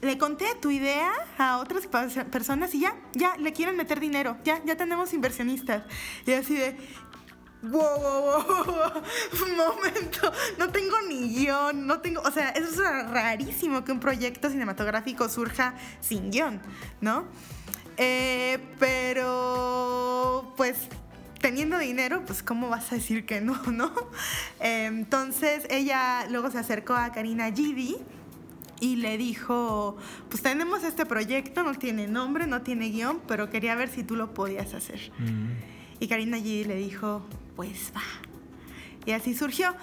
le 0.02 0.18
conté 0.18 0.46
tu 0.60 0.70
idea 0.70 1.10
a 1.38 1.58
otras 1.58 1.86
personas 1.86 2.74
y 2.74 2.80
ya, 2.80 2.94
ya, 3.14 3.36
le 3.38 3.52
quieren 3.52 3.76
meter 3.76 4.00
dinero, 4.00 4.36
ya, 4.44 4.62
ya 4.64 4.76
tenemos 4.76 5.12
inversionistas. 5.12 5.84
Y 6.26 6.32
así 6.32 6.54
de, 6.54 6.76
wow, 7.70 8.00
wow, 8.00 8.64
wow, 8.64 9.02
un 9.46 9.56
momento, 9.56 10.32
no 10.58 10.70
tengo 10.70 10.96
ni 11.08 11.34
guion, 11.34 11.86
no 11.86 12.00
tengo, 12.00 12.22
o 12.22 12.30
sea, 12.30 12.50
eso 12.50 12.68
es 12.68 13.10
rarísimo 13.10 13.84
que 13.84 13.92
un 13.92 14.00
proyecto 14.00 14.50
cinematográfico 14.50 15.28
surja 15.28 15.74
sin 16.00 16.30
guion, 16.30 16.60
¿no? 17.00 17.26
Eh, 17.96 18.58
pero, 18.78 20.52
pues, 20.56 20.76
teniendo 21.40 21.78
dinero, 21.78 22.24
pues, 22.26 22.42
¿cómo 22.42 22.68
vas 22.68 22.92
a 22.92 22.96
decir 22.96 23.24
que 23.24 23.40
no, 23.40 23.60
no? 23.72 23.92
Eh, 24.60 24.86
entonces, 24.86 25.66
ella 25.70 26.26
luego 26.30 26.50
se 26.50 26.58
acercó 26.58 26.94
a 26.94 27.12
Karina 27.12 27.50
Gidi 27.52 27.96
y 28.80 28.96
le 28.96 29.16
dijo, 29.16 29.96
pues 30.28 30.42
tenemos 30.42 30.84
este 30.84 31.06
proyecto, 31.06 31.62
no 31.62 31.74
tiene 31.74 32.06
nombre, 32.06 32.46
no 32.46 32.62
tiene 32.62 32.90
guion, 32.90 33.20
pero 33.26 33.48
quería 33.48 33.74
ver 33.74 33.88
si 33.88 34.02
tú 34.02 34.16
lo 34.16 34.34
podías 34.34 34.74
hacer. 34.74 35.12
Mm. 35.18 35.52
Y 36.00 36.08
Karina 36.08 36.36
allí 36.36 36.64
le 36.64 36.76
dijo, 36.76 37.22
pues 37.56 37.92
va. 37.94 38.02
Y 39.04 39.12
así 39.12 39.34
surgió. 39.34 39.74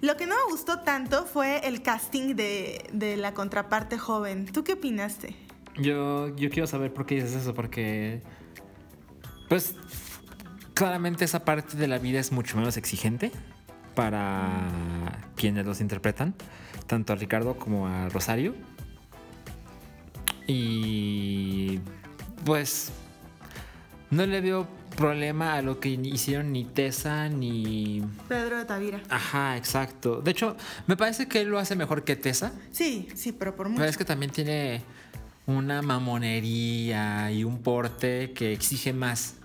Lo 0.00 0.16
que 0.16 0.26
no 0.26 0.34
me 0.34 0.52
gustó 0.52 0.80
tanto 0.80 1.24
fue 1.24 1.66
el 1.66 1.82
casting 1.82 2.34
de, 2.34 2.84
de 2.92 3.16
la 3.16 3.32
contraparte 3.32 3.98
joven. 3.98 4.46
¿Tú 4.46 4.64
qué 4.64 4.74
opinaste? 4.74 5.36
Yo, 5.76 6.34
yo 6.36 6.50
quiero 6.50 6.66
saber 6.66 6.92
por 6.92 7.06
qué 7.06 7.16
dices 7.16 7.34
eso, 7.34 7.54
porque 7.54 8.22
pues 9.48 9.76
claramente 10.74 11.24
esa 11.24 11.44
parte 11.44 11.76
de 11.76 11.88
la 11.88 11.98
vida 11.98 12.20
es 12.20 12.32
mucho 12.32 12.56
menos 12.56 12.76
exigente 12.76 13.30
para 13.94 15.30
quienes 15.36 15.64
los 15.64 15.80
interpretan 15.80 16.34
tanto 16.86 17.12
a 17.12 17.16
Ricardo 17.16 17.56
como 17.56 17.86
a 17.86 18.08
Rosario. 18.08 18.54
Y 20.46 21.78
pues 22.44 22.90
no 24.10 24.26
le 24.26 24.40
veo 24.40 24.66
problema 24.96 25.54
a 25.54 25.62
lo 25.62 25.80
que 25.80 25.88
hicieron 25.88 26.52
ni 26.52 26.64
Tessa 26.64 27.28
ni 27.28 28.02
Pedro 28.28 28.58
de 28.58 28.64
Tavira. 28.64 29.00
Ajá, 29.08 29.56
exacto. 29.56 30.20
De 30.20 30.30
hecho, 30.30 30.56
me 30.86 30.96
parece 30.96 31.28
que 31.28 31.40
él 31.40 31.48
lo 31.48 31.58
hace 31.58 31.76
mejor 31.76 32.04
que 32.04 32.16
Tessa. 32.16 32.52
Sí, 32.70 33.08
sí, 33.14 33.32
pero 33.32 33.56
por 33.56 33.68
mucho. 33.68 33.80
Pero 33.80 33.90
es 33.90 33.96
que 33.96 34.04
también 34.04 34.30
tiene 34.30 34.82
una 35.46 35.82
mamonería 35.82 37.30
y 37.32 37.44
un 37.44 37.58
porte 37.62 38.32
que 38.32 38.52
exige 38.52 38.92
más 38.92 39.36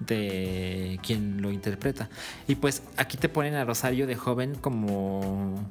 de 0.00 1.00
quien 1.02 1.42
lo 1.42 1.50
interpreta. 1.50 2.08
Y 2.46 2.54
pues 2.54 2.82
aquí 2.96 3.16
te 3.16 3.28
ponen 3.28 3.54
a 3.54 3.64
Rosario 3.64 4.06
de 4.06 4.16
joven 4.16 4.54
como 4.54 5.64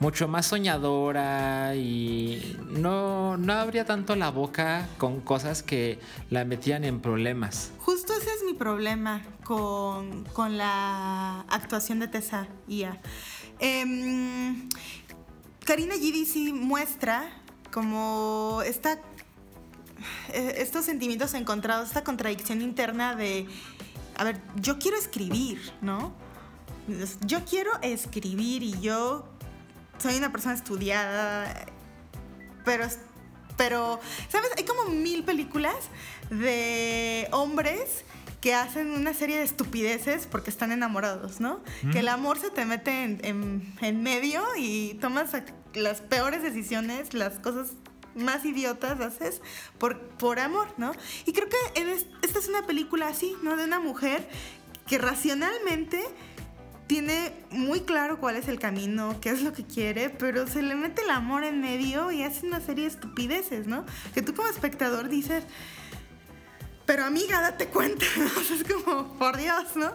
mucho 0.00 0.28
más 0.28 0.46
soñadora 0.46 1.74
y 1.76 2.56
no, 2.70 3.36
no 3.36 3.52
abría 3.52 3.84
tanto 3.84 4.16
la 4.16 4.30
boca 4.30 4.88
con 4.98 5.20
cosas 5.20 5.62
que 5.62 5.98
la 6.30 6.44
metían 6.44 6.84
en 6.84 7.00
problemas. 7.00 7.70
Justo 7.78 8.12
ese 8.12 8.30
es 8.30 8.44
mi 8.44 8.54
problema 8.54 9.22
con, 9.44 10.24
la 10.56 11.40
actuación 11.48 11.98
de 12.00 12.08
Tessa 12.08 12.48
Ia. 12.68 13.00
Em, 13.58 14.68
Karina 15.64 15.94
Gidi 15.94 16.26
sí 16.26 16.52
muestra 16.52 17.30
como 17.72 18.62
esta, 18.64 18.94
eh, 20.32 20.54
estos 20.58 20.84
sentimientos 20.84 21.34
encontrados, 21.34 21.88
esta 21.88 22.04
contradicción 22.04 22.60
interna 22.60 23.14
de, 23.14 23.46
a 24.16 24.24
ver, 24.24 24.40
yo 24.56 24.78
quiero 24.78 24.96
escribir, 24.96 25.60
¿no? 25.80 26.12
Yo 27.24 27.44
quiero 27.44 27.70
escribir 27.80 28.62
y 28.64 28.80
yo 28.80 29.31
soy 30.02 30.16
una 30.16 30.32
persona 30.32 30.54
estudiada, 30.54 31.66
pero, 32.64 32.86
pero, 33.56 34.00
¿sabes? 34.28 34.50
Hay 34.56 34.64
como 34.64 34.90
mil 34.90 35.24
películas 35.24 35.76
de 36.30 37.28
hombres 37.30 38.04
que 38.40 38.54
hacen 38.54 38.90
una 38.90 39.14
serie 39.14 39.38
de 39.38 39.44
estupideces 39.44 40.26
porque 40.26 40.50
están 40.50 40.72
enamorados, 40.72 41.40
¿no? 41.40 41.60
Que 41.92 42.00
el 42.00 42.08
amor 42.08 42.40
se 42.40 42.50
te 42.50 42.64
mete 42.64 43.04
en, 43.22 44.02
medio 44.02 44.42
y 44.58 44.94
tomas 44.94 45.30
las 45.74 46.00
peores 46.00 46.42
decisiones, 46.42 47.14
las 47.14 47.38
cosas 47.38 47.74
más 48.16 48.44
idiotas 48.44 49.00
haces 49.00 49.40
por, 49.78 50.00
por 50.00 50.40
amor, 50.40 50.74
¿no? 50.76 50.92
Y 51.24 51.32
creo 51.32 51.48
que 51.48 52.02
esta 52.22 52.38
es 52.40 52.48
una 52.48 52.66
película 52.66 53.06
así, 53.06 53.36
¿no? 53.42 53.56
De 53.56 53.64
una 53.64 53.78
mujer 53.78 54.28
que 54.88 54.98
racionalmente 54.98 56.02
tiene 56.86 57.32
muy 57.50 57.80
claro 57.80 58.18
cuál 58.18 58.36
es 58.36 58.48
el 58.48 58.58
camino, 58.58 59.18
qué 59.20 59.30
es 59.30 59.42
lo 59.42 59.52
que 59.52 59.64
quiere, 59.64 60.10
pero 60.10 60.46
se 60.46 60.62
le 60.62 60.74
mete 60.74 61.02
el 61.02 61.10
amor 61.10 61.44
en 61.44 61.60
medio 61.60 62.10
y 62.10 62.22
hace 62.22 62.46
una 62.46 62.60
serie 62.60 62.84
de 62.84 62.90
estupideces, 62.90 63.66
¿no? 63.66 63.84
Que 64.14 64.22
tú 64.22 64.34
como 64.34 64.48
espectador 64.48 65.08
dices, 65.08 65.44
pero 66.86 67.04
amiga, 67.04 67.40
date 67.40 67.66
cuenta, 67.66 68.04
es 68.52 68.64
como, 68.64 69.18
por 69.18 69.36
Dios, 69.36 69.76
¿no? 69.76 69.92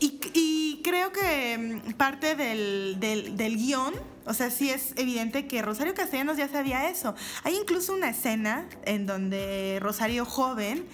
Y, 0.00 0.80
creo 0.84 1.12
que 1.12 1.82
mm, 1.84 1.92
parte 1.94 2.34
del, 2.34 2.96
del, 3.00 3.36
del 3.36 3.56
guion, 3.56 3.92
o 4.24 4.32
sea, 4.32 4.50
sí 4.50 4.70
es 4.70 4.92
evidente 4.96 5.46
que 5.46 5.60
Rosario 5.60 5.94
Castellanos 5.94 6.36
ya 6.36 6.48
sabía 6.48 6.88
eso. 6.88 7.14
Hay 7.44 7.56
incluso 7.56 7.92
una 7.94 8.10
escena 8.10 8.68
en 8.84 9.06
donde 9.06 9.78
Rosario 9.82 10.24
joven 10.24 10.86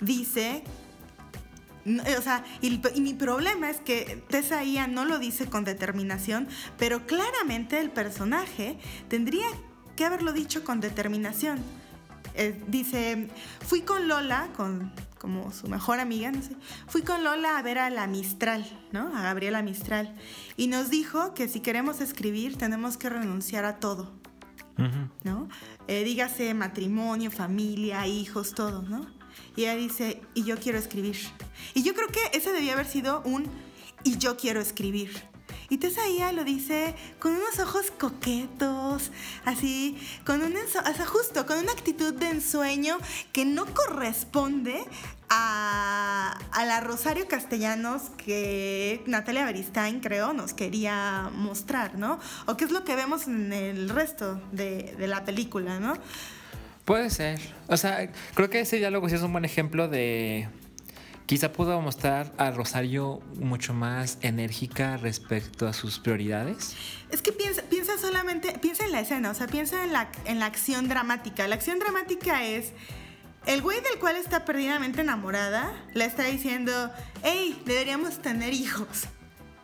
dice 0.00 0.64
o 1.84 2.22
sea, 2.22 2.44
y, 2.60 2.80
mi 3.00 3.14
problema 3.14 3.68
es 3.68 3.78
que 3.78 4.22
Tessa 4.28 4.62
no 4.88 5.04
lo 5.04 5.18
dice 5.18 5.46
con 5.46 5.64
determinación, 5.64 6.48
pero 6.78 7.06
claramente 7.06 7.80
el 7.80 7.90
personaje 7.90 8.78
tendría 9.08 9.46
que 9.96 10.04
haberlo 10.04 10.32
dicho 10.32 10.64
con 10.64 10.80
determinación. 10.80 11.58
Eh, 12.34 12.58
dice, 12.66 13.28
fui 13.66 13.82
con 13.82 14.08
Lola, 14.08 14.48
con, 14.56 14.92
como 15.18 15.52
su 15.52 15.68
mejor 15.68 16.00
amiga, 16.00 16.30
no 16.30 16.40
sé, 16.40 16.56
fui 16.86 17.02
con 17.02 17.24
Lola 17.24 17.58
a 17.58 17.62
ver 17.62 17.78
a 17.78 17.90
la 17.90 18.06
Mistral, 18.06 18.64
¿no? 18.92 19.14
A 19.14 19.22
Gabriela 19.22 19.62
Mistral. 19.62 20.14
Y 20.56 20.68
nos 20.68 20.88
dijo 20.88 21.34
que 21.34 21.48
si 21.48 21.60
queremos 21.60 22.00
escribir 22.00 22.56
tenemos 22.56 22.96
que 22.96 23.10
renunciar 23.10 23.64
a 23.64 23.80
todo, 23.80 24.12
¿no? 25.24 25.48
Eh, 25.88 26.04
dígase 26.04 26.54
matrimonio, 26.54 27.30
familia, 27.30 28.06
hijos, 28.06 28.54
todo, 28.54 28.82
¿no? 28.82 29.21
Y 29.56 29.62
ella 29.62 29.76
dice, 29.76 30.20
y 30.34 30.44
yo 30.44 30.58
quiero 30.58 30.78
escribir. 30.78 31.16
Y 31.74 31.82
yo 31.82 31.94
creo 31.94 32.08
que 32.08 32.36
ese 32.36 32.52
debía 32.52 32.72
haber 32.74 32.86
sido 32.86 33.22
un, 33.24 33.46
y 34.04 34.18
yo 34.18 34.36
quiero 34.36 34.60
escribir. 34.60 35.32
Y 35.72 35.78
Tessa 35.78 36.06
Ia 36.06 36.32
lo 36.32 36.44
dice 36.44 36.94
con 37.18 37.32
unos 37.32 37.58
ojos 37.58 37.90
coquetos, 37.98 39.10
así, 39.46 39.98
con 40.26 40.42
un 40.42 40.54
o 40.54 40.68
sea, 40.68 41.06
justo, 41.06 41.46
con 41.46 41.56
una 41.58 41.72
actitud 41.72 42.12
de 42.12 42.28
ensueño 42.28 42.98
que 43.32 43.46
no 43.46 43.64
corresponde 43.64 44.84
a, 45.30 46.38
a, 46.52 46.64
la 46.66 46.80
Rosario 46.80 47.26
Castellanos 47.26 48.10
que 48.18 49.02
Natalia 49.06 49.46
Beristain, 49.46 50.00
creo, 50.00 50.34
nos 50.34 50.52
quería 50.52 51.30
mostrar, 51.34 51.94
¿no? 51.96 52.18
O 52.44 52.58
qué 52.58 52.66
es 52.66 52.70
lo 52.70 52.84
que 52.84 52.94
vemos 52.94 53.26
en 53.26 53.50
el 53.54 53.88
resto 53.88 54.42
de, 54.52 54.94
de 54.98 55.06
la 55.06 55.24
película, 55.24 55.80
¿no? 55.80 55.94
Puede 56.84 57.10
ser. 57.10 57.40
O 57.68 57.76
sea, 57.76 58.10
creo 58.34 58.50
que 58.50 58.60
ese 58.60 58.76
diálogo 58.76 59.08
sí 59.08 59.14
es 59.14 59.22
un 59.22 59.32
buen 59.32 59.44
ejemplo 59.44 59.88
de 59.88 60.48
quizá 61.26 61.52
pudo 61.52 61.80
mostrar 61.80 62.32
a 62.36 62.50
Rosario 62.50 63.20
mucho 63.36 63.72
más 63.72 64.18
enérgica 64.22 64.96
respecto 64.96 65.66
a 65.66 65.72
sus 65.72 65.98
prioridades. 65.98 66.74
Es 67.10 67.22
que 67.22 67.32
piensa, 67.32 67.62
piensa 67.62 67.96
solamente, 67.98 68.58
piensa 68.60 68.84
en 68.84 68.92
la 68.92 69.00
escena, 69.00 69.30
o 69.30 69.34
sea, 69.34 69.46
piensa 69.46 69.84
en 69.84 69.92
la, 69.92 70.10
en 70.24 70.40
la 70.40 70.46
acción 70.46 70.88
dramática. 70.88 71.46
La 71.46 71.54
acción 71.54 71.78
dramática 71.78 72.44
es 72.44 72.72
el 73.46 73.62
güey 73.62 73.80
del 73.80 73.98
cual 73.98 74.16
está 74.16 74.44
perdidamente 74.44 75.00
enamorada 75.00 75.72
le 75.94 76.04
está 76.04 76.24
diciendo, 76.24 76.92
hey, 77.22 77.60
deberíamos 77.64 78.20
tener 78.20 78.52
hijos, 78.52 79.04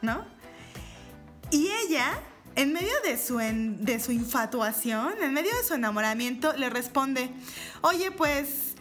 ¿no? 0.02 0.24
Y 1.50 1.68
ella, 1.86 2.20
en 2.58 2.72
medio 2.72 2.92
de 3.04 3.16
su, 3.16 3.38
de 3.38 4.00
su 4.00 4.10
infatuación, 4.10 5.12
en 5.22 5.32
medio 5.32 5.56
de 5.56 5.62
su 5.62 5.74
enamoramiento, 5.74 6.52
le 6.54 6.68
responde, 6.68 7.30
oye, 7.82 8.10
pues, 8.10 8.74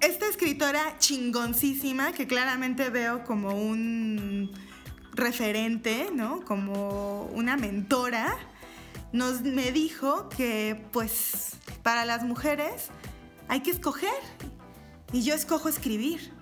esta 0.00 0.26
escritora 0.26 0.98
chingoncísima, 0.98 2.10
que 2.10 2.26
claramente 2.26 2.90
veo 2.90 3.22
como 3.22 3.50
un 3.50 4.50
referente, 5.12 6.08
¿no? 6.12 6.44
Como 6.44 7.26
una 7.32 7.56
mentora, 7.56 8.36
nos 9.12 9.42
me 9.42 9.70
dijo 9.70 10.28
que, 10.28 10.84
pues, 10.90 11.52
para 11.84 12.04
las 12.04 12.24
mujeres 12.24 12.88
hay 13.46 13.60
que 13.60 13.70
escoger. 13.70 14.10
Y 15.12 15.22
yo 15.22 15.34
escojo 15.34 15.68
escribir. 15.68 16.32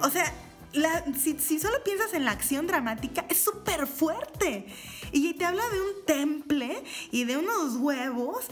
O 0.00 0.10
sea, 0.10 0.32
la- 0.72 1.04
si, 1.18 1.38
si 1.38 1.58
solo 1.58 1.82
piensas 1.84 2.12
en 2.14 2.24
la 2.24 2.30
acción 2.32 2.66
dramática, 2.66 3.24
es 3.28 3.40
súper 3.40 3.86
fuerte. 3.86 4.66
Y 5.12 5.34
te 5.34 5.44
habla 5.44 5.62
de 5.68 5.80
un 5.80 6.04
temple 6.06 6.82
y 7.10 7.24
de 7.24 7.36
unos 7.36 7.76
huevos 7.76 8.44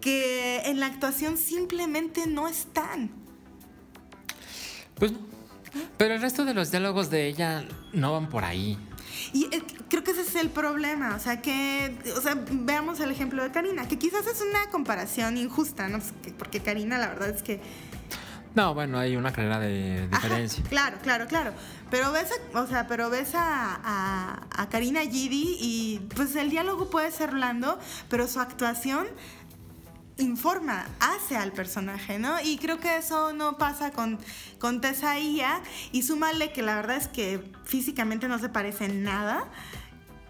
que 0.00 0.60
en 0.64 0.80
la 0.80 0.86
actuación 0.86 1.38
simplemente 1.38 2.26
no 2.26 2.48
están. 2.48 3.10
Pues 4.96 5.12
no. 5.12 5.18
Pero 5.96 6.14
el 6.14 6.20
resto 6.20 6.44
de 6.44 6.52
los 6.54 6.70
diálogos 6.70 7.08
de 7.10 7.26
ella 7.28 7.64
no 7.92 8.12
van 8.12 8.28
por 8.28 8.44
ahí. 8.44 8.78
Y 9.32 9.44
eh, 9.54 9.62
creo 9.88 10.04
que 10.04 10.10
ese 10.10 10.22
es 10.22 10.34
el 10.34 10.50
problema. 10.50 11.14
O 11.16 11.20
sea, 11.20 11.40
que, 11.40 11.96
o 12.16 12.20
sea, 12.20 12.36
veamos 12.50 13.00
el 13.00 13.10
ejemplo 13.10 13.42
de 13.42 13.50
Karina, 13.52 13.88
que 13.88 13.98
quizás 13.98 14.26
es 14.26 14.42
una 14.42 14.68
comparación 14.70 15.38
injusta, 15.38 15.88
¿no? 15.88 15.98
Pues 15.98 16.12
que- 16.22 16.32
Porque 16.32 16.60
Karina, 16.60 16.98
la 16.98 17.08
verdad 17.08 17.30
es 17.30 17.42
que 17.42 17.60
No, 18.54 18.74
bueno, 18.74 18.98
hay 18.98 19.16
una 19.16 19.32
carrera 19.32 19.58
de 19.60 20.08
Ajá, 20.10 20.20
diferencia. 20.22 20.62
claro, 20.68 20.98
claro, 21.02 21.26
claro. 21.26 21.52
Pero 21.90 22.12
ves 22.12 22.28
a, 22.54 22.58
o 22.60 22.66
sea, 22.66 22.86
pero 22.86 23.08
ves 23.10 23.34
a, 23.34 23.80
a- 23.82 24.46
a 24.50 24.68
Karina 24.68 25.00
Gidi 25.02 25.56
y 25.60 26.00
pues 26.14 26.36
el 26.36 26.50
diálogo 26.50 26.90
puede 26.90 27.10
ser 27.10 27.30
blando, 27.30 27.78
pero 28.10 28.28
su 28.28 28.40
actuación 28.40 29.06
informa, 30.18 30.86
hace 31.00 31.36
al 31.36 31.52
personaje, 31.52 32.18
¿no? 32.18 32.40
Y 32.42 32.58
creo 32.58 32.78
que 32.78 32.96
eso 32.98 33.32
no 33.32 33.56
pasa 33.58 33.90
con, 33.90 34.18
con 34.58 34.80
Tessa 34.80 35.18
Ia. 35.18 35.60
Y 35.90 36.02
súmale 36.02 36.52
que 36.52 36.62
la 36.62 36.76
verdad 36.76 36.96
es 36.96 37.08
que 37.08 37.42
físicamente 37.64 38.28
no 38.28 38.38
se 38.38 38.48
parece 38.48 38.84
en 38.84 39.02
nada. 39.02 39.44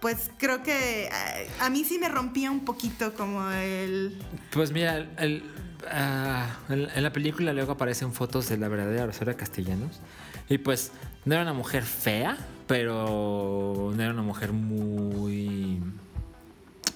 Pues 0.00 0.30
creo 0.38 0.62
que 0.62 1.04
eh, 1.06 1.50
a 1.60 1.68
mí 1.70 1.84
sí 1.84 1.98
me 1.98 2.08
rompía 2.08 2.50
un 2.50 2.64
poquito 2.64 3.14
como 3.14 3.48
el... 3.50 4.18
Pues 4.50 4.72
mira, 4.72 4.96
el- 5.18 5.44
ah, 5.90 6.48
en, 6.68 6.88
en 6.94 7.02
la 7.02 7.12
película 7.12 7.52
luego 7.52 7.72
aparecen 7.72 8.12
fotos 8.12 8.48
de 8.48 8.56
la 8.56 8.68
verdadera 8.68 9.06
Rosario 9.06 9.36
Castellanos. 9.36 10.00
Y 10.48 10.58
pues 10.58 10.92
no 11.24 11.34
era 11.34 11.42
una 11.42 11.52
mujer 11.52 11.84
fea, 11.84 12.36
pero 12.66 13.92
no 13.94 14.02
era 14.02 14.12
una 14.12 14.22
mujer 14.22 14.52
muy 14.52 15.80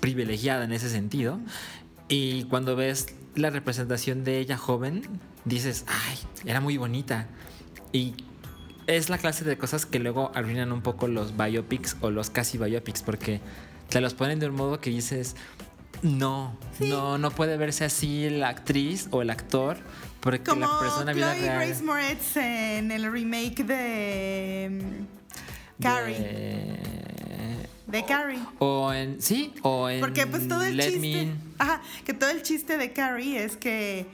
privilegiada 0.01 0.65
en 0.65 0.73
ese 0.73 0.91
sentido. 0.91 1.39
Y 2.09 2.45
cuando 2.45 2.77
ves 2.77 3.07
la 3.35 3.51
representación 3.51 4.25
de 4.25 4.39
ella 4.39 4.57
joven, 4.57 5.03
dices, 5.45 5.85
ay, 5.89 6.19
era 6.45 6.61
muy 6.61 6.77
bonita. 6.77 7.27
Y 7.93 8.15
es 8.87 9.11
la 9.11 9.19
clase 9.19 9.45
de 9.45 9.59
cosas 9.59 9.87
que 9.87 9.99
luego 9.99 10.31
arruinan 10.35 10.73
un 10.73 10.83
poco 10.83 11.09
los 11.09 11.37
biopics 11.37 11.97
o 12.01 12.11
los 12.11 12.31
casi 12.31 12.59
biopics, 12.59 13.03
porque 13.03 13.41
te 13.89 14.01
los 14.01 14.15
ponen 14.15 14.39
de 14.39 14.49
un 14.49 14.55
modo 14.55 14.81
que 14.81 14.91
dices, 14.91 15.37
no, 16.03 16.57
no, 16.81 17.19
no 17.19 17.31
puede 17.31 17.57
verse 17.57 17.85
así 17.85 18.29
la 18.31 18.49
actriz 18.49 19.09
o 19.11 19.23
el 19.23 19.31
actor, 19.31 19.79
porque 20.21 20.43
Como 20.45 20.61
la 20.63 20.79
persona 20.81 21.13
vida 21.13 21.35
Chloe 21.35 21.47
real. 21.49 21.67
Grace 21.69 21.83
Moretz 21.83 22.37
en 22.37 22.91
el 22.93 23.11
remake 23.13 23.65
de... 23.65 24.69
mm, 25.79 25.83
Carrie. 25.83 26.19
de- 26.19 26.77
De 27.87 28.05
Carrie. 28.05 28.41
O 28.59 28.93
en. 28.93 29.23
Sí, 29.23 29.53
o 29.63 29.89
en. 29.89 30.01
Porque 30.01 30.27
pues 30.27 30.49
todo 30.49 30.65
el 30.65 30.77
Let 30.77 30.91
chiste. 30.91 31.29
Ajá, 31.59 31.81
que 32.05 32.13
todo 32.15 32.31
el 32.31 32.43
chiste 32.43 32.77
de 32.79 32.93
Carrie 32.93 33.43
es 33.45 33.57
que 33.57 34.07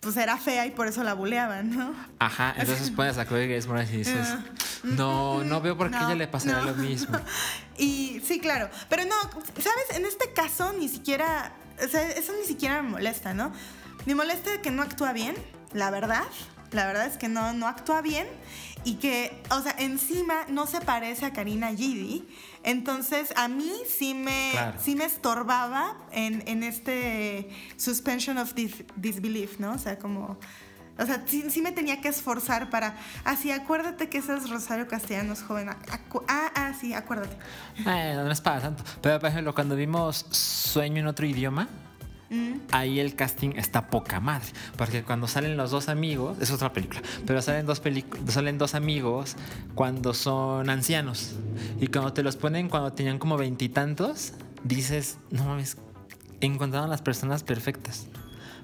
pues 0.00 0.16
era 0.16 0.36
fea 0.38 0.66
y 0.66 0.70
por 0.70 0.86
eso 0.86 1.04
la 1.04 1.14
buleaban, 1.14 1.76
¿no? 1.76 1.94
Ajá, 2.18 2.54
entonces 2.56 2.90
pones 2.90 3.18
a 3.18 3.26
Chloe 3.26 3.46
Grace 3.46 3.68
Moretz 3.68 3.90
y 3.92 3.98
dices, 3.98 4.28
Ah. 4.30 4.44
no, 4.82 5.44
no 5.44 5.60
veo 5.60 5.76
por 5.76 5.90
qué 5.90 5.96
No, 5.96 6.06
ella 6.06 6.14
le 6.16 6.26
pasará 6.28 6.60
no. 6.60 6.66
lo 6.70 6.74
mismo. 6.74 7.18
Y 7.78 8.20
sí, 8.26 8.40
claro. 8.40 8.68
Pero 8.90 9.04
no, 9.04 9.14
¿sabes? 9.58 9.84
En 9.96 10.04
este 10.04 10.32
caso 10.34 10.72
ni 10.74 10.88
siquiera. 10.88 11.52
O 11.82 11.88
sea, 11.88 12.06
eso 12.10 12.32
ni 12.38 12.46
siquiera 12.46 12.82
me 12.82 12.90
molesta, 12.90 13.32
¿no? 13.32 13.52
Me 14.04 14.14
molesta 14.14 14.60
que 14.62 14.70
no 14.70 14.82
actúa 14.82 15.12
bien, 15.14 15.34
la 15.72 15.90
verdad. 15.90 16.24
La 16.72 16.86
verdad 16.86 17.06
es 17.06 17.16
que 17.16 17.28
no, 17.28 17.52
no 17.54 17.66
actúa 17.68 18.02
bien. 18.02 18.26
Y 18.84 18.94
que, 18.96 19.42
o 19.50 19.60
sea, 19.62 19.74
encima 19.78 20.44
no 20.48 20.66
se 20.66 20.80
parece 20.82 21.24
a 21.26 21.32
Karina 21.32 21.68
Gidi. 21.74 22.28
Entonces, 22.62 23.32
a 23.36 23.48
mí 23.48 23.72
sí 23.88 24.14
me, 24.14 24.50
Claro. 24.52 24.78
sí 24.82 24.94
me 24.94 25.04
estorbaba 25.04 25.96
en, 26.12 26.42
en 26.46 26.62
este 26.62 27.48
suspension 27.76 28.36
of 28.38 28.54
dis- 28.54 28.84
disbelief, 28.96 29.58
¿no? 29.58 29.72
O 29.72 29.78
sea, 29.78 29.98
como. 29.98 30.38
O 30.98 31.06
sea, 31.06 31.24
sí, 31.26 31.44
sí 31.48 31.62
me 31.62 31.72
tenía 31.72 32.02
que 32.02 32.08
esforzar 32.08 32.68
para. 32.68 32.94
Ah, 33.24 33.34
sí, 33.34 33.50
acuérdate 33.50 34.10
que 34.10 34.18
ese 34.18 34.34
es 34.36 34.50
Rosario 34.50 34.86
Castellanos 34.86 35.42
joven. 35.42 35.68
Acu- 35.68 36.22
ah, 36.28 36.50
ah, 36.54 36.72
sí, 36.78 36.92
acuérdate. 36.92 37.34
Ay, 37.86 38.14
no 38.16 38.30
es 38.30 38.40
para 38.42 38.60
tanto. 38.60 38.84
Pero, 39.00 39.18
por 39.18 39.30
ejemplo, 39.30 39.54
cuando 39.54 39.74
vimos 39.76 40.26
Sueño 40.30 41.00
en 41.00 41.06
otro 41.06 41.24
idioma, 41.26 41.68
Mm. 42.30 42.60
ahí 42.70 43.00
el 43.00 43.16
casting 43.16 43.50
está 43.56 43.88
poca 43.88 44.20
madre. 44.20 44.48
Porque 44.76 45.02
cuando 45.02 45.26
salen 45.26 45.56
los 45.56 45.70
dos 45.70 45.88
amigos, 45.88 46.38
es 46.40 46.50
otra 46.50 46.72
película, 46.72 47.02
pero 47.26 47.42
salen 47.42 47.66
dos, 47.66 47.82
salen 48.28 48.56
dos 48.56 48.74
amigos 48.74 49.36
cuando 49.74 50.14
son 50.14 50.70
ancianos. 50.70 51.34
Y 51.80 51.88
cuando 51.88 52.12
te 52.12 52.22
los 52.22 52.36
ponen 52.36 52.68
cuando 52.68 52.92
tenían 52.92 53.18
como 53.18 53.36
veintitantos, 53.36 54.32
dices, 54.62 55.18
no 55.30 55.44
mames, 55.44 55.76
encontraron 56.40 56.88
las 56.88 57.02
personas 57.02 57.42
perfectas. 57.42 58.06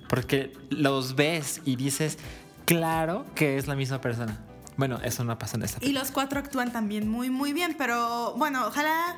Porque 0.09 0.53
los 0.71 1.17
ves 1.17 1.61
y 1.65 1.75
dices, 1.75 2.19
claro 2.65 3.27
que 3.35 3.59
es 3.59 3.67
la 3.67 3.75
misma 3.75 4.01
persona. 4.01 4.41
Bueno, 4.77 5.01
eso 5.03 5.25
no 5.25 5.39
pasa 5.39 5.57
en 5.57 5.63
esta 5.63 5.85
Y 5.85 5.93
los 5.93 6.11
cuatro 6.11 6.39
actúan 6.39 6.71
también 6.71 7.09
muy, 7.09 7.31
muy 7.31 7.53
bien, 7.53 7.75
pero 7.79 8.35
bueno, 8.37 8.67
ojalá 8.67 9.17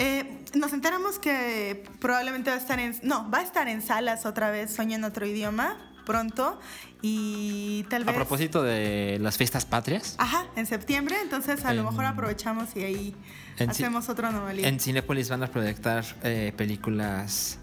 eh, 0.00 0.44
nos 0.54 0.72
enteramos 0.72 1.18
que 1.18 1.84
probablemente 2.00 2.50
va 2.50 2.56
a 2.56 2.58
estar 2.58 2.80
en, 2.80 2.98
no, 3.02 3.30
va 3.30 3.38
a 3.38 3.42
estar 3.42 3.68
en 3.68 3.82
salas 3.82 4.26
otra 4.26 4.50
vez, 4.50 4.72
Sueño 4.74 4.96
en 4.96 5.04
otro 5.04 5.26
idioma, 5.26 5.76
pronto, 6.06 6.58
y 7.02 7.84
tal 7.88 8.02
A 8.02 8.06
vez... 8.06 8.14
propósito 8.16 8.62
de 8.62 9.18
las 9.20 9.36
fiestas 9.38 9.64
patrias, 9.64 10.16
Ajá, 10.18 10.46
en 10.56 10.66
septiembre, 10.66 11.16
entonces 11.22 11.64
a 11.64 11.72
lo 11.74 11.84
mejor 11.84 12.04
aprovechamos 12.06 12.68
y 12.74 12.80
ahí 12.82 13.14
ci- 13.58 13.68
hacemos 13.70 14.08
otra 14.08 14.28
anomalía. 14.28 14.66
en 14.66 14.80
Cinépolis 14.80 15.28
van 15.28 15.42
a 15.42 15.46
proyectar 15.46 16.04
eh, 16.24 16.52
películas. 16.56 17.58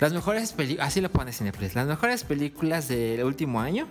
Las 0.00 0.12
mejores 0.12 0.52
películas, 0.52 0.86
así 0.88 1.00
lo 1.00 1.10
pone 1.10 1.32
Cinépolis, 1.32 1.74
las 1.74 1.86
mejores 1.86 2.22
películas 2.24 2.86
del 2.88 3.24
último 3.24 3.60
año, 3.60 3.88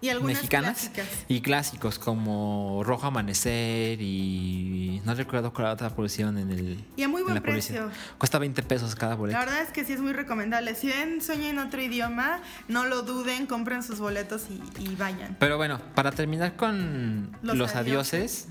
y 0.00 0.10
algunas 0.10 0.36
mexicanas 0.36 0.90
clásicas. 0.92 1.06
y 1.28 1.40
clásicos 1.40 1.98
como 1.98 2.82
Rojo 2.84 3.06
Amanecer 3.06 4.00
y 4.00 5.02
no 5.04 5.14
recuerdo 5.14 5.52
cuál 5.52 5.68
otra 5.68 5.90
producción 5.90 6.38
en 6.38 6.50
el. 6.50 6.84
Y 6.96 7.02
a 7.02 7.08
muy 7.08 7.20
en 7.20 7.24
buen 7.26 7.34
la 7.34 7.42
publicidad. 7.42 7.86
precio. 7.86 8.02
Cuesta 8.18 8.38
20 8.38 8.62
pesos 8.62 8.94
cada 8.94 9.12
La 9.12 9.16
boleto. 9.16 9.38
verdad 9.38 9.62
es 9.62 9.70
que 9.70 9.84
sí 9.84 9.92
es 9.92 10.00
muy 10.00 10.12
recomendable. 10.12 10.74
Si 10.74 10.86
ven 10.86 11.20
Sueño 11.20 11.46
en 11.46 11.58
otro 11.58 11.82
idioma, 11.82 12.40
no 12.68 12.84
lo 12.84 13.02
duden, 13.02 13.46
compren 13.46 13.82
sus 13.82 13.98
boletos 13.98 14.46
y, 14.50 14.62
y 14.82 14.94
vayan. 14.94 15.36
Pero 15.40 15.56
bueno, 15.56 15.80
para 15.94 16.12
terminar 16.12 16.54
con 16.56 17.36
Los 17.42 17.56
los, 17.56 17.74
adioses, 17.74 18.46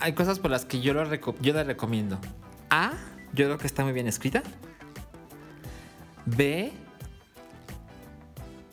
hay 0.00 0.14
cosas 0.14 0.38
por 0.38 0.50
las 0.50 0.64
que 0.64 0.80
yo, 0.80 0.94
lo 0.94 1.04
yo 1.40 1.52
le 1.52 1.64
recomiendo. 1.64 2.18
A, 2.70 2.92
yo 3.34 3.44
creo 3.46 3.58
que 3.58 3.66
está 3.66 3.84
muy 3.84 3.92
bien 3.92 4.06
escrita. 4.06 4.42
B, 6.26 6.72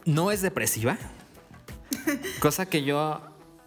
no 0.06 0.32
es 0.32 0.42
depresiva. 0.42 0.98
Cosa 2.40 2.66
que 2.66 2.84
yo 2.84 3.22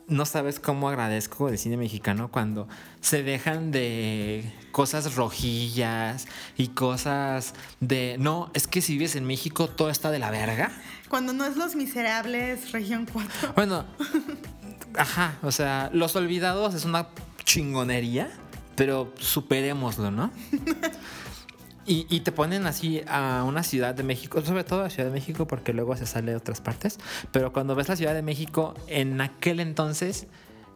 no 0.06 0.26
sabes 0.26 0.60
cómo 0.60 0.88
agradezco 0.88 1.48
del 1.48 1.58
cine 1.58 1.76
mexicano 1.76 2.30
cuando 2.30 2.68
se 3.00 3.22
dejan 3.22 3.70
de 3.70 4.52
cosas 4.70 5.14
rojillas 5.14 6.26
y 6.56 6.68
cosas 6.68 7.54
de, 7.80 8.16
no, 8.18 8.50
es 8.54 8.66
que 8.66 8.82
si 8.82 8.94
vives 8.94 9.16
en 9.16 9.24
México 9.24 9.68
todo 9.68 9.90
está 9.90 10.10
de 10.10 10.18
la 10.18 10.30
verga. 10.30 10.70
Cuando 11.08 11.32
no 11.32 11.44
es 11.44 11.56
Los 11.56 11.74
Miserables, 11.74 12.72
Región 12.72 13.06
4. 13.10 13.52
Bueno, 13.54 13.84
ajá, 14.96 15.38
o 15.42 15.52
sea, 15.52 15.90
Los 15.92 16.16
Olvidados 16.16 16.74
es 16.74 16.84
una 16.84 17.08
chingonería, 17.44 18.30
pero 18.76 19.12
superémoslo, 19.18 20.10
¿no? 20.10 20.30
Y, 21.86 22.06
y 22.08 22.20
te 22.20 22.32
ponen 22.32 22.66
así 22.66 23.02
a 23.06 23.44
una 23.46 23.62
ciudad 23.62 23.94
de 23.94 24.02
México, 24.02 24.40
sobre 24.42 24.64
todo 24.64 24.82
a 24.84 24.90
Ciudad 24.90 25.08
de 25.08 25.14
México, 25.14 25.46
porque 25.46 25.72
luego 25.72 25.96
se 25.96 26.06
sale 26.06 26.32
a 26.32 26.36
otras 26.36 26.60
partes. 26.60 26.98
Pero 27.30 27.52
cuando 27.52 27.74
ves 27.74 27.88
la 27.88 27.96
Ciudad 27.96 28.14
de 28.14 28.22
México, 28.22 28.74
en 28.86 29.20
aquel 29.20 29.60
entonces 29.60 30.26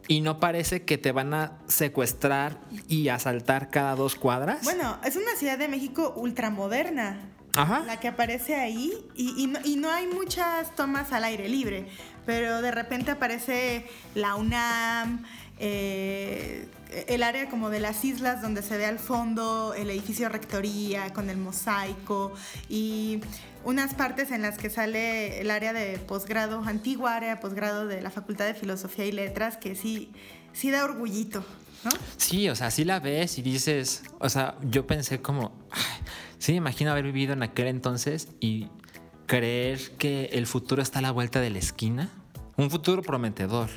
y 0.09 0.21
no 0.21 0.39
parece 0.39 0.83
que 0.83 0.97
te 0.97 1.11
van 1.11 1.33
a 1.35 1.51
secuestrar 1.67 2.59
y 2.87 3.09
asaltar 3.09 3.69
cada 3.69 3.95
dos 3.95 4.15
cuadras. 4.15 4.63
Bueno, 4.63 4.97
es 5.05 5.15
una 5.15 5.35
Ciudad 5.37 5.57
de 5.57 5.67
México 5.67 6.13
ultramoderna. 6.17 7.29
Ajá. 7.55 7.83
La 7.85 7.99
que 7.99 8.07
aparece 8.07 8.55
ahí 8.55 8.91
y, 9.15 9.43
y 9.43 9.47
no, 9.47 9.59
y 9.63 9.75
no 9.75 9.91
hay 9.91 10.07
muchas 10.07 10.75
tomas 10.75 11.11
al 11.11 11.23
aire 11.23 11.47
libre, 11.47 11.87
pero 12.25 12.61
de 12.61 12.71
repente 12.71 13.11
aparece 13.11 13.87
la 14.15 14.35
UNAM, 14.35 15.23
eh, 15.59 16.67
el 16.89 17.23
área 17.23 17.49
como 17.49 17.69
de 17.69 17.79
las 17.79 18.03
islas 18.03 18.41
donde 18.41 18.61
se 18.61 18.77
ve 18.77 18.85
al 18.85 18.99
fondo 18.99 19.73
el 19.75 19.89
edificio 19.89 20.27
rectoría 20.29 21.13
con 21.13 21.29
el 21.29 21.37
mosaico 21.37 22.33
y 22.67 23.21
unas 23.63 23.93
partes 23.93 24.31
en 24.31 24.41
las 24.41 24.57
que 24.57 24.69
sale 24.69 25.41
el 25.41 25.51
área 25.51 25.73
de 25.73 25.99
posgrado, 25.99 26.63
antigua 26.63 27.15
área 27.15 27.35
de 27.35 27.41
posgrado 27.41 27.85
de 27.87 28.01
la 28.01 28.09
Facultad 28.09 28.45
de 28.45 28.53
Filosofía 28.53 29.05
y 29.05 29.11
Letras, 29.11 29.57
que 29.57 29.75
sí, 29.75 30.11
sí 30.53 30.71
da 30.71 30.83
orgullito, 30.83 31.43
¿no? 31.83 31.91
Sí, 32.17 32.49
o 32.49 32.55
sea, 32.55 32.71
sí 32.71 32.85
la 32.85 32.99
ves 32.99 33.37
y 33.37 33.41
dices, 33.41 34.03
o 34.19 34.29
sea, 34.29 34.55
yo 34.61 34.87
pensé 34.87 35.21
como, 35.21 35.51
sí 36.39 36.53
imagino 36.53 36.91
haber 36.91 37.05
vivido 37.05 37.33
en 37.33 37.43
aquel 37.43 37.67
entonces 37.67 38.29
y 38.39 38.67
creer 39.27 39.91
que 39.97 40.25
el 40.33 40.47
futuro 40.47 40.81
está 40.81 40.99
a 40.99 41.01
la 41.03 41.11
vuelta 41.11 41.39
de 41.39 41.51
la 41.51 41.59
esquina. 41.59 42.09
Un 42.57 42.71
futuro 42.71 43.03
prometedor. 43.03 43.69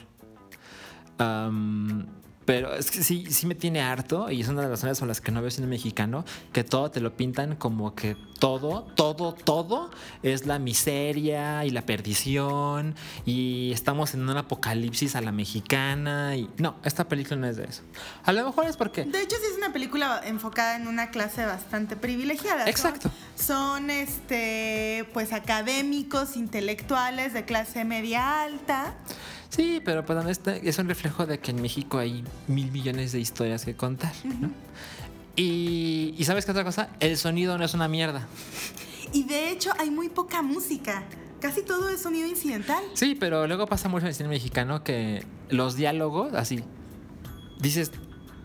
Pero 2.45 2.75
es 2.75 2.91
que 2.91 3.03
sí, 3.03 3.27
sí 3.31 3.47
me 3.47 3.55
tiene 3.55 3.81
harto 3.81 4.31
y 4.31 4.41
es 4.41 4.49
una 4.49 4.63
de 4.63 4.69
las 4.69 4.81
razones 4.81 4.99
por 4.99 5.09
las 5.09 5.21
que 5.21 5.31
no 5.33 5.41
veo 5.41 5.51
cine 5.51 5.67
mexicano, 5.67 6.25
que 6.53 6.65
todo 6.65 6.91
te 6.91 7.01
lo 7.01 7.17
pintan 7.17 7.57
como 7.57 7.95
que 7.95 8.17
todo, 8.41 8.83
todo, 8.97 9.33
todo 9.35 9.91
es 10.25 10.47
la 10.47 10.59
miseria 10.59 11.65
y 11.65 11.71
la 11.71 11.87
perdición 11.87 12.95
y 13.25 13.71
estamos 13.73 14.15
en 14.15 14.29
un 14.29 14.37
apocalipsis 14.37 15.15
a 15.15 15.21
la 15.21 15.31
mexicana 15.33 16.35
y 16.37 16.51
no, 16.59 16.75
esta 16.85 17.07
película 17.09 17.37
no 17.37 17.47
es 17.47 17.57
de 17.57 17.65
eso. 17.65 17.83
A 18.25 18.33
lo 18.33 18.45
mejor 18.45 18.67
es 18.67 18.77
porque... 18.77 19.05
De 19.05 19.23
hecho, 19.23 19.37
sí 19.37 19.47
es 19.53 19.57
una 19.59 19.73
película 19.73 20.21
enfocada 20.25 20.77
en 20.77 20.89
una 20.89 21.11
clase 21.11 21.45
bastante 21.47 21.97
privilegiada. 21.97 22.61
Son- 22.63 22.69
Exacto. 22.69 23.11
Son, 23.37 23.91
este, 23.91 25.09
pues 25.13 25.33
académicos, 25.33 26.37
intelectuales 26.37 27.33
de 27.33 27.45
clase 27.45 27.85
media 27.85 28.43
alta. 28.43 28.95
Sí, 29.55 29.83
pero 29.85 30.03
pues 30.07 30.41
es 30.47 30.79
un 30.79 30.89
reflejo 30.89 31.27
de 31.27 31.39
que 31.39 31.51
en 31.51 31.61
México 31.61 31.99
hay 31.99 32.25
mil 32.49 32.71
millones 32.73 33.13
de 33.13 33.21
historias 33.21 33.67
que 33.67 33.75
contar. 33.77 34.13
¿no? 34.25 34.51
y, 35.37 36.15
y 36.17 36.25
¿sabes 36.25 36.47
qué 36.47 36.53
otra 36.53 36.65
cosa? 36.65 36.89
El 37.01 37.19
sonido 37.19 37.59
no 37.59 37.65
es 37.67 37.75
una 37.75 37.87
mierda. 37.87 38.27
Y 39.13 39.25
de 39.25 39.51
hecho, 39.51 39.71
hay 39.79 39.91
muy 39.91 40.09
poca 40.09 40.41
música. 40.41 41.05
Casi 41.39 41.63
todo 41.63 41.91
es 41.91 42.01
sonido 42.01 42.27
incidental. 42.27 42.83
Sí, 42.95 43.15
pero 43.15 43.47
luego 43.47 43.67
pasa 43.67 43.91
mucho 43.91 44.07
en 44.07 44.09
el 44.09 44.15
cine 44.15 44.31
mexicano 44.31 44.83
que 44.85 45.23
los 45.51 45.77
diálogos, 45.77 46.33
así, 46.33 46.65
dices, 47.61 47.93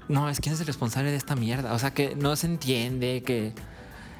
no, 0.10 0.30
es 0.30 0.42
quién 0.42 0.56
es 0.56 0.60
el 0.60 0.68
responsable 0.68 1.10
de 1.12 1.16
esta 1.16 1.38
mierda. 1.38 1.72
O 1.74 1.80
sea, 1.80 1.94
que 1.94 2.18
no 2.18 2.36
se 2.36 2.48
entiende, 2.48 3.24
que 3.24 3.54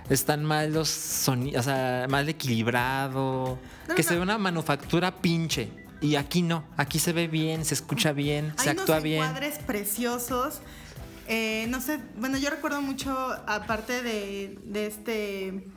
están 0.10 0.46
mal 0.46 0.72
los 0.72 0.88
sonidos, 0.88 1.60
o 1.60 1.64
sea, 1.70 2.06
mal 2.10 2.30
equilibrado, 2.30 3.60
No, 3.90 3.96
que 3.96 4.04
no. 4.04 4.08
se 4.08 4.16
ve 4.16 4.22
una 4.22 4.38
manufactura 4.38 5.18
pinche. 5.18 5.86
Y 6.02 6.16
aquí 6.16 6.42
no, 6.44 6.64
aquí 6.78 7.00
se 7.00 7.12
ve 7.14 7.28
bien, 7.28 7.66
se 7.66 7.74
escucha 7.74 8.12
bien, 8.12 8.54
se 8.58 8.70
Hay 8.70 8.78
actúa 8.78 8.96
unos 8.96 9.04
bien. 9.04 9.24
encuadres 9.24 9.58
preciosos. 9.60 10.62
Eh, 11.28 11.66
no 11.70 11.82
sé, 11.82 12.00
bueno, 12.18 12.38
yo 12.38 12.50
recuerdo 12.50 12.82
mucho, 12.82 13.12
aparte 13.48 14.02
de, 14.02 14.60
de 14.64 14.86
este 14.88 15.68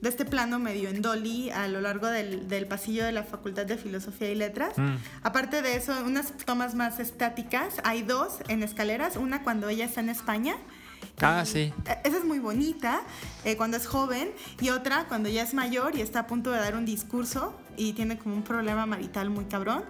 de 0.00 0.10
este 0.10 0.26
plano 0.26 0.58
medio 0.58 0.90
en 0.90 1.00
dolly 1.00 1.48
a 1.50 1.68
lo 1.68 1.80
largo 1.80 2.06
del, 2.08 2.48
del 2.48 2.66
pasillo 2.66 3.04
de 3.06 3.12
la 3.12 3.22
Facultad 3.24 3.64
de 3.64 3.78
Filosofía 3.78 4.30
y 4.30 4.34
Letras. 4.34 4.76
Mm. 4.76 4.96
Aparte 5.22 5.62
de 5.62 5.74
eso, 5.76 5.94
unas 6.04 6.32
tomas 6.44 6.74
más 6.74 6.98
estáticas. 7.00 7.76
Hay 7.82 8.02
dos 8.02 8.38
en 8.48 8.62
escaleras, 8.62 9.16
una 9.16 9.42
cuando 9.42 9.70
ella 9.70 9.86
está 9.86 10.00
en 10.02 10.10
España. 10.10 10.56
Ah, 11.22 11.44
Y, 11.44 11.46
sí. 11.46 11.72
eh, 11.86 11.98
Esa 12.04 12.18
es 12.18 12.24
muy 12.24 12.38
bonita, 12.40 13.00
eh, 13.46 13.56
cuando 13.56 13.78
es 13.78 13.86
joven, 13.86 14.30
y 14.60 14.68
otra 14.68 15.06
cuando 15.08 15.30
ya 15.30 15.42
es 15.42 15.54
mayor 15.54 15.96
y 15.96 16.02
está 16.02 16.20
a 16.20 16.26
punto 16.26 16.50
de 16.50 16.58
dar 16.58 16.76
un 16.76 16.84
discurso 16.84 17.58
y 17.76 17.92
tiene 17.92 18.18
como 18.18 18.34
un 18.34 18.42
problema 18.42 18.86
marital 18.86 19.30
muy 19.30 19.44
cabrón. 19.46 19.84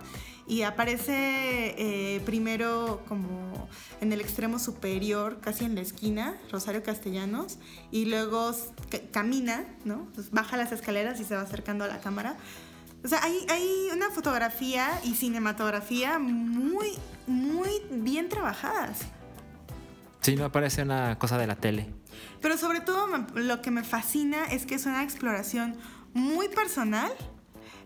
Y 0.49 0.63
aparece 0.63 1.75
eh, 1.77 2.21
primero 2.25 3.03
como 3.09 3.69
en 4.01 4.13
el 4.13 4.21
extremo 4.21 4.61
superior, 4.61 5.41
casi 5.41 5.65
en 5.65 5.75
la 5.75 5.81
esquina, 5.81 6.37
Rosario 6.53 6.85
Castellanos, 6.85 7.59
y 7.91 8.05
luego 8.05 8.53
camina, 9.11 9.65
¿no? 9.85 10.07
Pues 10.15 10.31
baja 10.31 10.57
las 10.57 10.71
escaleras 10.71 11.19
y 11.19 11.25
se 11.25 11.35
va 11.35 11.41
acercando 11.41 11.85
a 11.85 11.89
la 11.89 11.99
cámara. 11.99 12.37
O 13.05 13.09
sea, 13.09 13.23
hay, 13.25 13.45
hay 13.49 13.89
una 13.93 14.11
fotografía 14.11 15.01
y 15.03 15.15
cinematografía 15.15 16.21
muy, 16.21 16.93
muy 17.27 17.71
bien 17.91 18.29
trabajadas. 18.29 19.01
Sí, 20.21 20.37
no 20.37 20.51
parece 20.51 20.83
una 20.83 21.19
cosa 21.19 21.39
de 21.39 21.47
la 21.47 21.57
tele. 21.57 21.89
Pero 22.41 22.57
sobre 22.57 22.81
todo 22.81 23.07
lo 23.35 23.63
que 23.63 23.71
me 23.71 23.85
fascina 23.85 24.45
es 24.47 24.67
que 24.67 24.75
es 24.77 24.87
una 24.87 25.03
exploración 25.03 25.77
muy 26.15 26.49
personal 26.49 27.13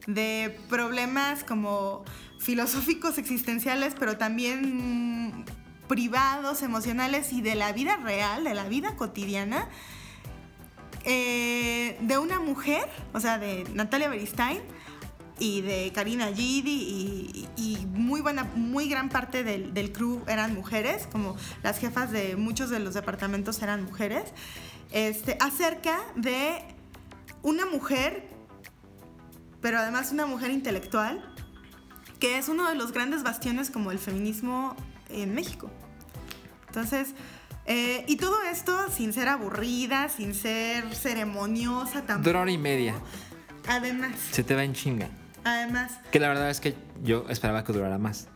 de 0.07 0.59
problemas 0.69 1.45
como 1.45 2.05
filosóficos 2.39 3.19
existenciales, 3.19 3.95
pero 3.99 4.17
también 4.17 5.45
privados, 5.89 6.63
emocionales 6.63 7.33
y 7.33 7.43
de 7.43 7.55
la 7.55 7.73
vida 7.73 7.97
real, 7.97 8.45
de 8.45 8.55
la 8.55 8.69
vida 8.69 8.97
cotidiana, 8.97 9.69
eh, 11.05 11.99
de 12.01 12.19
una 12.19 12.39
mujer, 12.41 12.89
o 13.13 13.21
sea, 13.21 13.39
de 13.39 13.65
Natalia 13.75 14.09
Beristain 14.09 14.61
y 15.39 15.63
de 15.63 15.91
Karina 15.95 16.29
Gidi 16.29 16.71
y, 16.71 17.49
y 17.57 17.87
muy 17.87 18.21
buena, 18.21 18.45
muy 18.55 18.89
gran 18.89 19.09
parte 19.09 19.43
del, 19.43 19.75
del 19.75 19.91
crew 19.91 20.23
eran 20.29 20.55
mujeres, 20.55 21.09
como 21.11 21.37
las 21.63 21.79
jefas 21.79 22.13
de 22.13 22.37
muchos 22.37 22.71
de 22.71 22.79
los 22.79 22.95
departamentos 22.95 23.61
eran 23.63 23.83
mujeres, 23.85 24.25
este, 24.93 25.37
acerca 25.41 25.99
de 26.17 26.63
una 27.43 27.65
mujer, 27.67 28.29
pero 29.61 29.79
además 29.79 30.13
una 30.13 30.27
mujer 30.27 30.51
intelectual, 30.51 31.23
que 32.19 32.39
es 32.39 32.49
uno 32.49 32.69
de 32.69 32.75
los 32.77 32.93
grandes 32.93 33.23
bastiones 33.23 33.71
como 33.71 33.91
el 33.93 33.99
feminismo 33.99 34.77
en 35.09 35.35
México. 35.35 35.71
Entonces, 36.69 37.15
eh, 37.67 38.05
y 38.09 38.17
todo 38.17 38.37
esto 38.51 38.77
sin 38.91 39.13
ser 39.13 39.29
aburrida, 39.29 40.09
sin 40.09 40.35
ser 40.35 40.95
ceremoniosa 40.95 42.03
tampoco. 42.03 42.29
Dura 42.31 42.41
hora 42.43 42.51
y 42.53 42.59
media. 42.59 42.95
Además, 43.69 44.13
Se 44.31 44.43
te 44.43 44.55
va 44.55 44.65
en 44.65 44.73
chinga. 44.75 45.09
además, 45.45 45.99
Que 46.11 46.19
la 46.21 46.29
verdad 46.29 46.51
es 46.51 46.61
que 46.61 46.75
yo 47.03 47.27
esperaba 47.29 47.65
que 47.65 47.73
durara 47.73 47.99
más. 47.99 48.29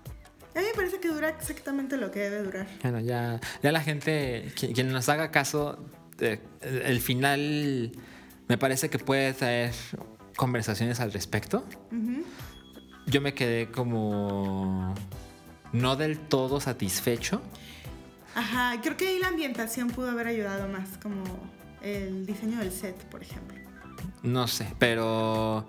a 0.55 0.61
mí 0.61 0.67
me 0.67 0.75
parece 0.75 1.01
que 1.01 1.09
dura 1.09 1.29
exactamente 1.31 1.97
lo 1.97 2.11
que 2.11 2.21
debe 2.21 2.43
durar. 2.43 2.67
Bueno, 2.83 3.01
ya, 3.01 3.41
ya 3.63 3.73
la 3.73 3.81
gente, 3.81 4.53
qui- 4.55 4.73
quien 4.75 4.93
nos 4.93 5.09
haga 5.09 5.31
caso, 5.31 5.85
eh, 6.21 6.41
el 6.63 7.01
final 7.01 7.93
me 8.49 8.57
parece 8.59 8.89
que 8.91 8.99
puede 8.99 9.33
traer 9.35 9.73
conversaciones 10.37 11.01
al 11.01 11.13
respecto. 11.13 11.65
Yo 13.07 13.21
me 13.21 13.35
quedé 13.35 13.71
como 13.71 14.95
no 15.73 15.97
del 15.97 16.19
todo 16.19 16.61
satisfecho. 16.61 17.43
Ajá, 18.35 18.81
creo 18.83 18.97
que 18.97 19.09
ahí 19.09 19.19
la 19.19 19.29
ambientación 19.29 19.89
pudo 19.89 20.11
haber 20.11 20.27
ayudado 20.27 20.67
más, 20.69 20.99
como 21.03 21.23
el 21.83 22.27
diseño 22.27 22.59
del 22.59 22.73
set, 22.73 22.97
por 23.05 23.23
ejemplo. 23.23 23.59
No 24.23 24.49
sé, 24.49 24.67
pero. 24.79 25.67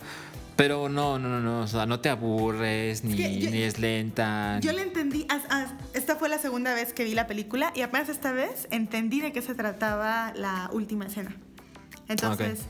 Pero 0.56 0.88
no, 0.88 1.20
no, 1.20 1.28
no, 1.28 1.42
no. 1.42 1.60
O 1.64 1.68
sea, 1.68 1.86
no 1.86 2.00
te 2.00 2.08
aburres, 2.08 3.04
ni, 3.04 3.18
que 3.18 3.40
yo- 3.42 3.52
ni 3.52 3.62
es 3.64 3.78
lenta. 3.78 4.58
Yo 4.62 4.72
le 4.72 4.84
entendí, 4.84 5.28
as- 5.30 5.44
as- 5.50 5.74
esta 5.94 6.16
fue 6.16 6.30
la 6.30 6.38
segunda 6.40 6.74
vez 6.74 6.94
que 6.94 7.04
vi 7.04 7.14
la 7.14 7.28
película 7.28 7.74
y 7.76 7.82
apenas 7.82 8.08
esta 8.08 8.32
vez 8.32 8.70
entendí 8.72 9.20
de 9.20 9.34
qué 9.34 9.42
se 9.42 9.54
trataba 9.54 10.32
la 10.34 10.70
última 10.72 11.08
escena. 11.08 11.36
Entonces, 12.08 12.62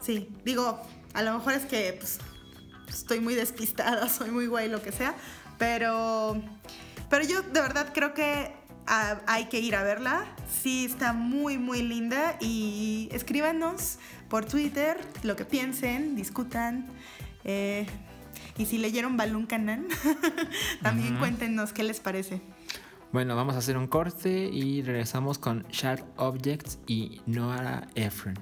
sí, 0.00 0.28
digo, 0.44 0.80
a 1.14 1.22
lo 1.22 1.34
mejor 1.34 1.54
es 1.54 1.64
que 1.66 1.96
pues, 1.98 2.18
estoy 2.88 3.20
muy 3.20 3.34
despistada, 3.34 4.08
soy 4.10 4.30
muy 4.30 4.46
guay, 4.46 4.68
lo 4.68 4.82
que 4.82 4.92
sea, 4.92 5.14
pero, 5.58 6.40
pero 7.10 7.24
yo 7.24 7.42
de 7.42 7.60
verdad 7.60 7.92
creo 7.92 8.14
que 8.14 8.52
ah, 8.86 9.20
hay 9.26 9.46
que 9.46 9.60
ir 9.60 9.76
a 9.76 9.82
verla. 9.82 10.24
Sí, 10.62 10.84
está 10.84 11.12
muy, 11.12 11.58
muy 11.58 11.82
linda 11.82 12.36
y 12.40 13.08
escríbanos 13.12 13.98
por 14.28 14.44
Twitter 14.44 14.98
lo 15.22 15.36
que 15.36 15.44
piensen, 15.44 16.14
discutan. 16.14 16.86
eh, 17.44 17.86
y 18.58 18.66
si 18.66 18.78
leyeron 18.78 19.16
Balloon 19.16 19.46
Canan, 19.46 19.86
también 20.82 21.16
cuéntenos 21.18 21.72
qué 21.72 21.82
les 21.82 22.00
parece. 22.00 22.42
Bueno, 23.12 23.36
vamos 23.36 23.54
a 23.54 23.58
hacer 23.58 23.76
un 23.76 23.86
corte 23.86 24.30
y 24.30 24.82
regresamos 24.82 25.38
con 25.38 25.64
Sharp 25.70 26.04
Objects 26.16 26.78
y 26.86 27.20
Noara 27.26 27.88
Ephron. 27.94 28.38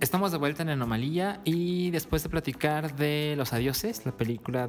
Estamos 0.00 0.30
de 0.30 0.38
vuelta 0.38 0.62
en 0.62 0.68
Anomalía 0.68 1.40
y 1.44 1.90
después 1.90 2.22
de 2.22 2.28
platicar 2.28 2.94
de 2.96 3.34
Los 3.36 3.52
Adioses, 3.52 4.06
la 4.06 4.12
película 4.12 4.68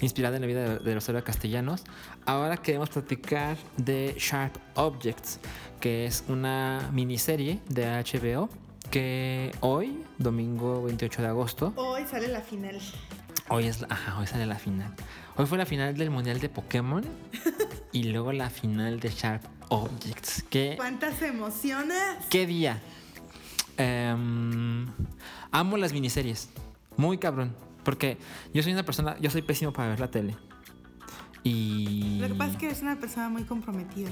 inspirada 0.00 0.36
en 0.36 0.42
la 0.42 0.46
vida 0.46 0.78
de 0.78 0.94
los 0.94 1.08
héroes 1.08 1.24
castellanos, 1.24 1.82
ahora 2.26 2.56
queremos 2.58 2.90
platicar 2.90 3.56
de 3.78 4.14
Sharp 4.18 4.54
Objects, 4.74 5.40
que 5.80 6.06
es 6.06 6.24
una 6.28 6.90
miniserie 6.92 7.60
de 7.68 7.86
HBO 7.86 8.48
que 8.90 9.50
hoy, 9.60 10.04
domingo 10.18 10.84
28 10.84 11.22
de 11.22 11.28
agosto, 11.28 11.72
Hoy 11.76 12.04
sale 12.06 12.28
la 12.28 12.40
final. 12.40 12.78
Hoy 13.48 13.66
es 13.66 13.84
ajá, 13.88 14.18
hoy 14.18 14.26
sale 14.26 14.46
la 14.46 14.56
final. 14.58 14.94
Hoy 15.36 15.46
fue 15.46 15.58
la 15.58 15.66
final 15.66 15.96
del 15.96 16.10
Mundial 16.10 16.40
de 16.40 16.48
Pokémon 16.48 17.04
y 17.92 18.04
luego 18.04 18.32
la 18.32 18.50
final 18.50 19.00
de 19.00 19.10
Sharp 19.10 19.44
Objects. 19.68 20.44
Que 20.48 20.74
¿Cuántas 20.76 21.20
emociones? 21.22 22.16
¿Qué 22.30 22.46
día? 22.46 22.80
Em, 23.76 24.86
amo 25.50 25.76
las 25.76 25.92
miniseries. 25.92 26.50
Muy 26.96 27.18
cabrón. 27.18 27.54
Porque 27.82 28.16
yo 28.54 28.62
soy 28.62 28.72
una 28.72 28.84
persona, 28.84 29.16
yo 29.20 29.30
soy 29.30 29.42
pésimo 29.42 29.72
para 29.72 29.90
ver 29.90 30.00
la 30.00 30.10
tele. 30.10 30.36
Y 31.42 32.18
Lo 32.20 32.28
que 32.28 32.34
pasa 32.34 32.52
es 32.52 32.56
que 32.56 32.66
eres 32.66 32.82
una 32.82 32.98
persona 32.98 33.28
muy 33.28 33.44
comprometida. 33.44 34.10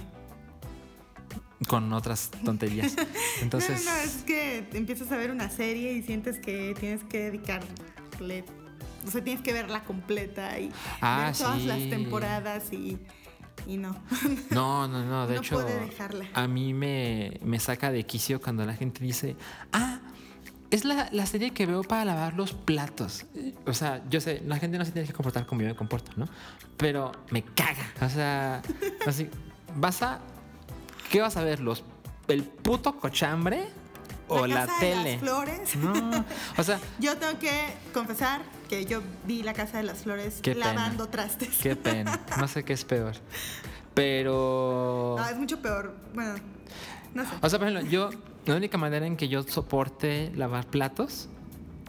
con 1.69 1.93
otras 1.93 2.31
tonterías. 2.45 2.97
Entonces, 3.41 3.85
no, 3.85 3.91
no, 3.91 3.97
no, 3.97 4.03
es 4.03 4.25
que 4.25 4.69
empiezas 4.73 5.11
a 5.13 5.17
ver 5.17 5.31
una 5.31 5.49
serie 5.49 5.93
y 5.93 6.03
sientes 6.03 6.39
que 6.39 6.75
tienes 6.79 7.05
que 7.05 7.31
dedicarle. 7.31 8.45
O 9.07 9.11
sea, 9.11 9.23
tienes 9.23 9.43
que 9.43 9.53
verla 9.53 9.83
completa 9.85 10.59
y 10.59 10.71
Ah, 11.01 11.25
ver 11.27 11.37
todas 11.37 11.59
sí. 11.61 11.67
las 11.67 11.79
temporadas 11.91 12.73
y, 12.73 12.99
y 13.67 13.77
no. 13.77 13.97
no, 14.51 14.89
no, 14.89 15.05
no. 15.05 15.27
De 15.27 15.35
No 15.37 15.41
hecho, 15.41 15.55
puede 15.57 15.81
dejarla. 15.81 16.27
a 16.35 16.47
mí 16.47 16.73
me, 16.75 17.39
me 17.43 17.59
saca 17.59 17.91
de 17.91 18.05
quicio 18.05 18.41
cuando 18.41 18.65
la 18.65 18.75
gente 18.75 19.03
dice, 19.05 19.37
ah, 19.73 20.01
es 20.71 20.85
la, 20.87 21.09
la 21.13 21.27
serie 21.27 21.51
que 21.51 21.67
veo 21.67 21.83
para 21.83 22.05
lavar 22.07 22.33
los 22.35 22.53
platos. 22.55 23.27
O 23.67 23.75
sea, 23.75 24.03
yo 24.09 24.21
sé, 24.21 24.43
la 24.47 24.59
gente 24.59 24.79
no 24.79 24.85
se 24.85 24.93
tiene 24.93 25.07
que 25.07 25.13
comportar 25.15 25.45
como 25.47 25.61
yo 25.61 25.69
me 25.69 25.75
comporto, 25.77 26.13
¿no? 26.17 26.27
Pero 26.79 27.13
me 27.31 27.43
caga. 27.43 27.85
O 28.01 28.09
sea, 28.09 28.63
así, 29.07 29.29
vas 29.77 30.03
a... 30.03 30.21
¿Qué 31.11 31.21
vas 31.21 31.37
a 31.37 31.45
ver? 31.45 31.61
¿Los, 31.61 31.85
¿El 32.27 32.43
puto 32.45 32.97
cochambre 32.99 33.69
o 34.29 34.47
la, 34.47 34.65
Casa 34.67 34.73
de 34.73 34.81
tele? 34.81 35.11
las 35.13 35.21
Flores. 35.21 35.77
No, 35.77 36.25
o 36.57 36.63
sea, 36.63 36.81
Yo 36.99 37.19
tengo 37.19 37.39
que 37.39 37.51
confesar 37.93 38.41
que 38.73 38.87
yo 38.87 39.03
vi 39.27 39.43
la 39.43 39.53
Casa 39.53 39.77
de 39.77 39.83
las 39.83 39.99
Flores 39.99 40.39
Qué 40.41 40.55
pena. 40.55 40.73
lavando 40.73 41.07
trastes. 41.09 41.59
qué 41.63 41.77
pena. 41.77 42.19
No 42.39 42.49
sé 42.49 42.65
qué 42.65 42.73
es 42.73 42.87
peor. 42.87 43.15
Pero... 43.93 45.17
No, 45.19 45.29
es 45.29 45.37
mucho 45.37 45.61
peor. 45.61 45.95
Bueno, 46.15 46.37
no 47.13 47.23
sé. 47.23 47.31
O 47.43 47.51
sea, 47.51 47.59
por 47.59 47.69
ejemplo, 47.69 47.91
yo, 47.91 48.09
la 48.47 48.57
única 48.57 48.79
manera 48.79 49.07
en 49.07 49.19
que 49.19 49.29
yo 49.29 49.43
soporte 49.43 50.33
lavar 50.37 50.67
platos 50.69 51.29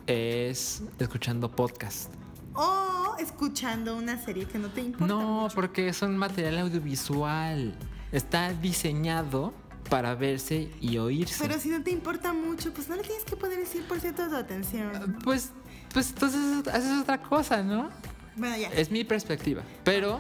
es 0.08 0.84
escuchando 1.00 1.50
podcast. 1.50 2.12
O 2.54 3.16
escuchando 3.18 3.96
una 3.96 4.22
serie 4.22 4.46
que 4.46 4.60
no 4.60 4.68
te 4.68 4.82
importa. 4.82 5.06
No, 5.06 5.44
mucho. 5.44 5.56
porque 5.56 5.88
es 5.88 6.02
un 6.02 6.18
material 6.18 6.58
audiovisual. 6.58 7.78
Está 8.12 8.52
diseñado 8.52 9.54
para 9.90 10.16
verse 10.16 10.70
y 10.82 10.98
oírse. 10.98 11.48
Pero 11.48 11.60
si 11.62 11.70
no 11.70 11.82
te 11.82 11.92
importa 11.92 12.34
mucho, 12.34 12.74
pues 12.74 12.90
no 12.90 12.98
le 12.98 13.04
tienes 13.04 13.24
que 13.24 13.38
poner 13.38 13.60
el 13.60 13.68
100% 13.68 14.02
de 14.02 14.12
tu 14.12 14.36
atención. 14.36 15.18
Pues, 15.24 15.52
pues 15.94 16.10
entonces 16.10 16.68
haces 16.68 17.02
otra 17.02 17.22
cosa, 17.22 17.64
¿no? 17.64 17.90
Bueno, 18.36 18.58
ya. 18.58 18.70
Es 18.70 18.92
mi 18.92 19.04
perspectiva. 19.04 19.62
Pero 19.84 20.20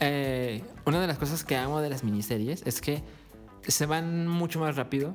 eh, 0.00 0.64
una 0.86 1.00
de 1.00 1.06
las 1.06 1.18
cosas 1.18 1.44
que 1.44 1.56
amo 1.56 1.80
de 1.80 1.90
las 1.90 2.02
miniseries 2.02 2.62
es 2.64 2.80
que 2.80 3.02
se 3.66 3.86
van 3.86 4.26
mucho 4.26 4.58
más 4.58 4.76
rápido, 4.76 5.14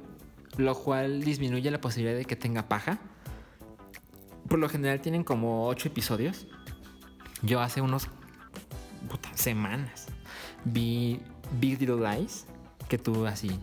lo 0.57 0.75
cual 0.75 1.23
disminuye 1.23 1.69
la 1.71 1.81
posibilidad 1.81 2.17
de 2.17 2.25
que 2.25 2.35
tenga 2.35 2.69
paja. 2.69 2.99
Por 4.47 4.59
lo 4.59 4.69
general 4.69 5.01
tienen 5.01 5.23
como 5.23 5.67
ocho 5.67 5.89
episodios. 5.89 6.47
Yo 7.41 7.59
hace 7.59 7.81
unos 7.81 8.07
puta, 9.09 9.29
semanas 9.35 10.07
vi 10.65 11.19
Big 11.59 11.79
Little 11.79 11.97
Lies, 11.97 12.45
que 12.87 12.97
tú 12.97 13.25
así 13.25 13.59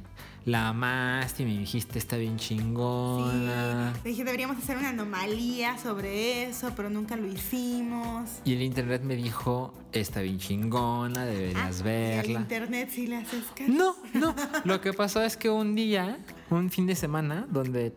la 0.47 0.69
amaste 0.69 1.43
y 1.43 1.47
me 1.47 1.59
dijiste 1.59 1.99
está 1.99 2.17
bien 2.17 2.37
chingona. 2.37 3.95
Sí, 4.03 4.11
dije, 4.11 4.25
deberíamos 4.25 4.59
hacer 4.59 4.77
una 4.77 4.91
anomalía 4.91 5.79
sobre 5.79 6.45
eso, 6.45 6.73
pero 6.77 6.91
nunca 6.91 7.17
lo 7.17 7.27
hicimos. 7.27 8.29
Y 8.45 8.53
el 8.53 8.63
internet 8.63 9.03
me 9.03 9.17
dijo, 9.17 9.73
está 9.93 10.21
bien 10.21 10.39
chingona, 10.39 11.25
deberías 11.25 11.81
Ah, 11.81 11.85
verla. 11.85 12.39
Al 12.39 12.43
internet 12.43 12.91
sí 12.93 13.07
le 13.07 13.17
haces 13.17 13.45
caso. 13.55 13.73
No, 13.73 13.97
no. 14.13 14.35
Lo 14.65 14.81
que 14.81 14.93
pasó 14.93 15.23
es 15.23 15.37
que 15.37 15.49
un 15.49 15.75
día, 15.75 16.19
un 16.51 16.71
fin 16.71 16.87
de 16.87 16.95
semana, 16.95 17.47
donde 17.51 17.95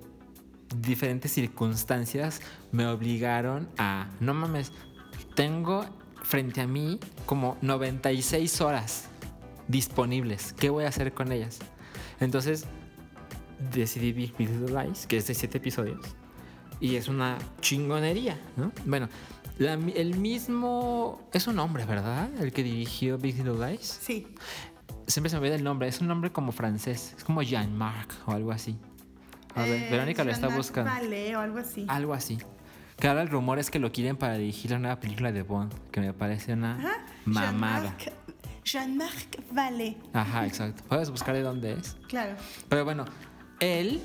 diferentes 0.75 1.31
circunstancias 1.33 2.41
me 2.71 2.85
obligaron 2.87 3.67
a, 3.77 4.09
no 4.19 4.33
mames, 4.33 4.71
tengo 5.35 5.85
frente 6.23 6.61
a 6.61 6.67
mí 6.67 6.99
como 7.25 7.57
96 7.61 8.61
horas 8.61 9.05
disponibles. 9.67 10.53
¿Qué 10.53 10.69
voy 10.69 10.85
a 10.85 10.89
hacer 10.89 11.13
con 11.13 11.31
ellas? 11.31 11.59
Entonces 12.19 12.65
decidí 13.73 14.11
Big 14.11 14.33
Little 14.39 14.83
Lies, 14.83 15.07
que 15.07 15.17
es 15.17 15.27
de 15.27 15.33
7 15.33 15.57
episodios. 15.57 15.99
Y 16.79 16.95
es 16.95 17.07
una 17.07 17.37
chingonería, 17.61 18.39
¿no? 18.55 18.71
Bueno, 18.85 19.09
la- 19.57 19.73
el 19.73 20.17
mismo... 20.17 21.27
Es 21.33 21.47
un 21.47 21.57
hombre, 21.59 21.85
¿verdad? 21.85 22.29
El 22.39 22.51
que 22.53 22.63
dirigió 22.63 23.17
Big 23.17 23.35
Little 23.37 23.67
Lies 23.71 23.99
Sí. 24.01 24.27
siempre 25.07 25.29
se 25.29 25.35
me 25.35 25.39
olvida 25.41 25.55
el 25.55 25.63
nombre, 25.63 25.87
es 25.87 25.99
un 26.01 26.07
nombre 26.07 26.31
como 26.31 26.51
francés, 26.51 27.15
es 27.17 27.23
como 27.23 27.41
Jean-Marc 27.41 28.13
o 28.27 28.31
algo 28.31 28.51
así. 28.51 28.77
A 29.55 29.63
ver, 29.63 29.83
Eh, 29.83 29.87
Verónica 29.89 30.23
lo 30.23 30.31
está 30.31 30.49
buscando. 30.49 30.91
Vallée 30.91 31.35
o 31.35 31.39
algo 31.39 31.57
así. 31.57 31.85
Algo 31.87 32.13
así. 32.13 32.37
Que 32.99 33.07
ahora 33.07 33.23
el 33.23 33.29
rumor 33.29 33.57
es 33.57 33.71
que 33.71 33.79
lo 33.79 33.91
quieren 33.91 34.17
para 34.17 34.37
dirigir 34.37 34.69
la 34.71 34.77
nueva 34.79 34.99
película 34.99 35.31
de 35.31 35.41
Bond, 35.41 35.73
que 35.91 35.99
me 35.99 36.13
parece 36.13 36.53
una 36.53 36.75
Ajá. 36.77 37.05
mamada. 37.25 37.95
Jean-Marc- 37.97 38.11
Jean-Marc 38.71 39.39
Vallée. 39.51 39.97
Ajá, 40.13 40.45
exacto. 40.45 40.83
Puedes 40.89 41.09
buscar 41.09 41.33
de 41.35 41.41
dónde 41.41 41.73
es. 41.73 41.95
Claro. 42.09 42.35
Pero 42.67 42.83
bueno, 42.83 43.05
él. 43.61 44.01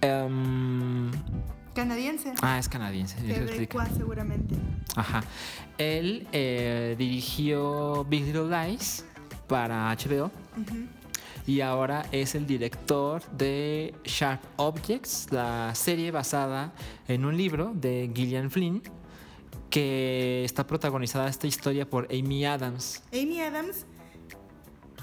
em, 0.00 1.10
Canadiense. 1.74 2.32
ah, 2.42 2.58
es 2.58 2.68
canadiense. 2.68 3.16
Quebecois 3.24 3.90
seguramente. 3.96 4.54
Ajá. 4.96 5.22
Él 5.78 6.26
eh, 6.32 6.96
dirigió 6.98 8.04
Big 8.04 8.24
Little 8.24 8.48
Lies 8.48 9.04
para 9.46 9.94
HBO. 9.94 10.30
Y 11.46 11.60
ahora 11.60 12.06
es 12.10 12.34
el 12.34 12.44
director 12.46 13.22
de 13.30 13.94
Sharp 14.04 14.40
Objects, 14.56 15.28
la 15.30 15.72
serie 15.76 16.10
basada 16.10 16.72
en 17.06 17.24
un 17.24 17.36
libro 17.36 17.70
de 17.74 18.10
Gillian 18.12 18.50
Flynn, 18.50 18.82
que 19.70 20.42
está 20.44 20.66
protagonizada 20.66 21.28
esta 21.28 21.46
historia 21.46 21.88
por 21.88 22.06
Amy 22.12 22.44
Adams. 22.44 23.02
Amy 23.12 23.40
Adams, 23.40 23.84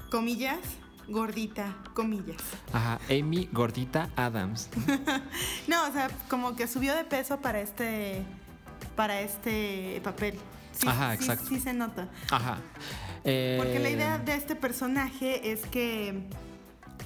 comillas, 0.09 0.59
gordita, 1.07 1.75
comillas. 1.93 2.37
Ajá, 2.71 2.99
Amy 3.09 3.49
Gordita 3.51 4.09
Adams. 4.15 4.69
No, 5.67 5.87
o 5.87 5.91
sea, 5.91 6.09
como 6.29 6.55
que 6.55 6.67
subió 6.67 6.95
de 6.95 7.03
peso 7.03 7.39
para 7.41 7.61
este 7.61 8.23
para 8.95 9.21
este 9.21 10.01
papel. 10.03 10.35
Sí, 10.71 10.87
Ajá, 10.87 11.09
sí- 11.11 11.15
exacto. 11.15 11.45
Sí, 11.49 11.59
se 11.59 11.73
nota. 11.73 12.09
Ajá. 12.31 12.57
Eh, 13.23 13.57
Porque 13.61 13.79
la 13.79 13.89
idea 13.89 14.17
de 14.17 14.35
este 14.35 14.55
personaje 14.55 15.51
es 15.51 15.61
que 15.67 16.23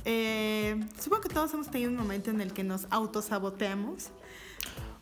eh, 0.05 0.79
supongo 0.99 1.21
que 1.23 1.29
todos 1.29 1.53
hemos 1.53 1.69
tenido 1.69 1.91
un 1.91 1.97
momento 1.97 2.29
en 2.31 2.41
el 2.41 2.53
que 2.53 2.63
nos 2.63 2.87
autosaboteamos. 2.89 4.09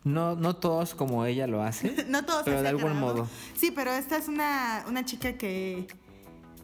No, 0.05 0.35
no 0.35 0.55
todos 0.55 0.93
como 0.93 1.25
ella 1.25 1.47
lo 1.47 1.63
hace. 1.63 2.05
no 2.07 2.23
todos 2.25 2.43
Pero 2.45 2.61
de 2.61 2.69
algún 2.69 2.97
modo. 2.97 3.27
Sí, 3.55 3.71
pero 3.71 3.91
esta 3.91 4.15
es 4.17 4.29
una, 4.29 4.85
una 4.87 5.03
chica 5.03 5.33
que. 5.33 5.87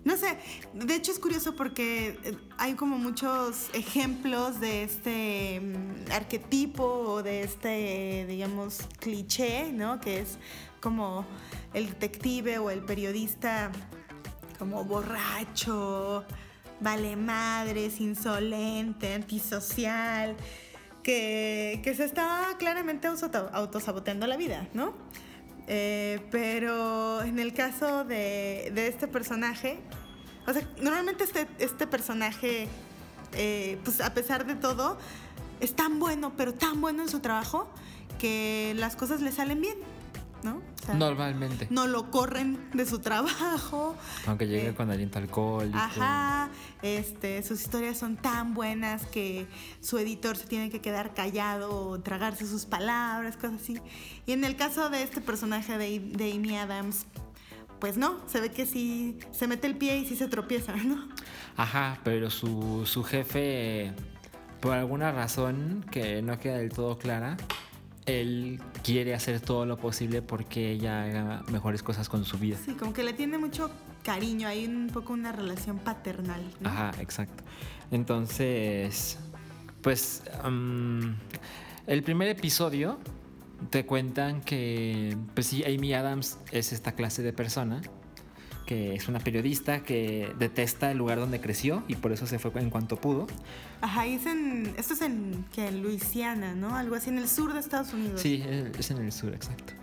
No 0.03 0.17
sé, 0.17 0.37
de 0.73 0.95
hecho 0.95 1.11
es 1.11 1.19
curioso 1.19 1.55
porque 1.55 2.19
eh, 2.23 2.35
hay 2.57 2.73
como 2.73 2.97
muchos 2.97 3.69
ejemplos 3.73 4.59
de 4.59 4.83
este 4.83 5.59
mm, 5.59 6.11
arquetipo 6.11 6.83
o 6.83 7.21
de 7.21 7.43
este, 7.43 8.25
digamos, 8.27 8.79
cliché, 8.99 9.71
¿no? 9.71 9.99
Que 9.99 10.21
es 10.21 10.37
como 10.79 11.25
el 11.73 11.87
detective 11.87 12.57
o 12.57 12.71
el 12.71 12.83
periodista 12.83 13.71
como 14.57 14.83
borracho, 14.83 16.25
vale 16.79 17.15
madres, 17.15 18.01
insolente, 18.01 19.13
antisocial, 19.13 20.35
que, 21.03 21.93
se 21.95 22.03
está 22.03 22.47
claramente 22.57 23.07
auto- 23.07 23.49
autosaboteando 23.53 24.27
la 24.27 24.37
vida, 24.37 24.67
¿no? 24.73 24.93
Eh, 25.67 26.19
pero 26.31 27.21
en 27.23 27.39
el 27.39 27.53
caso 27.53 28.03
de, 28.03 28.71
de 28.73 28.87
este 28.87 29.07
personaje, 29.07 29.79
o 30.47 30.53
sea, 30.53 30.67
normalmente 30.81 31.23
este, 31.23 31.47
este 31.59 31.87
personaje, 31.87 32.67
eh, 33.33 33.79
pues 33.83 34.01
a 34.01 34.13
pesar 34.13 34.45
de 34.45 34.55
todo, 34.55 34.97
es 35.59 35.75
tan 35.75 35.99
bueno, 35.99 36.33
pero 36.35 36.53
tan 36.53 36.81
bueno 36.81 37.03
en 37.03 37.09
su 37.09 37.19
trabajo, 37.19 37.69
que 38.19 38.73
las 38.77 38.95
cosas 38.95 39.21
le 39.21 39.31
salen 39.31 39.61
bien, 39.61 39.77
¿no? 40.43 40.61
O 40.81 40.85
sea, 40.85 40.95
Normalmente. 40.95 41.67
no 41.69 41.85
lo 41.85 42.09
corren 42.09 42.69
de 42.73 42.85
su 42.87 42.99
trabajo. 42.99 43.95
Aunque 44.25 44.47
llegue 44.47 44.69
Eh, 44.69 44.73
con 44.73 44.89
aliento 44.89 45.19
alcohólico. 45.19 45.77
Ajá, 45.77 46.49
este, 46.81 47.43
sus 47.43 47.61
historias 47.61 47.99
son 47.99 48.17
tan 48.17 48.53
buenas 48.55 49.05
que 49.05 49.45
su 49.79 49.97
editor 49.99 50.35
se 50.37 50.47
tiene 50.47 50.69
que 50.71 50.81
quedar 50.81 51.13
callado 51.13 51.69
o 51.89 51.99
tragarse 51.99 52.47
sus 52.47 52.65
palabras, 52.65 53.37
cosas 53.37 53.61
así. 53.61 53.77
Y 54.25 54.31
en 54.31 54.43
el 54.43 54.55
caso 54.55 54.89
de 54.89 55.03
este 55.03 55.21
personaje 55.21 55.77
de, 55.77 55.99
de 55.99 56.31
Amy 56.33 56.57
Adams, 56.57 57.05
pues 57.79 57.97
no, 57.97 58.17
se 58.27 58.39
ve 58.41 58.49
que 58.51 58.65
sí 58.65 59.19
se 59.31 59.47
mete 59.47 59.67
el 59.67 59.75
pie 59.77 59.97
y 59.97 60.05
sí 60.07 60.15
se 60.15 60.27
tropieza, 60.27 60.75
¿no? 60.75 61.07
Ajá, 61.57 61.99
pero 62.03 62.29
su, 62.31 62.83
su 62.85 63.03
jefe, 63.03 63.91
por 64.61 64.73
alguna 64.73 65.11
razón 65.11 65.85
que 65.91 66.21
no 66.23 66.39
queda 66.39 66.57
del 66.57 66.69
todo 66.71 66.97
clara, 66.97 67.37
él 68.05 68.59
quiere 68.83 69.13
hacer 69.13 69.39
todo 69.39 69.65
lo 69.65 69.77
posible 69.77 70.21
porque 70.21 70.71
ella 70.71 71.03
haga 71.03 71.43
mejores 71.51 71.83
cosas 71.83 72.09
con 72.09 72.25
su 72.25 72.37
vida. 72.37 72.57
Sí, 72.63 72.73
como 72.73 72.93
que 72.93 73.03
le 73.03 73.13
tiene 73.13 73.37
mucho 73.37 73.71
cariño, 74.03 74.47
hay 74.47 74.65
un 74.65 74.89
poco 74.91 75.13
una 75.13 75.31
relación 75.31 75.77
paternal, 75.77 76.41
¿no? 76.59 76.69
Ajá, 76.69 76.91
exacto. 76.99 77.43
Entonces, 77.91 79.19
pues, 79.81 80.23
el 81.87 82.03
primer 82.03 82.29
episodio 82.29 82.97
te 83.69 83.85
cuentan 83.85 84.41
que, 84.41 85.15
pues 85.35 85.47
sí, 85.47 85.63
Amy 85.63 85.93
Adams 85.93 86.39
es 86.51 86.73
esta 86.73 86.93
clase 86.93 87.21
de 87.21 87.33
persona 87.33 87.81
que 88.71 88.95
es 88.95 89.09
una 89.09 89.19
periodista 89.19 89.83
que 89.83 90.33
detesta 90.39 90.91
el 90.91 90.97
lugar 90.97 91.19
donde 91.19 91.41
creció 91.41 91.83
y 91.89 91.95
por 91.95 92.13
eso 92.13 92.25
se 92.25 92.39
fue 92.39 92.53
en 92.61 92.69
cuanto 92.69 92.95
pudo. 92.95 93.27
Ajá, 93.81 94.07
y 94.07 94.13
es 94.13 94.25
en, 94.25 94.73
esto 94.77 94.93
es 94.93 95.01
en, 95.01 95.43
que 95.51 95.67
en 95.67 95.83
Luisiana, 95.83 96.55
¿no? 96.55 96.73
Algo 96.73 96.95
así, 96.95 97.09
en 97.09 97.17
el 97.17 97.27
sur 97.27 97.51
de 97.51 97.59
Estados 97.59 97.93
Unidos. 97.93 98.21
Sí, 98.21 98.41
es 98.79 98.89
en 98.91 98.99
el 98.99 99.11
sur, 99.11 99.33
exacto. 99.33 99.73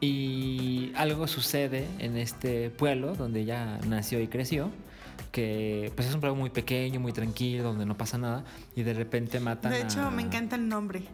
Y 0.00 0.90
algo 0.96 1.28
sucede 1.28 1.86
en 2.00 2.16
este 2.16 2.70
pueblo 2.70 3.14
donde 3.14 3.42
ella 3.42 3.78
nació 3.86 4.20
y 4.20 4.26
creció, 4.26 4.68
que 5.30 5.92
pues 5.94 6.08
es 6.08 6.14
un 6.16 6.20
pueblo 6.20 6.34
muy 6.34 6.50
pequeño, 6.50 6.98
muy 6.98 7.12
tranquilo, 7.12 7.62
donde 7.62 7.86
no 7.86 7.96
pasa 7.96 8.18
nada, 8.18 8.44
y 8.74 8.82
de 8.82 8.94
repente 8.94 9.38
matan 9.38 9.70
De 9.70 9.82
hecho, 9.82 10.00
a- 10.02 10.10
me 10.10 10.22
encanta 10.22 10.56
el 10.56 10.68
nombre. 10.68 11.04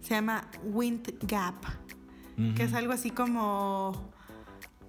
Se 0.00 0.14
llama 0.14 0.48
Wind 0.64 1.12
Gap, 1.28 1.56
que 2.56 2.62
es 2.62 2.72
algo 2.72 2.94
así 2.94 3.10
como 3.10 4.14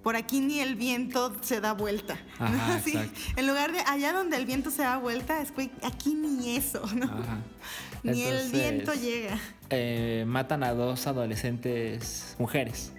por 0.02 0.16
aquí 0.16 0.40
ni 0.40 0.60
el 0.60 0.74
viento 0.74 1.32
se 1.42 1.60
da 1.60 1.72
vuelta. 1.72 2.16
exacto. 2.40 3.20
en 3.36 3.46
lugar 3.46 3.72
de 3.72 3.80
allá 3.80 4.12
donde 4.12 4.36
el 4.36 4.46
viento 4.46 4.70
se 4.70 4.82
da 4.82 4.98
vuelta, 4.98 5.40
es 5.40 5.54
güey, 5.54 5.70
aquí 5.82 6.14
ni 6.14 6.56
eso, 6.56 6.82
¿no? 6.94 7.06
Ajá. 7.06 7.38
Ni 8.02 8.22
el 8.22 8.50
viento 8.50 8.94
llega. 8.94 9.38
eh, 9.70 10.24
matan 10.26 10.64
a 10.64 10.72
dos 10.74 11.06
adolescentes 11.06 12.34
mujeres 12.36 12.92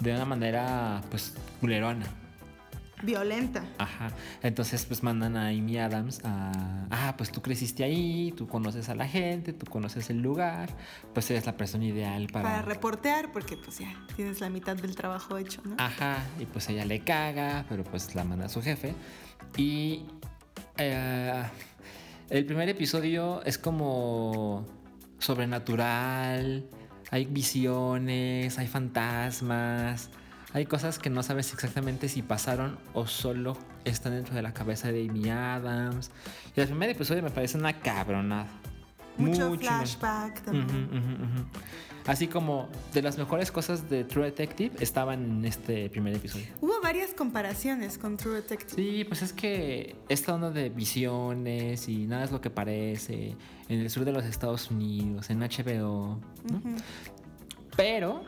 de 0.00 0.12
una 0.14 0.26
manera 0.26 1.00
pues 1.10 1.32
culerona. 1.60 2.04
Violenta. 3.02 3.62
Ajá. 3.78 4.10
Entonces, 4.42 4.86
pues 4.86 5.02
mandan 5.02 5.36
a 5.36 5.48
Amy 5.48 5.78
Adams 5.78 6.20
a. 6.24 6.86
Ah, 6.90 7.14
pues 7.16 7.30
tú 7.30 7.42
creciste 7.42 7.84
ahí, 7.84 8.32
tú 8.36 8.46
conoces 8.48 8.88
a 8.88 8.94
la 8.94 9.06
gente, 9.06 9.52
tú 9.52 9.66
conoces 9.66 10.08
el 10.08 10.22
lugar, 10.22 10.70
pues 11.12 11.30
eres 11.30 11.44
la 11.46 11.56
persona 11.56 11.84
ideal 11.84 12.26
para. 12.32 12.48
Para 12.48 12.62
reportear, 12.62 13.30
porque 13.32 13.56
pues 13.56 13.78
ya 13.80 13.94
tienes 14.16 14.40
la 14.40 14.48
mitad 14.48 14.76
del 14.76 14.96
trabajo 14.96 15.36
hecho, 15.36 15.60
¿no? 15.64 15.76
Ajá, 15.78 16.18
y 16.40 16.46
pues 16.46 16.68
ella 16.70 16.84
le 16.86 17.00
caga, 17.00 17.66
pero 17.68 17.84
pues 17.84 18.14
la 18.14 18.24
manda 18.24 18.46
a 18.46 18.48
su 18.48 18.62
jefe. 18.62 18.94
Y. 19.56 20.04
eh, 20.78 21.42
el 22.30 22.46
primer 22.46 22.68
episodio 22.68 23.42
es 23.44 23.58
como. 23.58 24.66
sobrenatural. 25.18 26.66
Hay 27.10 27.24
visiones, 27.26 28.58
hay 28.58 28.66
fantasmas. 28.66 30.10
Hay 30.56 30.64
cosas 30.64 30.98
que 30.98 31.10
no 31.10 31.22
sabes 31.22 31.52
exactamente 31.52 32.08
si 32.08 32.22
pasaron 32.22 32.78
o 32.94 33.06
solo 33.06 33.58
están 33.84 34.14
dentro 34.14 34.34
de 34.34 34.40
la 34.40 34.54
cabeza 34.54 34.90
de 34.90 35.06
Amy 35.06 35.28
Adams. 35.28 36.10
Y 36.56 36.60
el 36.60 36.66
primer 36.66 36.88
episodio 36.88 37.22
me 37.22 37.28
parece 37.28 37.58
una 37.58 37.78
cabronada. 37.78 38.48
Mucho 39.18 39.54
chingón. 39.54 39.58
flashback 39.58 40.40
también. 40.40 41.46
Así 42.06 42.26
como 42.26 42.70
de 42.94 43.02
las 43.02 43.18
mejores 43.18 43.52
cosas 43.52 43.90
de 43.90 44.04
True 44.04 44.24
Detective 44.24 44.74
estaban 44.80 45.22
en 45.24 45.44
este 45.44 45.90
primer 45.90 46.16
episodio. 46.16 46.46
Hubo 46.62 46.80
varias 46.80 47.12
comparaciones 47.12 47.98
con 47.98 48.16
True 48.16 48.36
Detective. 48.36 48.82
Sí, 48.82 49.04
pues 49.04 49.20
es 49.20 49.34
que 49.34 49.94
esta 50.08 50.34
onda 50.34 50.50
de 50.50 50.70
visiones 50.70 51.86
y 51.86 52.06
nada 52.06 52.24
es 52.24 52.32
lo 52.32 52.40
que 52.40 52.48
parece 52.48 53.36
en 53.68 53.80
el 53.80 53.90
sur 53.90 54.06
de 54.06 54.12
los 54.12 54.24
Estados 54.24 54.70
Unidos, 54.70 55.28
en 55.28 55.40
HBO. 55.40 56.18
Pero 57.76 58.24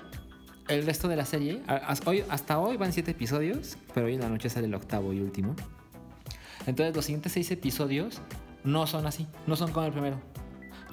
el 0.69 0.85
resto 0.87 1.09
de 1.09 1.17
la 1.17 1.25
serie, 1.25 1.63
hasta 1.67 2.59
hoy 2.59 2.77
van 2.77 2.93
siete 2.93 3.13
episodios, 3.13 3.79
pero 3.95 4.07
hoy 4.07 4.15
en 4.15 4.21
la 4.21 4.29
noche 4.29 4.51
sale 4.51 4.67
el 4.67 4.75
octavo 4.75 5.13
y 5.13 5.21
último. 5.21 5.57
Entonces 6.67 6.95
los 6.95 7.05
siguientes 7.05 7.33
seis 7.33 7.51
episodios 7.51 8.21
no 8.65 8.87
son 8.87 9.07
así, 9.07 9.27
no 9.47 9.57
son 9.57 9.73
como 9.73 9.87
el 9.87 9.93
primero. 9.93 10.21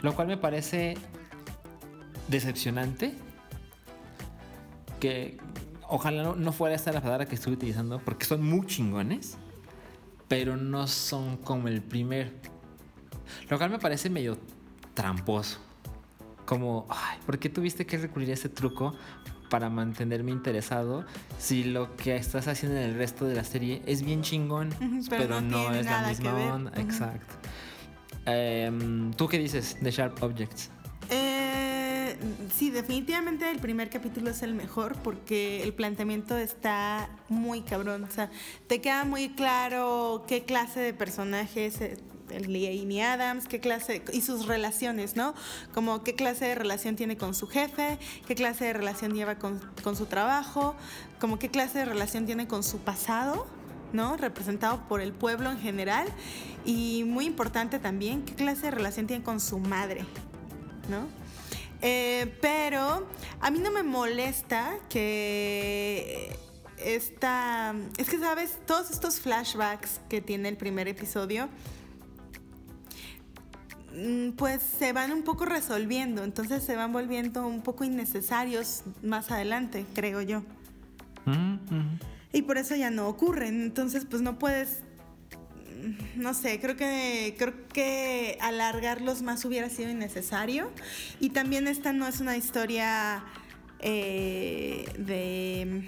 Lo 0.01 0.15
cual 0.15 0.27
me 0.27 0.37
parece 0.37 0.95
decepcionante. 2.27 3.13
Que 4.99 5.37
ojalá 5.87 6.35
no, 6.35 6.51
fuera 6.53 6.75
esta 6.75 6.91
la 6.91 7.01
palabra 7.01 7.25
que 7.25 7.35
estoy 7.35 7.53
utilizando, 7.53 7.99
porque 7.99 8.25
son 8.25 8.43
muy 8.43 8.65
chingones, 8.65 9.37
pero 10.27 10.55
no 10.55 10.87
son 10.87 11.37
como 11.37 11.67
el 11.67 11.81
primero. 11.81 12.31
Lo 13.49 13.57
cual 13.57 13.71
me 13.71 13.79
parece 13.79 14.09
medio 14.09 14.37
tramposo. 14.93 15.59
Como, 16.45 16.85
ay, 16.89 17.17
¿por 17.25 17.39
qué 17.39 17.49
tuviste 17.49 17.85
que 17.85 17.97
recurrir 17.97 18.29
a 18.29 18.33
ese 18.33 18.49
truco 18.49 18.95
para 19.55 19.69
mantenerme 19.69 20.31
interesado 20.31 21.05
si 21.39 21.63
lo 21.63 21.95
que 21.95 22.17
estás 22.17 22.49
haciendo 22.49 22.77
en 22.77 22.89
el 22.89 22.95
resto 22.95 23.23
de 23.23 23.35
la 23.35 23.45
serie 23.45 23.81
es 23.85 24.01
bien 24.01 24.21
chingón, 24.21 24.75
pero 25.09 25.27
pero, 25.27 25.39
no 25.39 25.73
es 25.73 25.85
la 25.85 26.09
misma 26.09 26.33
onda? 26.53 26.73
Exacto. 26.75 27.35
Em, 28.25 29.13
¿Tú 29.13 29.29
qué 29.29 29.39
dices 29.39 29.77
de 29.79 29.91
Sharp 29.91 30.21
Objects? 30.21 30.71
Eh, 31.09 32.17
sí, 32.53 32.69
definitivamente 32.69 33.49
el 33.49 33.59
primer 33.59 33.89
capítulo 33.89 34.31
es 34.31 34.43
el 34.43 34.55
mejor 34.55 34.97
porque 35.01 35.63
el 35.63 35.73
planteamiento 35.73 36.35
está 36.35 37.07
muy 37.29 37.61
cabrón. 37.61 38.03
O 38.03 38.11
sea, 38.11 38.29
te 38.67 38.81
queda 38.81 39.05
muy 39.05 39.29
claro 39.29 40.25
qué 40.27 40.43
clase 40.43 40.81
de 40.81 40.93
personaje 40.93 41.67
es 41.67 41.79
eh, 41.79 41.95
el 42.29 42.45
Amy 42.45 43.01
Adams, 43.01 43.47
qué 43.47 43.59
clase 43.59 44.03
y 44.11 44.21
sus 44.21 44.47
relaciones, 44.47 45.15
¿no? 45.15 45.33
Como 45.73 46.03
qué 46.03 46.15
clase 46.15 46.45
de 46.45 46.55
relación 46.55 46.95
tiene 46.95 47.17
con 47.17 47.33
su 47.33 47.47
jefe, 47.47 47.99
qué 48.27 48.35
clase 48.35 48.65
de 48.65 48.73
relación 48.73 49.13
lleva 49.13 49.35
con, 49.35 49.59
su 49.95 50.05
trabajo, 50.05 50.75
como 51.19 51.39
qué 51.39 51.49
clase 51.49 51.79
de 51.79 51.85
relación 51.85 52.25
tiene 52.25 52.47
con 52.47 52.63
su 52.63 52.79
pasado. 52.79 53.47
¿no? 53.93 54.17
Representado 54.17 54.85
por 54.89 54.99
el 54.99 55.13
pueblo 55.13 55.49
en 55.49 55.57
general. 55.57 56.07
Y 56.65 57.05
muy 57.05 57.25
importante 57.25 57.79
también, 57.79 58.23
qué 58.25 58.33
clase 58.33 58.63
de 58.63 58.71
relación 58.71 59.07
tiene 59.07 59.23
con 59.23 59.39
su 59.39 59.57
madre, 59.57 60.05
¿no? 60.89 61.07
Eh, 61.81 62.35
pero 62.41 63.07
a 63.39 63.51
mí 63.51 63.59
no 63.59 63.71
me 63.71 63.83
molesta 63.83 64.73
que 64.89 66.35
esta... 66.77 67.73
Es 67.97 68.09
que, 68.09 68.19
¿sabes? 68.19 68.57
Todos 68.65 68.91
estos 68.91 69.19
flashbacks 69.19 70.01
que 70.09 70.19
tiene 70.19 70.49
el 70.49 70.57
primer 70.57 70.87
episodio, 70.87 71.47
pues 74.37 74.61
se 74.61 74.93
van 74.93 75.11
un 75.11 75.23
poco 75.23 75.45
resolviendo, 75.45 76.23
entonces 76.23 76.63
se 76.63 76.75
van 76.75 76.91
volviendo 76.91 77.47
un 77.47 77.61
poco 77.61 77.83
innecesarios 77.83 78.83
más 79.01 79.31
adelante, 79.31 79.85
creo 79.93 80.21
yo. 80.21 80.41
Mm, 81.25 81.53
mm. 81.69 81.99
Y 82.33 82.41
por 82.41 82.57
eso 82.57 82.75
ya 82.75 82.89
no 82.89 83.07
ocurren. 83.07 83.61
Entonces, 83.61 84.05
pues 84.09 84.21
no 84.21 84.37
puedes. 84.37 84.81
mm, 85.81 86.21
No 86.21 86.33
sé, 86.33 86.59
creo 86.59 86.75
que 86.75 87.35
creo 87.37 87.53
que 87.69 88.37
alargarlos 88.41 89.21
más 89.21 89.45
hubiera 89.45 89.69
sido 89.69 89.89
innecesario. 89.89 90.69
Y 91.19 91.29
también 91.29 91.67
esta 91.67 91.93
no 91.93 92.07
es 92.07 92.19
una 92.19 92.35
historia 92.35 93.23
eh, 93.79 94.85
de 94.99 95.87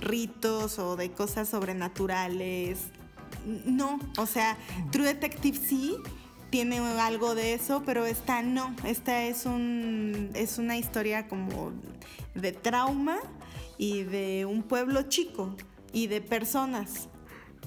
ritos 0.00 0.78
o 0.78 0.96
de 0.96 1.10
cosas 1.10 1.48
sobrenaturales. 1.50 2.78
No, 3.64 4.00
o 4.16 4.26
sea, 4.26 4.56
True 4.90 5.06
Detective 5.06 5.58
sí 5.58 5.96
tiene 6.56 6.78
algo 6.78 7.34
de 7.34 7.52
eso, 7.52 7.82
pero 7.84 8.06
esta 8.06 8.40
no. 8.40 8.74
Esta 8.82 9.24
es 9.24 9.44
un 9.44 10.30
es 10.32 10.56
una 10.56 10.78
historia 10.78 11.28
como 11.28 11.74
de 12.34 12.52
trauma 12.52 13.18
y 13.76 14.04
de 14.04 14.46
un 14.46 14.62
pueblo 14.62 15.02
chico 15.02 15.54
y 15.92 16.06
de 16.06 16.22
personas 16.22 17.10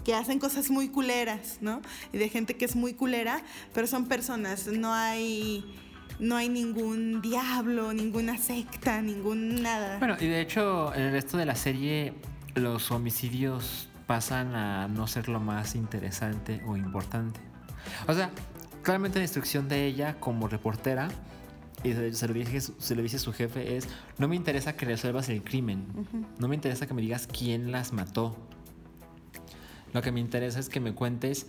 que 0.03 0.15
hacen 0.15 0.39
cosas 0.39 0.71
muy 0.71 0.89
culeras, 0.89 1.59
¿no? 1.61 1.83
Y 2.11 2.17
de 2.17 2.29
gente 2.29 2.57
que 2.57 2.65
es 2.65 2.75
muy 2.75 2.95
culera, 2.95 3.43
pero 3.75 3.85
son 3.85 4.07
personas, 4.07 4.65
no 4.65 4.91
hay 4.91 5.63
no 6.19 6.35
hay 6.35 6.49
ningún 6.49 7.21
diablo, 7.21 7.93
ninguna 7.93 8.39
secta, 8.39 9.03
ningún 9.03 9.61
nada. 9.61 9.99
Bueno, 9.99 10.17
y 10.19 10.25
de 10.25 10.41
hecho, 10.41 10.95
en 10.95 11.03
el 11.03 11.11
resto 11.11 11.37
de 11.37 11.45
la 11.45 11.53
serie, 11.53 12.15
los 12.55 12.89
homicidios 12.89 13.87
pasan 14.07 14.55
a 14.55 14.87
no 14.87 15.05
ser 15.05 15.29
lo 15.29 15.39
más 15.39 15.75
interesante 15.75 16.63
o 16.65 16.75
importante. 16.75 17.39
O 18.07 18.13
sea, 18.13 18.31
claramente 18.83 19.19
la 19.19 19.23
instrucción 19.23 19.67
de 19.67 19.85
ella 19.85 20.19
como 20.19 20.47
reportera 20.47 21.09
y 21.83 21.93
se, 21.93 22.13
se 22.13 22.27
lo 22.27 22.33
dije, 22.33 22.59
se 22.61 22.95
lo 22.95 23.01
dice 23.01 23.17
a 23.17 23.19
su 23.19 23.33
jefe 23.33 23.77
es, 23.77 23.87
no 24.17 24.27
me 24.27 24.35
interesa 24.35 24.75
que 24.75 24.85
resuelvas 24.85 25.29
el 25.29 25.43
crimen, 25.43 25.85
no 26.37 26.47
me 26.47 26.55
interesa 26.55 26.87
que 26.87 26.93
me 26.93 27.01
digas 27.01 27.27
quién 27.27 27.71
las 27.71 27.93
mató. 27.93 28.35
Lo 29.93 30.01
que 30.01 30.11
me 30.11 30.19
interesa 30.19 30.59
es 30.59 30.69
que 30.69 30.79
me 30.79 30.93
cuentes 30.93 31.47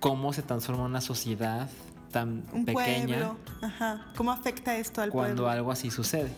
cómo 0.00 0.32
se 0.32 0.42
transforma 0.42 0.84
una 0.84 1.00
sociedad 1.00 1.70
tan 2.10 2.44
Un 2.52 2.64
pequeña. 2.64 3.32
Ajá. 3.62 4.06
¿Cómo 4.16 4.32
afecta 4.32 4.76
esto 4.76 5.00
al 5.00 5.10
cuando 5.10 5.44
pueblo? 5.44 5.50
algo 5.50 5.72
así 5.72 5.90
sucede. 5.90 6.30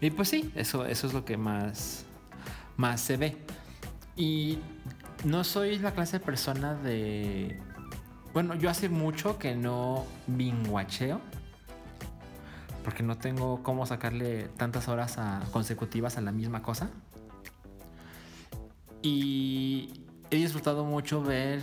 Y 0.00 0.10
pues 0.10 0.28
sí, 0.28 0.50
eso, 0.54 0.84
eso 0.84 1.06
es 1.06 1.12
lo 1.12 1.24
que 1.24 1.36
más, 1.36 2.04
más 2.76 3.00
se 3.00 3.16
ve. 3.16 3.36
Y 4.16 4.58
no 5.24 5.44
soy 5.44 5.78
la 5.78 5.92
clase 5.92 6.18
de 6.18 6.24
persona 6.24 6.74
de... 6.74 7.60
Bueno, 8.34 8.54
yo 8.56 8.68
hace 8.68 8.88
mucho 8.90 9.38
que 9.38 9.54
no 9.54 10.04
binguacheo. 10.26 11.20
Porque 12.84 13.02
no 13.02 13.16
tengo 13.16 13.62
cómo 13.62 13.86
sacarle 13.86 14.48
tantas 14.58 14.88
horas 14.88 15.16
a- 15.16 15.40
consecutivas 15.52 16.18
a 16.18 16.20
la 16.20 16.32
misma 16.32 16.62
cosa. 16.62 16.90
Y 19.02 19.90
he 20.30 20.36
disfrutado 20.36 20.84
mucho 20.84 21.22
ver 21.22 21.62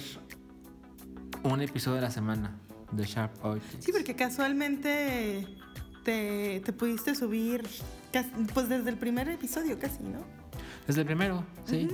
un 1.43 1.61
episodio 1.61 1.95
de 1.97 2.01
la 2.01 2.11
semana 2.11 2.55
de 2.91 3.05
Sharp 3.05 3.33
Objects. 3.43 3.85
Sí, 3.85 3.91
porque 3.91 4.15
casualmente 4.15 5.47
te, 6.03 6.61
te 6.63 6.73
pudiste 6.73 7.15
subir 7.15 7.67
pues 8.53 8.67
desde 8.69 8.89
el 8.89 8.97
primer 8.97 9.29
episodio 9.29 9.77
casi, 9.79 10.03
¿no? 10.03 10.19
Desde 10.87 11.01
el 11.01 11.07
primero, 11.07 11.43
sí. 11.65 11.87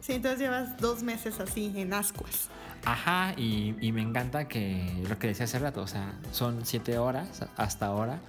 Sí, 0.00 0.12
entonces 0.12 0.38
llevas 0.40 0.76
dos 0.78 1.02
meses 1.02 1.40
así 1.40 1.72
en 1.76 1.94
ascuas. 1.94 2.48
Ajá, 2.84 3.34
y, 3.36 3.74
y 3.80 3.92
me 3.92 4.02
encanta 4.02 4.46
que 4.46 5.02
lo 5.08 5.18
que 5.18 5.28
decía 5.28 5.44
hace 5.44 5.58
rato, 5.58 5.82
o 5.82 5.86
sea, 5.86 6.18
son 6.32 6.66
siete 6.66 6.98
horas 6.98 7.46
hasta 7.56 7.86
ahora. 7.86 8.20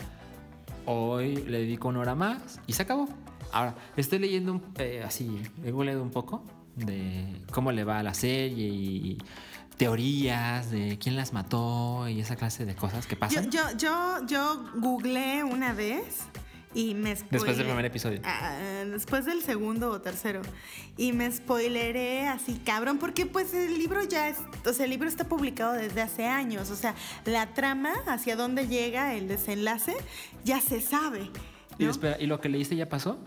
Hoy 0.86 1.38
le 1.38 1.60
dedico 1.60 1.88
una 1.89 1.99
hora 1.99 2.16
más 2.16 2.60
y 2.68 2.74
se 2.74 2.84
acabó. 2.84 3.10
Ahora, 3.51 3.76
estoy 3.97 4.20
leyendo 4.20 4.62
eh, 4.78 5.03
así, 5.06 5.41
he 5.64 5.72
googleado 5.72 6.03
un 6.03 6.12
poco 6.12 6.43
de 6.76 7.41
cómo 7.51 7.72
le 7.72 7.84
va 7.84 7.99
a 7.99 8.03
la 8.03 8.14
serie 8.14 8.68
y 8.68 9.18
teorías 9.78 10.72
de 10.72 10.97
quién 10.99 11.16
las 11.16 11.34
mató 11.34 12.08
y 12.08 12.22
esa 12.22 12.36
clase 12.36 12.66
de 12.66 12.76
cosas 12.76 13.08
que 13.08 13.16
Yo, 13.16 13.20
pasan 13.20 13.51
yo, 13.51 13.62
yo, 13.78 14.26
yo 14.26 14.64
googleé 14.76 15.43
una 15.43 15.74
vez 15.74 16.24
y 16.76 16.94
me 16.94 17.16
después 17.16 17.58
del 17.58 17.66
primer 17.66 17.86
episodio. 17.86 18.20
Ah, 18.26 18.84
después 18.86 19.26
del 19.26 19.42
segundo 19.42 19.90
o 19.92 20.02
tercero. 20.02 20.42
Y 20.98 21.14
me 21.14 21.32
spoileré 21.32 22.28
así, 22.28 22.62
cabrón, 22.66 23.00
porque 23.00 23.26
pues 23.26 23.54
el 23.54 23.78
libro 23.78 24.04
ya 24.04 24.28
es, 24.28 24.38
o 24.66 24.74
sea, 24.74 24.84
el 24.84 24.92
libro 24.92 25.08
está 25.08 25.24
publicado 25.24 25.72
desde 25.74 26.02
hace 26.02 26.26
años. 26.26 26.70
O 26.70 26.76
sea, 26.76 26.94
la 27.24 27.54
trama, 27.54 27.94
hacia 28.08 28.36
dónde 28.36 28.68
llega 28.68 29.16
el 29.16 29.30
desenlace, 29.30 29.96
ya 30.44 30.60
se 30.60 30.82
sabe. 30.82 31.32
Y, 31.80 31.86
¿no? 31.86 31.92
espera, 31.92 32.18
¿y 32.20 32.28
lo 32.28 32.42
que 32.42 32.50
leíste 32.50 32.76
ya 32.76 32.90
pasó? 32.90 33.18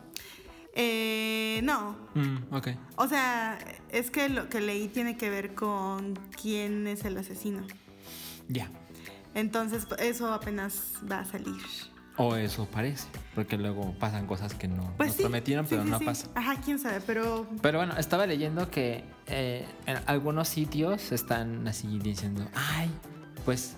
Eh, 0.74 1.60
no. 1.64 1.96
Mm, 2.14 2.54
ok. 2.54 2.68
O 2.96 3.08
sea, 3.08 3.58
es 3.88 4.10
que 4.10 4.28
lo 4.28 4.50
que 4.50 4.60
leí 4.60 4.88
tiene 4.88 5.16
que 5.16 5.30
ver 5.30 5.54
con 5.54 6.18
quién 6.40 6.86
es 6.86 7.04
el 7.06 7.16
asesino. 7.16 7.66
Ya. 8.46 8.70
Entonces, 9.34 9.86
eso 9.98 10.32
apenas 10.34 10.94
va 11.10 11.20
a 11.20 11.24
salir. 11.24 11.56
O 12.18 12.34
eso 12.36 12.66
parece, 12.66 13.06
porque 13.34 13.56
luego 13.56 13.94
pasan 13.98 14.26
cosas 14.26 14.52
que 14.54 14.66
no 14.68 14.92
Pues 14.96 15.08
nos 15.10 15.16
sí. 15.16 15.22
prometieron, 15.22 15.64
sí, 15.66 15.70
pero 15.70 15.84
sí, 15.84 15.90
no 15.90 16.00
pasan. 16.00 16.30
Ajá, 16.34 16.56
quién 16.64 16.78
sabe, 16.78 17.00
pero 17.06 17.46
Pero 17.62 17.78
bueno, 17.78 17.96
estaba 17.96 18.26
leyendo 18.26 18.68
que 18.70 19.04
eh, 19.26 19.64
en 19.86 19.98
algunos 20.06 20.48
sitios 20.48 21.12
están 21.12 21.66
así 21.68 21.98
diciendo, 22.00 22.44
ay, 22.54 22.90
pues, 23.44 23.76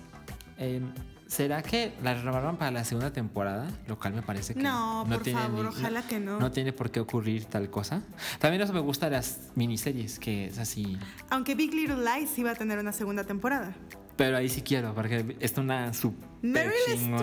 em, 0.57 0.91
¿será 1.27 1.61
que 1.61 1.93
la 2.03 2.15
renovaron 2.15 2.57
para 2.57 2.71
la 2.71 2.83
segunda 2.83 3.11
temporada? 3.13 3.67
Lo 3.87 3.99
cual 3.99 4.13
me 4.15 4.21
parece 4.23 4.55
que 4.55 4.61
No, 4.63 5.05
por 5.07 5.21
tiene 5.21 5.39
favor, 5.39 5.61
ni- 5.61 5.67
ojalá 5.67 6.01
que 6.01 6.19
no. 6.19 6.39
No 6.39 6.51
tiene 6.51 6.73
por 6.73 6.89
qué 6.89 6.99
ocurrir 6.99 7.45
tal 7.45 7.69
cosa. 7.69 8.01
También 8.39 8.61
eso 8.63 8.73
me 8.73 8.79
gusta 8.79 9.05
de 9.05 9.17
las 9.17 9.51
miniseries, 9.55 10.17
que 10.19 10.45
es 10.47 10.57
así. 10.57 10.97
aunque 11.29 11.53
Big 11.53 11.73
Little 11.73 12.03
Lies 12.03 12.37
iba 12.39 12.51
a 12.51 12.55
tener 12.55 12.79
una 12.79 12.91
segunda 12.91 13.23
temporada. 13.23 13.73
Pero 14.21 14.37
ahí 14.37 14.49
sí 14.49 14.61
quiero, 14.61 14.93
porque 14.93 15.35
es 15.39 15.57
una 15.57 15.95
super 15.95 16.29
Meryl. 16.43 17.15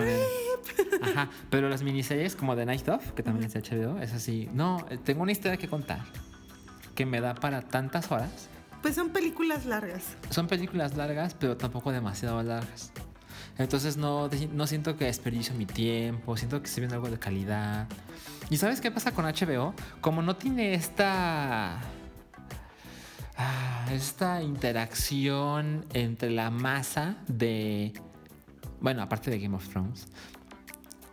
Ajá, 1.01 1.29
pero 1.49 1.69
las 1.69 1.81
miniseries 1.81 2.35
como 2.35 2.57
The 2.57 2.65
Night 2.65 2.89
Of, 2.89 3.13
que 3.13 3.23
también 3.23 3.45
es 3.45 3.53
de 3.53 3.61
HBO, 3.61 4.01
es 4.01 4.11
así. 4.11 4.49
No, 4.51 4.85
eh, 4.89 4.97
tengo 5.01 5.23
una 5.23 5.31
historia 5.31 5.55
que 5.55 5.69
contar 5.69 6.01
que 6.95 7.05
me 7.05 7.21
da 7.21 7.35
para 7.35 7.61
tantas 7.61 8.11
horas. 8.11 8.49
Pues 8.81 8.95
son 8.95 9.11
películas 9.11 9.65
largas. 9.65 10.17
Son 10.29 10.47
películas 10.47 10.97
largas, 10.97 11.35
pero 11.35 11.55
tampoco 11.55 11.93
demasiado 11.93 12.43
largas. 12.43 12.91
Entonces 13.57 13.95
no, 13.95 14.29
no 14.51 14.67
siento 14.67 14.97
que 14.97 15.05
desperdicio 15.05 15.55
mi 15.55 15.65
tiempo, 15.65 16.35
siento 16.35 16.59
que 16.61 16.67
estoy 16.67 16.81
viendo 16.81 16.95
algo 16.95 17.09
de 17.09 17.17
calidad. 17.17 17.87
¿Y 18.49 18.57
sabes 18.57 18.81
qué 18.81 18.91
pasa 18.91 19.13
con 19.13 19.23
HBO? 19.23 19.73
Como 20.01 20.21
no 20.21 20.35
tiene 20.35 20.73
esta... 20.73 21.79
ah, 23.39 23.87
esta 23.91 24.43
interacción 24.43 25.85
entre 25.93 26.29
la 26.29 26.51
masa 26.51 27.17
de... 27.27 27.93
Bueno, 28.81 29.01
aparte 29.01 29.31
de 29.31 29.39
Game 29.39 29.55
of 29.55 29.67
Thrones. 29.69 30.07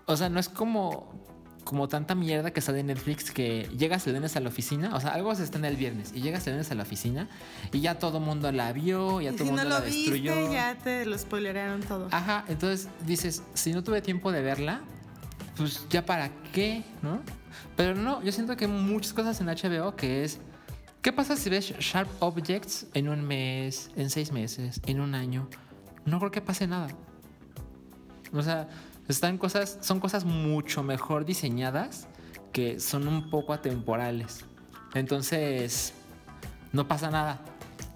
O 0.05 0.17
sea, 0.17 0.29
no 0.29 0.39
es 0.39 0.49
como 0.49 1.17
como 1.67 1.89
tanta 1.89 2.15
mierda 2.15 2.53
que 2.53 2.61
sale 2.61 2.79
en 2.79 2.87
Netflix 2.87 3.33
que 3.33 3.69
llegas 3.77 4.07
el 4.07 4.15
lunes 4.15 4.37
a 4.37 4.41
la 4.41 4.49
oficina, 4.49 4.95
o 4.95 5.01
sea, 5.01 5.11
algo 5.11 5.35
se 5.35 5.43
estrena 5.43 5.67
el 5.67 5.77
viernes 5.77 6.13
y 6.15 6.21
llegas 6.21 6.47
el 6.47 6.53
lunes 6.55 6.71
a 6.71 6.77
la 6.77 6.85
oficina 6.85 7.29
y 7.73 7.81
ya 7.81 7.99
todo 7.99 8.21
mundo 8.21 8.53
la 8.53 8.73
vio, 8.73 9.21
ya 9.21 9.33
y 9.33 9.35
todo 9.35 9.47
si 9.47 9.51
no 9.51 9.57
mundo 9.57 9.65
lo 9.65 9.71
la 9.71 9.81
destruyó. 9.81 10.35
viste, 10.35 10.53
ya 10.53 10.77
te 10.77 11.05
lo 11.05 11.19
spoileraron 11.19 11.83
todo. 11.83 12.09
Ajá, 12.13 12.45
entonces 12.47 12.89
dices, 13.05 13.43
si 13.55 13.73
no 13.73 13.83
tuve 13.83 14.01
tiempo 14.01 14.31
de 14.31 14.43
verla, 14.43 14.81
pues 15.57 15.85
ya 15.91 16.07
para 16.07 16.31
qué, 16.53 16.85
¿no? 17.03 17.21
Pero 17.77 17.97
no, 17.97 18.23
yo 18.23 18.31
siento 18.31 18.57
que 18.57 18.67
hay 18.67 18.71
muchas 18.71 19.13
cosas 19.13 19.41
en 19.41 19.49
HBO 19.49 19.97
que 19.97 20.23
es, 20.23 20.39
¿qué 21.07 21.13
pasa 21.13 21.37
si 21.37 21.49
ves 21.49 21.73
Sharp 21.79 22.09
Objects 22.19 22.89
en 22.93 23.09
un 23.09 23.25
mes, 23.25 23.93
en 23.95 24.11
seis 24.11 24.33
meses, 24.33 24.81
en 24.87 25.01
un 25.01 25.15
año? 25.15 25.49
No 26.05 26.19
creo 26.19 26.33
que 26.33 26.41
pase 26.41 26.67
nada. 26.67 26.89
O 28.33 28.43
sea, 28.43 28.67
están 29.07 29.39
cosas, 29.39 29.79
son 29.83 30.01
cosas 30.01 30.25
mucho 30.25 30.83
mejor 30.83 31.25
diseñadas 31.25 32.09
que 32.53 32.81
son 32.81 33.07
un 33.07 33.31
poco 33.31 33.53
atemporales. 33.53 34.45
Entonces, 34.95 35.95
no 36.73 36.89
pasa 36.89 37.09
nada. 37.09 37.41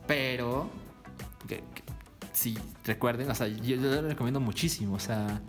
Pero, 0.06 0.70
que, 1.48 1.64
que- 1.74 1.82
sí, 2.32 2.56
recuerden, 2.84 3.28
o 3.28 3.34
sea, 3.34 3.48
yo, 3.48 3.74
yo 3.74 4.02
recomiendo 4.02 4.38
muchísimo. 4.38 4.94
O 4.94 5.00
sea, 5.00 5.40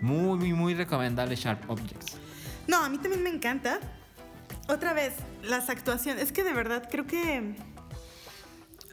muy, 0.00 0.38
muy, 0.38 0.52
muy 0.52 0.74
recomendable 0.74 1.34
Sharp 1.34 1.68
Objects. 1.68 2.16
No, 2.68 2.84
a 2.84 2.88
mí 2.88 2.98
también 2.98 3.24
me 3.24 3.30
encanta. 3.30 3.80
Otra 4.68 4.92
vez, 4.92 5.14
las 5.42 5.68
actuaciones. 5.70 6.22
Es 6.24 6.32
que 6.32 6.42
de 6.44 6.52
verdad 6.52 6.88
creo 6.90 7.06
que. 7.06 7.54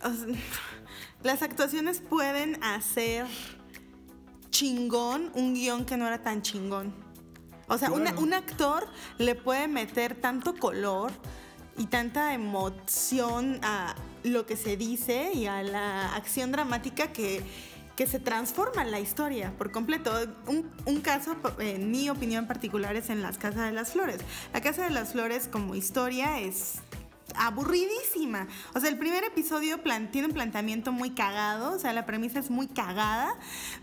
o 0.03 0.09
sea, 0.13 0.27
las 1.23 1.41
actuaciones 1.41 2.01
pueden 2.01 2.61
hacer 2.63 3.25
chingón 4.49 5.31
un 5.33 5.53
guion 5.53 5.85
que 5.85 5.97
no 5.97 6.07
era 6.07 6.21
tan 6.21 6.41
chingón. 6.41 6.93
O 7.67 7.77
sea, 7.77 7.91
una- 7.91 8.13
un 8.19 8.33
actor 8.33 8.87
le 9.17 9.35
puede 9.35 9.67
meter 9.67 10.15
tanto 10.19 10.55
color 10.55 11.11
y 11.77 11.85
tanta 11.87 12.33
emoción 12.33 13.59
a 13.63 13.95
lo 14.23 14.45
que 14.45 14.55
se 14.57 14.77
dice 14.77 15.31
y 15.33 15.47
a 15.47 15.63
la 15.63 16.13
acción 16.13 16.51
dramática 16.51 17.11
que, 17.11 17.41
que 17.95 18.07
se 18.07 18.19
transforma 18.19 18.83
la 18.83 18.99
historia 18.99 19.53
por 19.57 19.71
completo. 19.71 20.11
Un, 20.47 20.71
un 20.85 21.01
caso, 21.01 21.35
en 21.59 21.91
mi 21.91 22.09
opinión 22.09 22.47
particular, 22.47 22.95
es 22.95 23.09
en 23.09 23.21
Las 23.21 23.37
Casas 23.37 23.65
de 23.65 23.71
las 23.71 23.91
Flores. 23.91 24.17
La 24.53 24.61
Casa 24.61 24.83
de 24.83 24.89
las 24.89 25.11
Flores 25.11 25.47
como 25.47 25.75
historia 25.75 26.39
es 26.39 26.81
aburridísima. 27.35 28.47
O 28.73 28.79
sea, 28.79 28.89
el 28.89 28.97
primer 28.97 29.23
episodio 29.23 29.79
tiene 30.11 30.27
un 30.27 30.33
planteamiento 30.33 30.91
muy 30.91 31.11
cagado, 31.11 31.75
o 31.75 31.79
sea, 31.79 31.93
la 31.93 32.05
premisa 32.05 32.39
es 32.39 32.49
muy 32.49 32.67
cagada, 32.67 33.35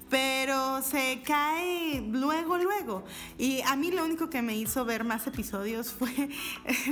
pero 0.08 0.82
se 0.82 1.22
cae 1.24 2.02
luego, 2.10 2.58
luego. 2.58 3.04
Y 3.38 3.60
a 3.62 3.76
mí 3.76 3.90
lo 3.90 4.04
único 4.04 4.30
que 4.30 4.42
me 4.42 4.56
hizo 4.56 4.84
ver 4.84 5.04
más 5.04 5.26
episodios 5.26 5.92
fue 5.98 6.30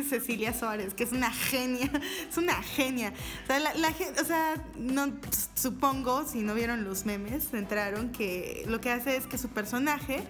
Cecilia 0.09 0.53
Suárez, 0.53 0.95
que 0.95 1.05
es 1.05 1.13
una 1.13 1.31
genia, 1.31 1.91
es 2.29 2.37
una 2.37 2.63
genia. 2.63 3.13
O 3.45 3.47
sea, 3.47 3.59
la, 3.59 3.75
la 3.75 3.89
o 4.21 4.25
sea, 4.25 4.63
no, 4.77 5.13
supongo, 5.55 6.25
si 6.27 6.43
no 6.43 6.55
vieron 6.55 6.85
los 6.85 7.07
memes, 7.07 7.45
se 7.45 7.59
enteraron 7.59 8.11
que 8.11 8.65
lo 8.69 8.81
que 8.81 8.91
hace 8.91 9.17
es 9.17 9.27
que 9.27 9.39
su 9.39 9.49
personaje 9.49 10.23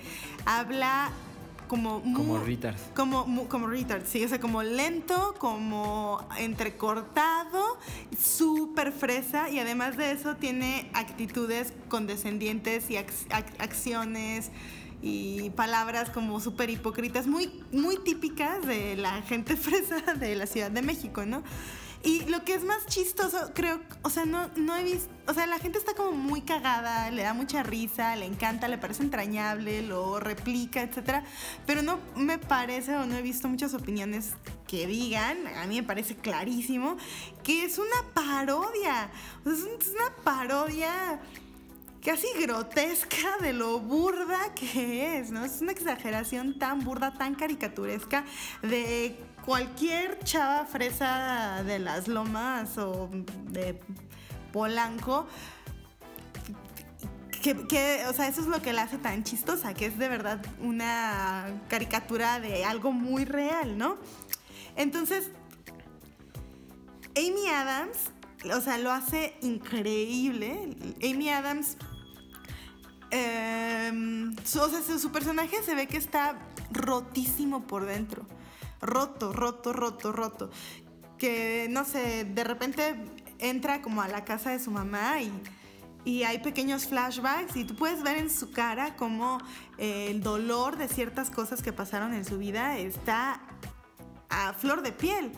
habla 0.46 1.10
como 1.68 2.02
Como 2.14 2.38
retard. 2.38 2.76
como, 2.94 3.48
como 3.48 3.66
retard, 3.68 4.02
sí, 4.06 4.24
o 4.24 4.28
sea, 4.28 4.40
como 4.40 4.62
lento, 4.62 5.34
como 5.38 6.26
entrecortado, 6.38 7.78
súper 8.18 8.92
fresa 8.92 9.50
y 9.50 9.58
además 9.58 9.96
de 9.96 10.12
eso 10.12 10.36
tiene 10.36 10.90
actitudes 10.94 11.72
condescendientes 11.88 12.90
y 12.90 12.94
ac- 12.94 13.28
ac- 13.30 13.54
acciones 13.60 14.50
y 15.00 15.50
palabras 15.50 16.10
como 16.10 16.40
súper 16.40 16.70
hipócritas, 16.70 17.26
muy, 17.26 17.62
muy 17.72 17.98
típicas 17.98 18.66
de 18.66 18.96
la 18.96 19.22
gente 19.22 19.56
fresa 19.66 20.14
de 20.14 20.34
la 20.34 20.46
Ciudad 20.46 20.70
de 20.70 20.82
México, 20.82 21.24
¿no? 21.24 21.42
Y 22.04 22.26
lo 22.26 22.44
que 22.44 22.54
es 22.54 22.62
más 22.62 22.86
chistoso, 22.86 23.52
creo, 23.54 23.80
o 24.02 24.10
sea, 24.10 24.24
no, 24.24 24.48
no 24.56 24.76
he 24.76 24.84
visto, 24.84 25.10
o 25.26 25.34
sea, 25.34 25.46
la 25.46 25.58
gente 25.58 25.78
está 25.78 25.94
como 25.94 26.12
muy 26.12 26.42
cagada, 26.42 27.10
le 27.10 27.22
da 27.22 27.34
mucha 27.34 27.64
risa, 27.64 28.14
le 28.14 28.24
encanta, 28.24 28.68
le 28.68 28.78
parece 28.78 29.02
entrañable, 29.02 29.82
lo 29.82 30.20
replica, 30.20 30.80
etcétera, 30.80 31.24
pero 31.66 31.82
no 31.82 31.98
me 32.14 32.38
parece 32.38 32.94
o 32.96 33.04
no 33.04 33.16
he 33.16 33.22
visto 33.22 33.48
muchas 33.48 33.74
opiniones 33.74 34.34
que 34.68 34.86
digan, 34.86 35.46
a 35.48 35.66
mí 35.66 35.80
me 35.80 35.82
parece 35.82 36.14
clarísimo, 36.14 36.96
que 37.42 37.64
es 37.64 37.78
una 37.78 38.14
parodia, 38.14 39.10
o 39.44 39.50
sea, 39.50 39.64
es 39.80 39.88
una 39.88 40.14
parodia 40.22 41.20
casi 42.04 42.26
grotesca 42.40 43.38
de 43.40 43.52
lo 43.52 43.80
burda 43.80 44.54
que 44.54 45.18
es, 45.18 45.30
¿no? 45.30 45.44
Es 45.44 45.60
una 45.60 45.72
exageración 45.72 46.58
tan 46.58 46.84
burda, 46.84 47.12
tan 47.12 47.34
caricaturesca 47.34 48.24
de 48.62 49.16
cualquier 49.48 50.18
chava 50.24 50.66
fresa 50.66 51.62
de 51.64 51.78
las 51.78 52.06
lomas 52.06 52.76
o 52.76 53.08
de 53.44 53.80
Polanco. 54.52 55.26
Que, 57.42 58.04
o 58.06 58.12
sea, 58.12 58.28
eso 58.28 58.42
es 58.42 58.46
lo 58.46 58.60
que 58.60 58.74
la 58.74 58.82
hace 58.82 58.98
tan 58.98 59.24
chistosa, 59.24 59.72
que 59.72 59.86
es 59.86 59.98
de 59.98 60.06
verdad 60.10 60.44
una 60.60 61.46
caricatura 61.68 62.40
de 62.40 62.66
algo 62.66 62.92
muy 62.92 63.24
real, 63.24 63.78
¿no? 63.78 63.96
Entonces, 64.76 65.30
Amy 67.16 67.48
Adams, 67.48 67.96
o 68.54 68.60
sea, 68.60 68.76
lo 68.76 68.92
hace 68.92 69.34
increíble. 69.40 70.76
Amy 71.02 71.30
Adams, 71.30 71.78
em, 73.10 74.36
o 74.36 74.68
sea, 74.68 74.98
su 74.98 75.10
personaje 75.10 75.62
se 75.64 75.74
ve 75.74 75.86
que 75.86 75.96
está 75.96 76.38
rotísimo 76.70 77.66
por 77.66 77.86
dentro 77.86 78.26
roto, 78.80 79.32
roto, 79.32 79.72
roto, 79.72 80.12
roto. 80.12 80.50
Que, 81.18 81.66
no 81.70 81.84
sé, 81.84 82.24
de 82.24 82.44
repente 82.44 82.94
entra 83.38 83.82
como 83.82 84.02
a 84.02 84.08
la 84.08 84.24
casa 84.24 84.50
de 84.50 84.60
su 84.60 84.70
mamá 84.70 85.16
y, 85.22 85.32
hay 86.24 86.38
pequeños 86.38 86.86
flashbacks 86.86 87.54
y 87.54 87.64
tú 87.64 87.76
puedes 87.76 88.02
ver 88.02 88.16
en 88.16 88.30
su 88.30 88.50
cara 88.50 88.96
como 88.96 89.38
eh, 89.76 90.06
el 90.08 90.22
dolor 90.22 90.78
de 90.78 90.88
ciertas 90.88 91.28
cosas 91.28 91.60
que 91.60 91.70
pasaron 91.70 92.14
en 92.14 92.24
su 92.24 92.38
vida 92.38 92.78
está 92.78 93.42
a 94.30 94.54
flor 94.54 94.80
de 94.80 94.92
piel. 94.92 95.32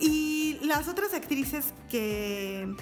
Y 0.00 0.58
las 0.62 0.88
otras 0.88 1.14
actrices 1.14 1.74
que, 1.88 2.74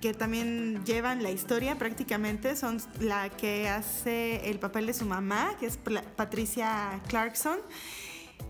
que 0.00 0.14
también 0.14 0.84
llevan 0.84 1.24
la 1.24 1.32
historia 1.32 1.76
prácticamente 1.76 2.54
son 2.54 2.80
la 3.00 3.30
que 3.30 3.68
hace 3.68 4.48
el 4.48 4.60
papel 4.60 4.86
de 4.86 4.94
su 4.94 5.06
mamá, 5.06 5.56
que 5.58 5.66
es 5.66 5.76
Patricia 5.76 7.00
Clarkson 7.08 7.58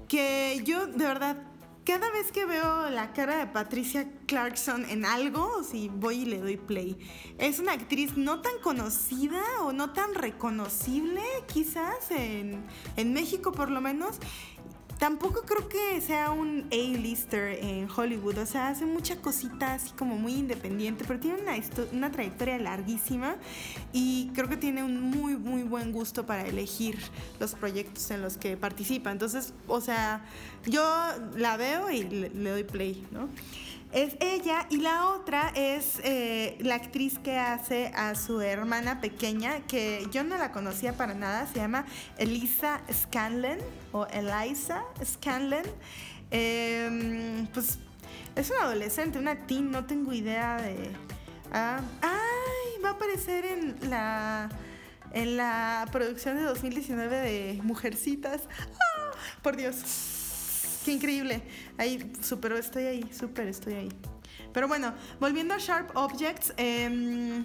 que 0.09 0.61
yo 0.64 0.86
de 0.86 1.07
verdad 1.07 1.36
cada 1.84 2.11
vez 2.11 2.32
que 2.32 2.46
veo 2.46 2.88
la 2.88 3.12
cara 3.12 3.36
de 3.36 3.46
Patricia 3.46 4.09
Clarkson 4.26 4.86
en 4.88 5.05
algo, 5.05 5.62
si 5.62 5.90
voy 5.90 6.22
y 6.22 6.24
le 6.24 6.38
doy 6.38 6.57
play, 6.57 6.96
es 7.36 7.59
una 7.59 7.72
actriz 7.72 8.16
no 8.16 8.40
tan 8.40 8.55
conocida 8.62 9.42
o 9.61 9.72
no 9.72 9.92
tan 9.92 10.14
reconocible 10.14 11.20
quizás 11.52 12.11
en, 12.11 12.64
en 12.96 13.12
México 13.12 13.52
por 13.52 13.70
lo 13.70 13.82
menos. 13.82 14.16
Tampoco 14.99 15.42
creo 15.42 15.68
que 15.68 16.01
sea 16.01 16.30
un 16.30 16.66
A-lister 16.70 17.59
en 17.61 17.88
Hollywood, 17.95 18.38
o 18.38 18.47
sea, 18.47 18.68
hace 18.68 18.86
mucha 18.86 19.16
cosita 19.16 19.74
así 19.74 19.90
como 19.92 20.16
muy 20.16 20.34
independiente, 20.34 21.05
pero 21.07 21.18
tiene 21.18 21.42
una, 21.42 21.53
una 21.92 22.11
trayectoria 22.11 22.59
larguísima 22.59 23.36
y 23.92 24.30
creo 24.34 24.49
que 24.49 24.57
tiene 24.57 24.82
un 24.84 25.01
muy, 25.01 25.36
muy 25.36 25.62
buen 25.62 25.92
gusto 25.92 26.26
para 26.26 26.47
elegir 26.47 26.99
los 27.40 27.55
proyectos 27.55 28.11
en 28.12 28.22
los 28.22 28.36
que 28.36 28.57
participa. 28.57 29.11
Entonces, 29.11 29.53
o 29.66 29.80
sea, 29.80 30.24
yo 30.64 30.82
la 31.36 31.57
veo 31.57 31.90
y 31.90 32.05
le, 32.05 32.30
le 32.30 32.51
doy 32.51 32.64
play, 32.64 33.07
¿no? 33.11 33.28
Es 33.95 34.16
ella 34.18 34.66
y 34.70 34.78
la 34.78 35.11
otra 35.11 35.53
es 35.55 36.01
eh, 36.03 36.59
la 36.59 36.74
actriz 36.74 37.20
que 37.20 37.38
hace 37.38 37.92
a 37.95 38.16
su 38.16 38.40
hermana 38.40 39.01
pequeña, 39.01 39.61
que 39.68 40.05
yo 40.11 40.24
no 40.24 40.36
la 40.36 40.51
conocía 40.51 40.95
para 40.95 41.14
nada, 41.14 41.47
se 41.47 41.61
llama 41.61 41.86
Elisa 42.18 42.80
Scanlon 42.92 43.59
o 43.92 44.05
Eliza 44.07 44.82
Scanlon. 45.05 45.62
Em, 46.32 47.47
pues 47.55 47.78
es 48.34 48.51
una 48.51 48.62
adolescente, 48.62 49.16
una 49.16 49.47
teen, 49.47 49.70
no 49.70 49.84
tengo 49.84 50.12
idea 50.12 50.57
de... 50.57 50.90
Ah, 51.53 51.80
¡Ay! 52.03 52.82
Va 52.84 52.88
a 52.88 52.92
aparecer 52.95 53.45
en 53.45 53.76
la, 53.88 54.49
en 55.12 55.36
la 55.36 55.86
producción 55.92 56.36
de 56.36 56.42
2019 56.42 57.16
de 57.16 57.61
Mujercitas. 57.62 58.42
¡Ah! 58.61 59.16
Por 59.40 59.57
Dios. 59.57 60.14
Qué 60.85 60.93
increíble. 60.93 61.43
Ahí, 61.78 62.12
súper, 62.20 62.53
estoy 62.53 62.85
ahí, 62.85 63.11
súper, 63.12 63.49
estoy 63.49 63.74
ahí. 63.74 63.89
Pero 64.53 64.68
bueno, 64.68 64.93
volviendo 65.18 65.55
a 65.55 65.59
Sharp 65.59 65.97
Objects. 65.97 66.53
Eh, 66.59 67.43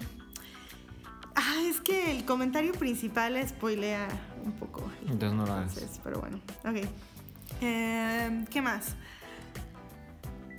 ah, 1.34 1.56
es 1.62 1.80
que 1.80 2.10
el 2.10 2.24
comentario 2.24 2.72
principal 2.72 3.36
spoilea 3.48 4.08
un 4.44 4.52
poco. 4.52 4.90
Entonces 5.02 5.32
no 5.32 5.46
lo 5.46 5.52
hagas. 5.52 6.00
Pero 6.04 6.20
bueno, 6.20 6.40
ok. 6.64 6.86
Eh, 7.62 8.44
¿Qué 8.50 8.60
más? 8.60 8.94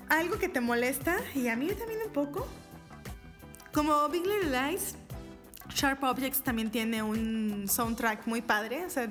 Algo 0.09 0.37
que 0.39 0.49
te 0.49 0.59
molesta, 0.59 1.17
y 1.35 1.47
a 1.47 1.55
mí 1.55 1.67
también 1.67 1.99
un 2.05 2.11
poco. 2.11 2.47
Como 3.73 4.09
Big 4.09 4.25
Little 4.25 4.49
Lies, 4.49 4.95
Sharp 5.69 6.03
Objects 6.03 6.43
también 6.43 6.69
tiene 6.69 7.01
un 7.01 7.67
soundtrack 7.69 8.27
muy 8.27 8.41
padre. 8.41 8.85
O 8.85 8.89
sea, 8.89 9.09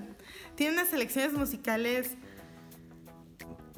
tiene 0.57 0.75
unas 0.75 0.89
selecciones 0.89 1.33
musicales 1.33 2.17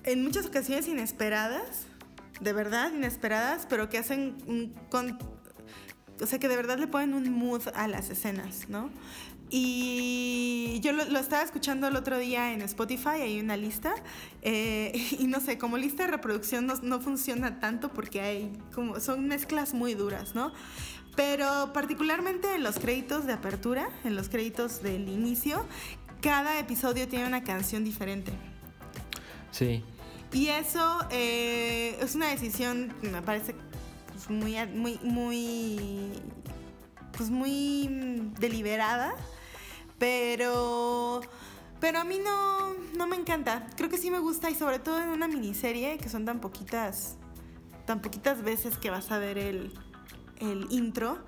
en 0.04 0.22
muchas 0.22 0.46
ocasiones 0.46 0.88
inesperadas, 0.88 1.86
de 2.40 2.52
verdad 2.52 2.92
inesperadas, 2.92 3.66
pero 3.68 3.88
que 3.88 3.98
hacen 3.98 4.36
un 4.46 4.74
con, 4.90 5.18
o 6.20 6.26
sea, 6.26 6.38
que 6.38 6.48
de 6.48 6.56
verdad 6.56 6.78
le 6.78 6.86
ponen 6.86 7.14
un 7.14 7.30
mood 7.30 7.62
a 7.74 7.88
las 7.88 8.10
escenas, 8.10 8.68
¿no? 8.68 8.90
Y 9.54 10.80
yo 10.80 10.92
lo, 10.92 11.18
estaba 11.18 11.42
escuchando 11.42 11.86
el 11.86 11.94
otro 11.94 12.16
día 12.16 12.54
en 12.54 12.62
Spotify, 12.62 13.20
hay 13.20 13.38
una 13.38 13.58
lista, 13.58 13.94
eh, 14.40 14.92
y 15.18 15.26
no 15.26 15.40
sé, 15.40 15.58
como 15.58 15.76
lista 15.76 16.04
de 16.04 16.10
reproducción 16.10 16.66
no, 16.66 16.74
no, 16.82 17.00
funciona 17.00 17.60
tanto 17.60 17.90
porque 17.90 18.22
hay 18.22 18.52
como, 18.74 18.98
son 18.98 19.28
mezclas 19.28 19.74
muy 19.74 19.94
duras, 19.94 20.34
¿no? 20.34 20.52
Pero 21.16 21.74
particularmente 21.74 22.54
en 22.54 22.62
los 22.62 22.78
créditos 22.78 23.26
de 23.26 23.34
apertura, 23.34 23.90
en 24.04 24.16
los 24.16 24.30
créditos 24.30 24.82
del 24.82 25.10
inicio, 25.10 25.66
cada 26.22 26.58
episodio 26.58 27.06
tiene 27.06 27.26
una 27.26 27.44
canción 27.44 27.84
diferente. 27.84 28.32
Sí. 29.52 29.84
Y 30.32 30.48
eso 30.48 30.98
eh, 31.10 31.96
es 32.00 32.14
una 32.14 32.28
decisión, 32.28 32.92
me 33.02 33.22
parece 33.22 33.54
pues, 34.08 34.30
muy, 34.30 34.56
muy, 34.66 34.98
muy, 35.02 36.10
pues 37.16 37.30
muy 37.30 38.30
deliberada, 38.40 39.14
pero, 39.98 41.20
pero 41.80 42.00
a 42.00 42.04
mí 42.04 42.18
no, 42.18 42.72
no 42.96 43.06
me 43.06 43.16
encanta. 43.16 43.68
Creo 43.76 43.90
que 43.90 43.98
sí 43.98 44.10
me 44.10 44.20
gusta 44.20 44.50
y 44.50 44.54
sobre 44.54 44.78
todo 44.78 45.02
en 45.02 45.10
una 45.10 45.28
miniserie 45.28 45.98
que 45.98 46.08
son 46.08 46.24
tan 46.24 46.40
poquitas, 46.40 47.16
tan 47.84 48.00
poquitas 48.00 48.42
veces 48.42 48.78
que 48.78 48.88
vas 48.88 49.10
a 49.10 49.18
ver 49.18 49.36
el, 49.36 49.72
el 50.40 50.66
intro. 50.70 51.18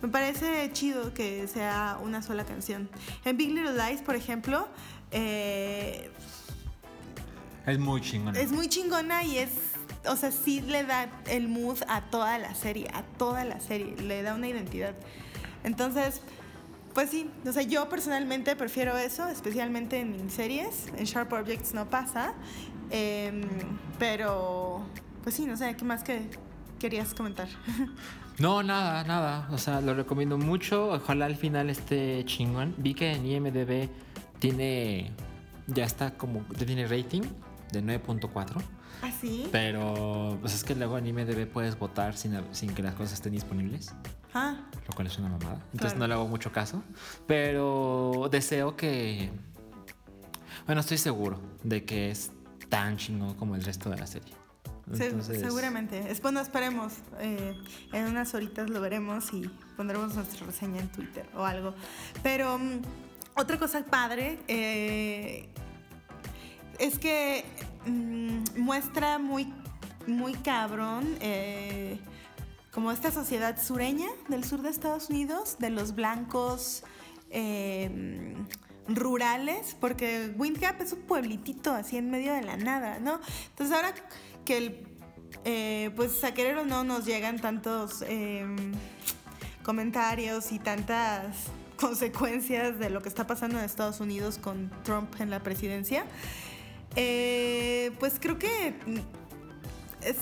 Me 0.00 0.08
parece 0.08 0.70
chido 0.72 1.12
que 1.12 1.48
sea 1.48 1.98
una 2.02 2.22
sola 2.22 2.44
canción. 2.44 2.88
En 3.24 3.36
Big 3.36 3.48
Little 3.48 3.72
Lies, 3.72 4.02
por 4.02 4.14
ejemplo, 4.14 4.68
eh, 5.10 6.10
es 7.66 7.78
muy 7.78 8.00
chingona. 8.00 8.38
Es 8.38 8.52
muy 8.52 8.68
chingona 8.68 9.22
y 9.24 9.38
es, 9.38 9.50
o 10.06 10.16
sea, 10.16 10.30
sí 10.30 10.60
le 10.60 10.84
da 10.84 11.08
el 11.26 11.48
mood 11.48 11.78
a 11.88 12.02
toda 12.02 12.38
la 12.38 12.54
serie, 12.54 12.88
a 12.92 13.02
toda 13.02 13.44
la 13.44 13.60
serie, 13.60 13.96
le 13.96 14.22
da 14.22 14.34
una 14.34 14.48
identidad. 14.48 14.94
Entonces, 15.62 16.20
pues 16.92 17.10
sí, 17.10 17.30
o 17.46 17.52
sea, 17.52 17.62
yo 17.62 17.88
personalmente 17.88 18.54
prefiero 18.54 18.96
eso, 18.96 19.28
especialmente 19.28 19.98
en 20.00 20.30
series. 20.30 20.86
En 20.96 21.04
Sharp 21.04 21.32
Objects 21.32 21.74
no 21.74 21.88
pasa. 21.90 22.34
Em, 22.90 23.42
pero, 23.98 24.84
pues 25.22 25.34
sí, 25.34 25.46
no 25.46 25.56
sé, 25.56 25.74
¿qué 25.76 25.84
más 25.84 26.04
que 26.04 26.28
querías 26.78 27.14
comentar? 27.14 27.48
No, 28.36 28.64
nada, 28.64 29.04
nada. 29.04 29.48
O 29.52 29.58
sea, 29.58 29.80
lo 29.80 29.94
recomiendo 29.94 30.36
mucho. 30.36 30.88
Ojalá 30.88 31.26
al 31.26 31.36
final 31.36 31.70
esté 31.70 32.24
chingón. 32.24 32.74
Vi 32.78 32.92
que 32.92 33.12
en 33.12 33.24
IMDB 33.24 33.88
tiene. 34.40 35.12
Ya 35.68 35.84
está 35.84 36.16
como. 36.16 36.44
Ya 36.58 36.66
tiene 36.66 36.88
rating 36.88 37.22
de 37.72 37.82
9.4. 37.82 38.62
¿Ah, 39.02 39.10
sí? 39.20 39.48
Pero 39.52 40.38
pues 40.40 40.54
es 40.54 40.64
que 40.64 40.74
luego 40.74 40.96
en 40.98 41.06
IMDB 41.06 41.46
puedes 41.46 41.78
votar 41.78 42.16
sin, 42.16 42.38
sin 42.52 42.74
que 42.74 42.82
las 42.82 42.94
cosas 42.94 43.14
estén 43.14 43.32
disponibles. 43.32 43.92
Ah. 44.34 44.56
Lo 44.88 44.94
cual 44.94 45.06
es 45.06 45.18
una 45.18 45.28
mamada. 45.28 45.60
Entonces 45.72 45.98
no 45.98 46.06
le 46.06 46.14
hago 46.14 46.26
mucho 46.26 46.52
caso. 46.52 46.82
Pero 47.26 48.28
deseo 48.30 48.76
que. 48.76 49.30
Bueno, 50.66 50.80
estoy 50.80 50.98
seguro 50.98 51.40
de 51.62 51.84
que 51.84 52.10
es 52.10 52.32
tan 52.68 52.96
chingón 52.96 53.34
como 53.34 53.54
el 53.54 53.62
resto 53.62 53.90
de 53.90 53.98
la 53.98 54.06
serie. 54.06 54.34
seguramente. 55.22 56.10
Es, 56.10 56.20
bueno, 56.20 56.40
esperemos. 56.40 56.94
Eh, 57.20 57.54
en 57.92 58.06
unas 58.06 58.34
horitas 58.34 58.68
lo 58.70 58.80
veremos 58.80 59.32
y 59.32 59.48
pondremos 59.76 60.14
nuestra 60.14 60.46
reseña 60.46 60.80
en 60.80 60.88
Twitter 60.88 61.28
o 61.36 61.44
algo. 61.44 61.74
Pero 62.22 62.58
mm, 62.58 62.80
otra 63.36 63.58
cosa 63.58 63.84
padre 63.84 64.40
eh, 64.48 65.48
es 66.78 66.98
que 66.98 67.44
mm, 67.86 68.60
muestra 68.60 69.18
muy 69.18 69.52
muy 70.06 70.34
cabrón. 70.34 71.16
eh, 71.20 71.98
como 72.74 72.90
esta 72.90 73.12
sociedad 73.12 73.56
sureña 73.62 74.08
del 74.28 74.42
sur 74.42 74.60
de 74.60 74.68
Estados 74.68 75.08
Unidos, 75.08 75.58
de 75.60 75.70
los 75.70 75.94
blancos 75.94 76.82
eh, 77.30 78.34
rurales, 78.88 79.76
porque 79.80 80.34
Windgap 80.36 80.80
es 80.80 80.92
un 80.92 81.02
pueblitito 81.02 81.72
así 81.72 81.96
en 81.96 82.10
medio 82.10 82.34
de 82.34 82.42
la 82.42 82.56
nada, 82.56 82.98
¿no? 82.98 83.20
Entonces 83.50 83.74
ahora 83.74 83.94
que 84.44 84.56
el, 84.56 84.86
eh, 85.44 85.92
pues 85.94 86.22
a 86.24 86.34
querer 86.34 86.58
o 86.58 86.64
no 86.64 86.82
nos 86.82 87.06
llegan 87.06 87.38
tantos 87.38 88.02
eh, 88.08 88.44
comentarios 89.62 90.50
y 90.50 90.58
tantas 90.58 91.46
consecuencias 91.76 92.80
de 92.80 92.90
lo 92.90 93.02
que 93.02 93.08
está 93.08 93.24
pasando 93.24 93.58
en 93.58 93.64
Estados 93.64 94.00
Unidos 94.00 94.38
con 94.38 94.70
Trump 94.82 95.20
en 95.20 95.30
la 95.30 95.44
presidencia, 95.44 96.06
eh, 96.96 97.92
pues 97.98 98.14
creo 98.20 98.38
que 98.38 98.74
es 100.02 100.16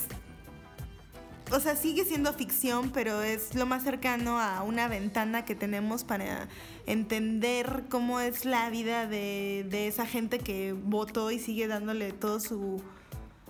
o 1.51 1.61
sea, 1.61 1.77
sigue 1.77 2.07
siendo 2.07 2.33
ficción, 2.33 2.91
pero 2.93 3.21
es 3.23 3.55
lo 3.55 3.67
más 3.67 3.83
cercano 3.85 4.39
a 4.41 4.63
una 4.63 4.89
ventana 4.89 5.45
que 5.45 5.55
tenemos 5.55 6.03
para 6.03 6.49
entender 6.87 7.85
cómo 7.91 8.21
es 8.21 8.47
la 8.47 8.71
vida 8.71 9.07
de, 9.07 9.67
de 9.69 9.87
esa 9.87 10.07
gente 10.07 10.39
que 10.39 10.73
votó 10.73 11.31
y 11.31 11.39
sigue 11.39 11.67
dándole 11.69 12.13
todo 12.13 12.41
su 12.41 12.81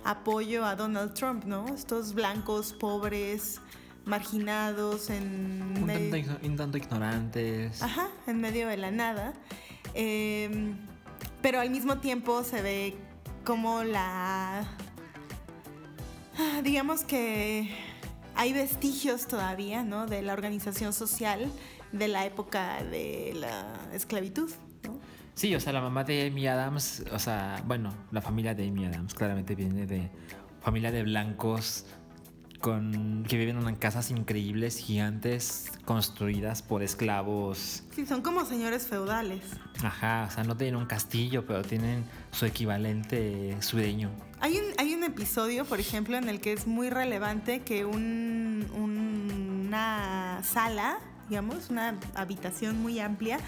apoyo 0.03 0.65
a 0.65 0.75
Donald 0.75 1.15
Trump, 1.15 1.45
¿no? 1.45 1.65
Estos 1.73 2.13
blancos, 2.15 2.73
pobres, 2.73 3.61
marginados, 4.05 5.09
en 5.09 5.63
Un 5.81 5.87
tanto, 5.87 6.17
igno- 6.17 6.39
un 6.43 6.57
tanto 6.57 6.79
ignorantes. 6.79 7.81
Ajá, 7.85 8.09
en 8.27 8.41
medio 8.41 8.67
de 8.67 8.79
la 8.79 8.91
nada. 8.91 9.33
Eh, 9.95 10.75
pero 11.41 11.61
al 11.61 11.71
mismo 11.71 11.99
tiempo 11.99 12.43
se 12.43 12.63
ve 12.63 12.97
como 13.45 13.85
la... 13.85 14.67
ah, 16.39 16.61
Digamos 16.63 17.05
que 17.05 17.71
hay 18.35 18.53
vestigios 18.53 19.27
todavía, 19.27 19.83
¿no? 19.83 20.07
De 20.07 20.23
la 20.23 20.33
organización 20.33 20.93
social 20.93 21.51
de 21.93 22.09
la 22.09 22.25
época 22.25 22.83
de 22.85 23.33
la 23.37 23.75
esclavitud, 23.93 24.51
¿no? 24.85 24.99
Sí, 25.35 25.55
o 25.55 25.61
sea, 25.61 25.73
la 25.73 25.81
mamá 25.81 26.05
de 26.05 26.27
Amy 26.27 26.47
Adams, 26.47 27.05
o 27.13 27.19
sea, 27.19 27.63
bueno, 27.67 27.93
la 28.11 28.21
familia 28.21 28.55
de 28.55 28.69
Amy 28.69 28.85
Adams 28.87 29.15
claramente 29.15 29.55
viene 29.55 29.87
de 29.87 30.11
familia 30.61 30.91
de 30.93 31.03
blancos 31.03 31.87
con 32.63 33.25
que 33.29 33.37
viven 33.37 33.67
en 33.69 33.77
casas 33.77 34.11
increíbles, 34.11 34.79
gigantes, 34.79 35.71
construidas 35.85 36.63
por 36.63 36.83
esclavos. 36.83 37.83
Sí, 37.95 38.07
son 38.07 38.23
como 38.23 38.47
señores 38.47 38.87
feudales. 38.87 39.43
Ajá, 39.85 40.27
o 40.31 40.33
sea, 40.35 40.45
no 40.45 40.57
tienen 40.57 40.77
un 40.77 40.87
castillo, 40.87 41.45
pero 41.45 41.61
tienen 41.63 42.05
su 42.31 42.47
equivalente 42.47 43.57
sureño. 43.61 44.11
Hay 44.41 44.57
un, 44.57 44.65
hay 44.79 44.95
un 44.95 45.05
episodio, 45.05 45.65
por 45.67 45.81
ejemplo, 45.81 46.17
en 46.17 46.29
el 46.29 46.41
que 46.41 46.53
es 46.55 46.67
muy 46.67 46.89
relevante 46.89 47.61
que 47.61 47.85
un- 47.85 48.67
un- 48.75 49.65
una 49.67 50.41
sala, 50.45 50.99
digamos, 51.29 51.69
una 51.69 51.99
habitación 52.15 52.81
muy 52.81 52.99
amplia, 53.01 53.39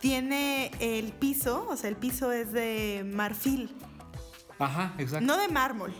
tiene 0.00 0.70
el 0.80 1.12
piso, 1.12 1.66
o 1.68 1.76
sea, 1.76 1.88
el 1.90 1.96
piso 1.96 2.30
es 2.32 2.52
de 2.52 3.04
marfil, 3.14 3.74
Ajá, 4.58 4.94
exacto. 4.98 5.24
no 5.26 5.36
de 5.38 5.48
mármol, 5.48 5.94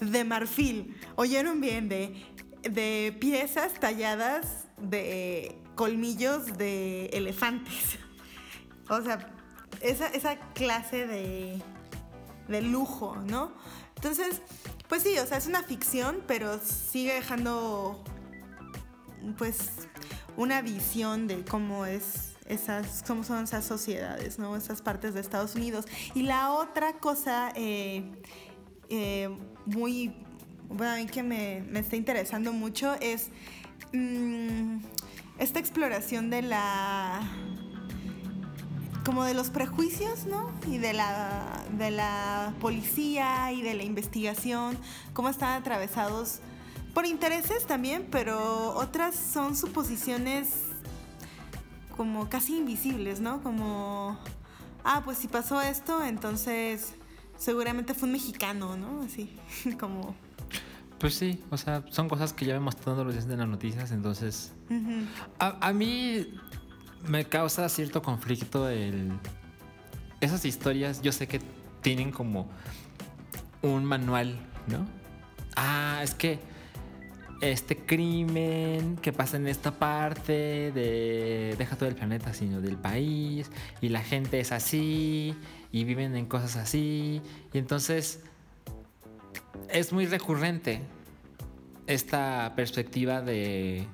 de 0.00 0.24
marfil. 0.24 0.96
Oyeron 1.16 1.60
bien, 1.60 1.88
de, 1.88 2.24
de 2.62 3.16
piezas 3.20 3.74
talladas 3.74 4.66
de 4.78 5.58
colmillos 5.74 6.58
de 6.58 7.06
elefantes. 7.06 7.98
O 8.90 9.02
sea, 9.02 9.18
esa, 9.82 10.06
esa 10.06 10.38
clase 10.54 11.06
de, 11.06 11.62
de 12.48 12.62
lujo, 12.62 13.16
¿no? 13.16 13.52
Entonces, 13.96 14.40
pues 14.88 15.02
sí, 15.02 15.18
o 15.18 15.26
sea, 15.26 15.36
es 15.36 15.46
una 15.46 15.62
ficción, 15.62 16.22
pero 16.26 16.58
sigue 16.58 17.12
dejando, 17.12 18.02
pues, 19.36 19.58
una 20.38 20.62
visión 20.62 21.26
de 21.26 21.44
cómo 21.44 21.84
es 21.84 22.34
esas, 22.46 23.04
cómo 23.06 23.24
son 23.24 23.44
esas 23.44 23.64
sociedades, 23.64 24.38
¿no? 24.38 24.56
Esas 24.56 24.80
partes 24.80 25.14
de 25.14 25.20
Estados 25.20 25.54
Unidos. 25.54 25.84
Y 26.14 26.22
la 26.22 26.52
otra 26.52 26.94
cosa 26.94 27.52
eh, 27.54 28.10
eh, 28.88 29.28
muy, 29.66 30.12
bueno, 30.68 30.92
a 30.92 30.96
mí 30.96 31.06
que 31.06 31.22
me, 31.22 31.62
me 31.68 31.80
está 31.80 31.96
interesando 31.96 32.52
mucho 32.52 32.94
es 33.00 33.28
mm, 33.92 34.78
esta 35.38 35.58
exploración 35.58 36.30
de 36.30 36.42
la 36.42 37.20
como 39.08 39.24
de 39.24 39.32
los 39.32 39.48
prejuicios, 39.48 40.26
¿no? 40.26 40.52
Y 40.66 40.76
de 40.76 40.92
la, 40.92 41.64
de 41.78 41.90
la 41.90 42.52
policía 42.60 43.50
y 43.52 43.62
de 43.62 43.72
la 43.72 43.82
investigación, 43.82 44.76
cómo 45.14 45.30
están 45.30 45.58
atravesados 45.58 46.40
por 46.92 47.06
intereses 47.06 47.66
también, 47.66 48.06
pero 48.10 48.74
otras 48.74 49.14
son 49.14 49.56
suposiciones 49.56 50.50
como 51.96 52.28
casi 52.28 52.58
invisibles, 52.58 53.20
¿no? 53.20 53.42
Como, 53.42 54.18
ah, 54.84 55.00
pues 55.06 55.16
si 55.16 55.26
pasó 55.26 55.62
esto, 55.62 56.04
entonces 56.04 56.92
seguramente 57.38 57.94
fue 57.94 58.06
un 58.06 58.12
mexicano, 58.12 58.76
¿no? 58.76 59.02
Así, 59.02 59.34
como... 59.80 60.14
Pues 60.98 61.14
sí, 61.14 61.40
o 61.50 61.56
sea, 61.56 61.84
son 61.90 62.08
cosas 62.08 62.32
que 62.32 62.44
ya 62.44 62.54
vemos 62.54 62.76
todos 62.76 63.06
los 63.06 63.14
días 63.14 63.26
en 63.26 63.38
las 63.38 63.48
noticias, 63.48 63.92
entonces... 63.92 64.52
a 65.38 65.72
mí 65.72 66.26
me 67.06 67.24
causa 67.24 67.68
cierto 67.68 68.02
conflicto 68.02 68.68
el... 68.68 69.12
Esas 70.20 70.44
historias, 70.44 71.00
yo 71.00 71.12
sé 71.12 71.28
que 71.28 71.40
tienen 71.80 72.10
como 72.10 72.48
un 73.62 73.84
manual, 73.84 74.36
¿no? 74.66 74.86
Ah, 75.56 76.00
es 76.02 76.14
que 76.14 76.40
este 77.40 77.76
crimen 77.76 78.96
que 78.96 79.12
pasa 79.12 79.36
en 79.36 79.46
esta 79.46 79.70
parte 79.70 80.72
de 80.72 81.54
deja 81.56 81.76
todo 81.76 81.88
el 81.88 81.94
planeta 81.94 82.34
sino 82.34 82.60
del 82.60 82.76
país 82.76 83.48
y 83.80 83.90
la 83.90 84.02
gente 84.02 84.40
es 84.40 84.50
así 84.50 85.36
y 85.72 85.84
viven 85.84 86.16
en 86.16 86.26
cosas 86.26 86.56
así 86.56 87.20
y 87.52 87.58
entonces 87.58 88.20
es 89.68 89.92
muy 89.92 90.06
recurrente 90.06 90.82
esta 91.86 92.52
perspectiva 92.56 93.20
de 93.22 93.86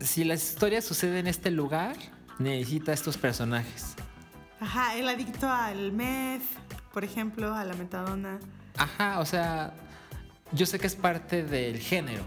si 0.00 0.24
la 0.24 0.34
historia 0.34 0.80
sucede 0.82 1.18
en 1.18 1.26
este 1.26 1.50
lugar 1.50 1.96
necesita 2.38 2.92
estos 2.92 3.18
personajes 3.18 3.94
Ajá, 4.62 4.94
el 4.96 5.08
adicto 5.08 5.48
al 5.48 5.90
meth, 5.90 6.42
por 6.92 7.02
ejemplo, 7.02 7.54
a 7.54 7.64
la 7.64 7.72
metadona. 7.72 8.38
Ajá, 8.76 9.18
o 9.20 9.24
sea, 9.24 9.72
yo 10.52 10.66
sé 10.66 10.78
que 10.78 10.86
es 10.86 10.94
parte 10.94 11.42
del 11.42 11.78
género, 11.78 12.22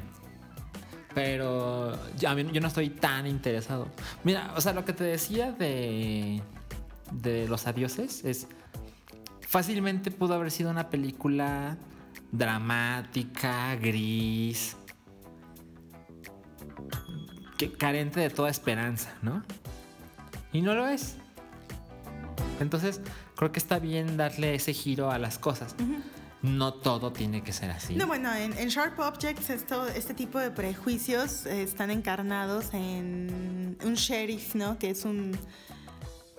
pero 1.14 1.95
yo, 2.18 2.30
a 2.30 2.34
mí- 2.34 2.49
yo 2.51 2.59
no 2.59 2.70
estoy 2.70 2.89
tan 2.89 3.28
interesado. 3.28 3.88
Mira, 4.24 4.51
o 4.57 4.61
sea, 4.61 4.74
lo 4.74 4.84
que 4.84 4.93
te 4.93 5.03
decía 5.03 5.51
de, 5.51 6.41
de 7.22 7.47
los 7.47 7.68
adioses 7.68 8.24
es, 8.26 8.47
fácilmente 9.41 10.11
pudo 10.11 10.34
haber 10.34 10.51
sido 10.51 10.72
una 10.72 10.89
película 10.89 11.78
dramática, 12.32 13.76
gris, 13.76 14.76
que 17.57 17.72
carente 17.72 18.20
de 18.20 18.30
toda 18.30 18.49
esperanza, 18.49 19.14
¿no? 19.22 19.43
Y 20.51 20.61
no 20.61 20.74
lo 20.74 20.88
es. 20.88 21.16
Entonces, 22.59 23.01
creo 23.36 23.51
que 23.51 23.59
está 23.59 23.80
bien 23.80 24.18
darle 24.18 24.55
ese 24.55 24.74
giro 24.74 25.11
a 25.11 25.20
las 25.20 25.38
cosas. 25.38 25.76
No 26.41 26.74
todo 26.74 27.14
tiene 27.14 27.43
que 27.43 27.53
ser 27.53 27.72
así. 27.72 27.95
No, 27.95 28.07
bueno, 28.07 28.34
en, 28.34 28.57
en 28.57 28.68
Sharp 28.70 28.99
Objects 28.99 29.49
esto, 29.49 29.88
este 29.88 30.14
tipo 30.14 30.39
de 30.39 30.51
prejuicios 30.51 31.45
eh, 31.45 31.64
están 31.64 31.89
encarnados 31.89 32.74
en 32.74 33.78
un 33.84 33.93
sheriff, 33.93 34.55
¿no? 34.55 34.78
Que 34.78 34.89
es 34.89 35.05
un 35.05 35.38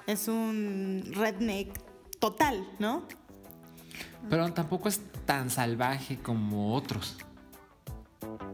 es 0.06 0.28
un 0.28 1.04
redneck 1.14 1.78
total, 2.18 2.66
¿no? 2.78 3.06
Pero 4.28 4.52
tampoco 4.52 4.88
es 4.88 5.00
tan 5.26 5.50
salvaje 5.50 6.18
como 6.18 6.74
otros. 6.74 7.16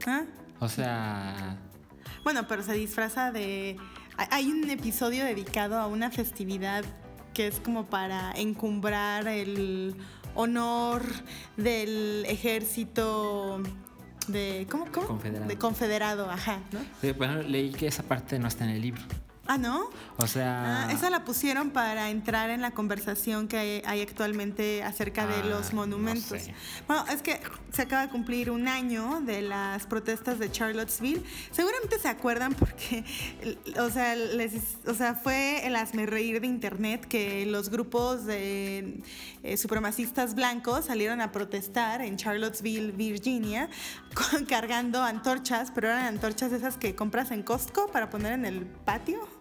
¿Ah? 0.07 0.22
O 0.59 0.68
sea, 0.68 1.57
Bueno, 2.24 2.46
pero 2.48 2.62
se 2.62 2.74
disfraza 2.74 3.32
de 3.32 3.76
hay- 4.16 4.51
un 4.51 4.68
episodio 4.68 5.24
dedicado 5.24 5.78
a 5.78 5.86
una 5.86 6.11
festividad 6.11 6.84
que 7.32 7.46
es 7.46 7.61
como 7.61 7.86
para 7.86 8.32
encumbrar 8.32 9.26
el 9.28 9.94
honor 10.34 11.03
del 11.57 12.24
ejército 12.26 13.62
de 14.28 14.66
¿cómo 14.70 14.86
cómo? 14.92 15.07
Confederado. 15.07 15.46
De 15.48 15.57
confederado, 15.57 16.30
ajá, 16.30 16.61
¿no? 16.72 16.80
eh, 17.03 17.12
bueno, 17.16 17.42
leí 17.42 17.70
que 17.72 17.86
esa 17.86 18.03
parte 18.03 18.38
no 18.38 18.48
está 18.48 18.64
en 18.64 18.70
el 18.70 18.82
libro. 18.82 19.03
Ah, 19.53 19.59
¿no? 19.59 19.90
O 20.16 20.28
sea. 20.28 20.86
Ah, 20.86 20.92
esa 20.92 21.11
la 21.11 21.24
pusieron 21.24 21.70
para 21.70 22.09
entrar 22.11 22.51
en 22.51 22.61
la 22.61 22.70
conversación 22.70 23.48
que 23.48 23.59
hay, 23.59 23.82
hay 23.84 24.01
actualmente 24.01 24.84
acerca 24.84 25.26
de 25.26 25.34
Ah, 25.42 25.44
los 25.44 25.72
no 25.72 25.80
monumentos. 25.80 26.40
sé. 26.42 26.55
Bueno, 26.86 27.05
es 27.11 27.20
que 27.20 27.40
se 27.72 27.82
acaba 27.82 28.03
de 28.03 28.11
cumplir 28.12 28.53
un 28.53 28.68
año 28.68 29.20
de 29.22 29.42
las 29.42 29.86
protestas 29.86 30.38
de 30.38 30.53
Charlottesville. 30.53 31.24
Seguramente 31.51 31.98
se 31.98 32.07
acuerdan 32.07 32.55
porque, 32.55 33.05
o 33.80 33.90
sea, 33.90 34.14
les, 34.14 34.53
o 34.86 34.94
sea 34.94 35.14
fue 35.16 35.66
el 35.66 35.76
reír 36.07 36.40
de 36.40 36.46
internet 36.46 37.07
que 37.09 37.44
los 37.46 37.70
grupos 37.70 38.26
de 38.26 39.03
eh, 39.42 39.57
supremacistas 39.57 40.36
blancos 40.36 40.84
salieron 40.84 41.20
a 41.20 41.32
protestar 41.32 42.03
en 42.03 42.16
Charlottesville, 42.16 42.92
Virginia, 42.92 43.68
con- 44.14 44.44
cargando 44.44 45.03
antorchas, 45.03 45.72
pero 45.74 45.88
eran 45.88 46.05
antorchas 46.07 46.53
esas 46.53 46.76
que 46.76 46.94
compras 46.94 47.32
en 47.32 47.42
Costco 47.42 47.88
para 47.90 48.11
poner 48.11 48.34
en 48.34 48.44
el 48.44 48.64
patio. 48.66 49.39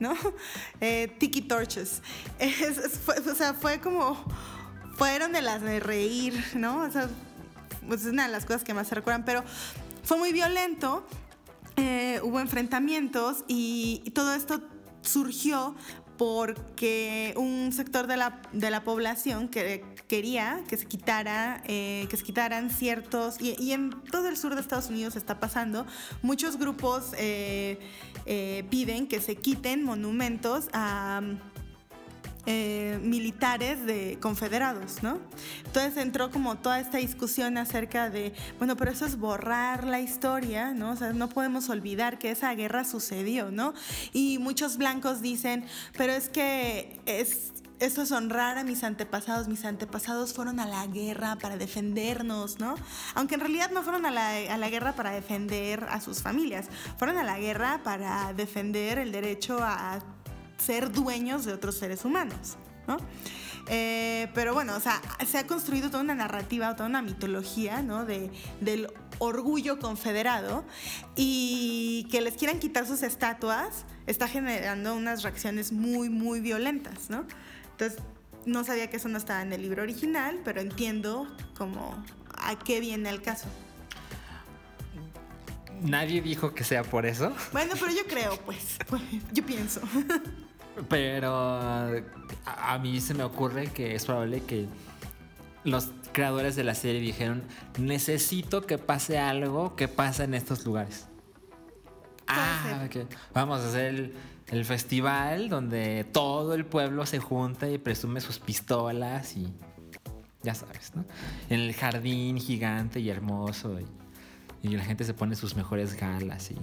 ¿No? 0.00 0.14
Eh, 0.80 1.14
tiki 1.18 1.42
torches. 1.42 2.02
O 3.30 3.34
sea, 3.34 3.54
fue 3.54 3.80
como. 3.80 4.22
Fueron 4.96 5.32
de 5.32 5.42
las 5.42 5.60
de 5.60 5.78
reír, 5.80 6.42
¿no? 6.54 6.82
O 6.82 6.90
sea, 6.90 7.08
pues 7.86 8.02
es 8.02 8.12
una 8.12 8.26
de 8.26 8.32
las 8.32 8.46
cosas 8.46 8.64
que 8.64 8.72
más 8.72 8.88
se 8.88 8.94
recuerdan, 8.94 9.24
pero 9.24 9.44
fue 10.02 10.16
muy 10.16 10.32
violento. 10.32 11.06
eh, 11.76 12.20
hubo 12.22 12.40
enfrentamientos 12.40 13.44
y, 13.46 14.00
y 14.04 14.10
todo 14.12 14.32
esto 14.34 14.62
surgió 15.02 15.74
porque 16.16 17.34
un 17.36 17.72
sector 17.72 18.06
de 18.06 18.16
la, 18.16 18.40
de 18.52 18.70
la 18.70 18.84
población 18.84 19.48
que 19.48 19.84
quería 20.08 20.62
que 20.68 20.76
se 20.76 20.86
quitara, 20.86 21.62
eh, 21.66 22.06
que 22.08 22.16
se 22.16 22.24
quitaran 22.24 22.70
ciertos, 22.70 23.36
y, 23.40 23.72
en 23.72 23.90
todo 24.10 24.28
el 24.28 24.36
sur 24.36 24.54
de 24.54 24.60
Estados 24.60 24.88
Unidos 24.88 25.16
está 25.16 25.40
pasando, 25.40 25.86
muchos 26.22 26.58
grupos 26.58 27.12
eh, 27.18 27.78
eh, 28.26 28.64
piden 28.70 29.06
que 29.06 29.20
se 29.20 29.36
quiten 29.36 29.84
monumentos 29.84 30.68
a 30.72 31.22
eh, 32.46 32.98
militares 33.02 33.84
de 33.86 34.18
confederados, 34.20 35.02
¿no? 35.02 35.18
Entonces 35.64 35.96
entró 35.96 36.30
como 36.30 36.56
toda 36.56 36.78
esta 36.80 36.98
discusión 36.98 37.58
acerca 37.58 38.08
de, 38.08 38.32
bueno, 38.58 38.76
pero 38.76 38.90
eso 38.92 39.04
es 39.04 39.18
borrar 39.18 39.84
la 39.84 40.00
historia, 40.00 40.72
¿no? 40.72 40.92
O 40.92 40.96
sea, 40.96 41.12
no 41.12 41.28
podemos 41.28 41.68
olvidar 41.68 42.18
que 42.18 42.30
esa 42.30 42.54
guerra 42.54 42.84
sucedió, 42.84 43.50
¿no? 43.50 43.74
Y 44.12 44.38
muchos 44.38 44.76
blancos 44.76 45.20
dicen, 45.22 45.64
pero 45.96 46.12
es 46.12 46.28
que 46.28 47.00
es 47.06 47.52
eso 47.78 48.02
es 48.02 48.12
honrar 48.12 48.56
a 48.58 48.64
mis 48.64 48.84
antepasados. 48.84 49.48
Mis 49.48 49.64
antepasados 49.64 50.32
fueron 50.32 50.60
a 50.60 50.66
la 50.66 50.86
guerra 50.86 51.36
para 51.36 51.56
defendernos, 51.56 52.58
¿no? 52.58 52.74
Aunque 53.14 53.34
en 53.34 53.40
realidad 53.40 53.70
no 53.70 53.82
fueron 53.82 54.06
a 54.06 54.10
la, 54.10 54.30
a 54.30 54.56
la 54.56 54.70
guerra 54.70 54.94
para 54.94 55.10
defender 55.10 55.84
a 55.90 56.00
sus 56.00 56.22
familias, 56.22 56.68
fueron 56.98 57.18
a 57.18 57.24
la 57.24 57.38
guerra 57.38 57.80
para 57.84 58.32
defender 58.32 58.98
el 58.98 59.12
derecho 59.12 59.58
a 59.60 60.00
ser 60.58 60.92
dueños 60.92 61.44
de 61.44 61.52
otros 61.52 61.76
seres 61.76 62.04
humanos, 62.04 62.56
¿no? 62.86 62.98
Eh, 63.68 64.28
pero 64.32 64.54
bueno, 64.54 64.76
o 64.76 64.80
sea, 64.80 65.00
se 65.26 65.38
ha 65.38 65.46
construido 65.46 65.90
toda 65.90 66.02
una 66.02 66.14
narrativa, 66.14 66.74
toda 66.76 66.88
una 66.88 67.02
mitología, 67.02 67.82
¿no? 67.82 68.04
De, 68.04 68.30
del 68.60 68.88
orgullo 69.18 69.78
confederado 69.78 70.64
y 71.16 72.06
que 72.10 72.20
les 72.20 72.34
quieran 72.34 72.60
quitar 72.60 72.86
sus 72.86 73.02
estatuas 73.02 73.84
está 74.06 74.28
generando 74.28 74.94
unas 74.94 75.22
reacciones 75.22 75.72
muy, 75.72 76.08
muy 76.10 76.40
violentas, 76.40 77.10
¿no? 77.10 77.24
Entonces, 77.72 77.98
no 78.44 78.62
sabía 78.62 78.88
que 78.88 78.98
eso 78.98 79.08
no 79.08 79.18
estaba 79.18 79.42
en 79.42 79.52
el 79.52 79.62
libro 79.62 79.82
original, 79.82 80.40
pero 80.44 80.60
entiendo 80.60 81.26
como 81.58 82.04
a 82.38 82.56
qué 82.58 82.78
viene 82.78 83.10
el 83.10 83.20
caso. 83.20 83.48
Nadie 85.82 86.22
dijo 86.22 86.54
que 86.54 86.64
sea 86.64 86.84
por 86.84 87.04
eso. 87.04 87.34
Bueno, 87.52 87.74
pero 87.78 87.92
yo 87.92 88.06
creo, 88.06 88.38
pues, 88.46 88.78
pues 88.86 89.02
yo 89.32 89.44
pienso. 89.44 89.80
Pero 90.88 91.34
a, 91.34 91.90
a 92.44 92.78
mí 92.78 93.00
se 93.00 93.14
me 93.14 93.24
ocurre 93.24 93.68
que 93.68 93.94
es 93.94 94.04
probable 94.04 94.42
que 94.42 94.66
los 95.64 95.90
creadores 96.12 96.56
de 96.56 96.64
la 96.64 96.74
serie 96.74 97.00
dijeron, 97.00 97.42
necesito 97.78 98.62
que 98.62 98.78
pase 98.78 99.18
algo 99.18 99.76
que 99.76 99.88
pasa 99.88 100.24
en 100.24 100.34
estos 100.34 100.64
lugares. 100.64 101.08
Ah, 102.28 102.86
ok. 102.86 103.08
vamos 103.34 103.60
a 103.60 103.68
hacer 103.68 103.94
el, 103.94 104.14
el 104.48 104.64
festival 104.64 105.48
donde 105.48 106.04
todo 106.04 106.54
el 106.54 106.64
pueblo 106.64 107.06
se 107.06 107.18
junta 107.18 107.68
y 107.68 107.78
presume 107.78 108.20
sus 108.20 108.38
pistolas 108.38 109.36
y 109.36 109.52
ya 110.42 110.54
sabes, 110.54 110.94
¿no? 110.94 111.04
En 111.50 111.60
el 111.60 111.74
jardín 111.74 112.38
gigante 112.38 113.00
y 113.00 113.10
hermoso 113.10 113.78
y, 113.80 113.86
y 114.62 114.76
la 114.76 114.84
gente 114.84 115.04
se 115.04 115.14
pone 115.14 115.36
sus 115.36 115.56
mejores 115.56 115.94
galas 115.94 116.50
y... 116.50 116.56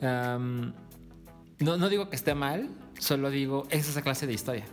no, 0.00 0.72
no 1.58 1.88
digo 1.88 2.10
que 2.10 2.16
esté 2.16 2.34
mal, 2.34 2.68
solo 2.98 3.30
digo, 3.30 3.66
es 3.70 3.88
esa 3.88 4.02
clase 4.02 4.26
de 4.26 4.32
historia. 4.32 4.64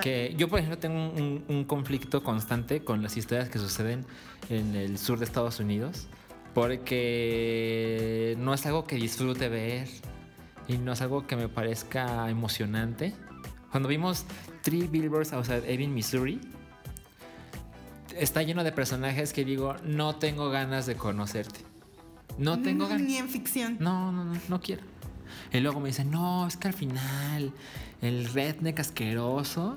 Que 0.00 0.34
yo, 0.36 0.48
por 0.48 0.58
ejemplo, 0.58 0.78
tengo 0.78 1.10
un, 1.10 1.44
un 1.48 1.64
conflicto 1.64 2.22
constante 2.22 2.84
con 2.84 3.02
las 3.02 3.16
historias 3.16 3.48
que 3.48 3.58
suceden 3.58 4.04
en 4.50 4.74
el 4.74 4.98
sur 4.98 5.18
de 5.18 5.24
Estados 5.24 5.58
Unidos, 5.58 6.06
porque 6.54 8.36
no 8.38 8.54
es 8.54 8.64
algo 8.66 8.86
que 8.86 8.96
disfrute 8.96 9.48
ver 9.48 9.88
y 10.68 10.78
no 10.78 10.92
es 10.92 11.00
algo 11.00 11.26
que 11.26 11.36
me 11.36 11.48
parezca 11.48 12.28
emocionante. 12.28 13.14
Cuando 13.70 13.88
vimos 13.88 14.24
Three 14.62 14.86
Billboards 14.86 15.32
Outside 15.32 15.70
Ebbing, 15.72 15.94
Missouri, 15.94 16.40
está 18.16 18.42
lleno 18.42 18.64
de 18.64 18.72
personajes 18.72 19.32
que 19.32 19.44
digo, 19.44 19.76
no 19.84 20.16
tengo 20.16 20.50
ganas 20.50 20.86
de 20.86 20.96
conocerte. 20.96 21.60
No 22.38 22.60
tengo 22.60 22.86
ganas. 22.88 23.06
Ni 23.06 23.16
en 23.16 23.28
ficción. 23.28 23.76
No, 23.80 24.12
no, 24.12 24.24
no, 24.24 24.38
no 24.48 24.60
quiero. 24.60 24.82
Y 25.52 25.60
luego 25.60 25.80
me 25.80 25.88
dicen, 25.88 26.10
no, 26.10 26.46
es 26.46 26.56
que 26.56 26.68
al 26.68 26.74
final 26.74 27.52
el 28.02 28.26
redneck 28.32 28.80
asqueroso 28.80 29.76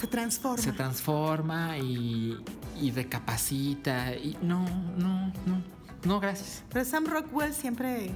Se 0.00 0.06
transforma. 0.06 0.58
se 0.62 0.72
transforma 0.72 1.78
y, 1.78 2.36
y 2.80 2.90
recapacita. 2.90 4.14
Y 4.14 4.36
no, 4.42 4.64
no, 4.96 5.32
no, 5.46 5.62
no, 6.04 6.20
gracias. 6.20 6.62
Pero 6.72 6.84
Sam 6.84 7.06
Rockwell 7.06 7.52
siempre 7.54 8.06
es 8.06 8.12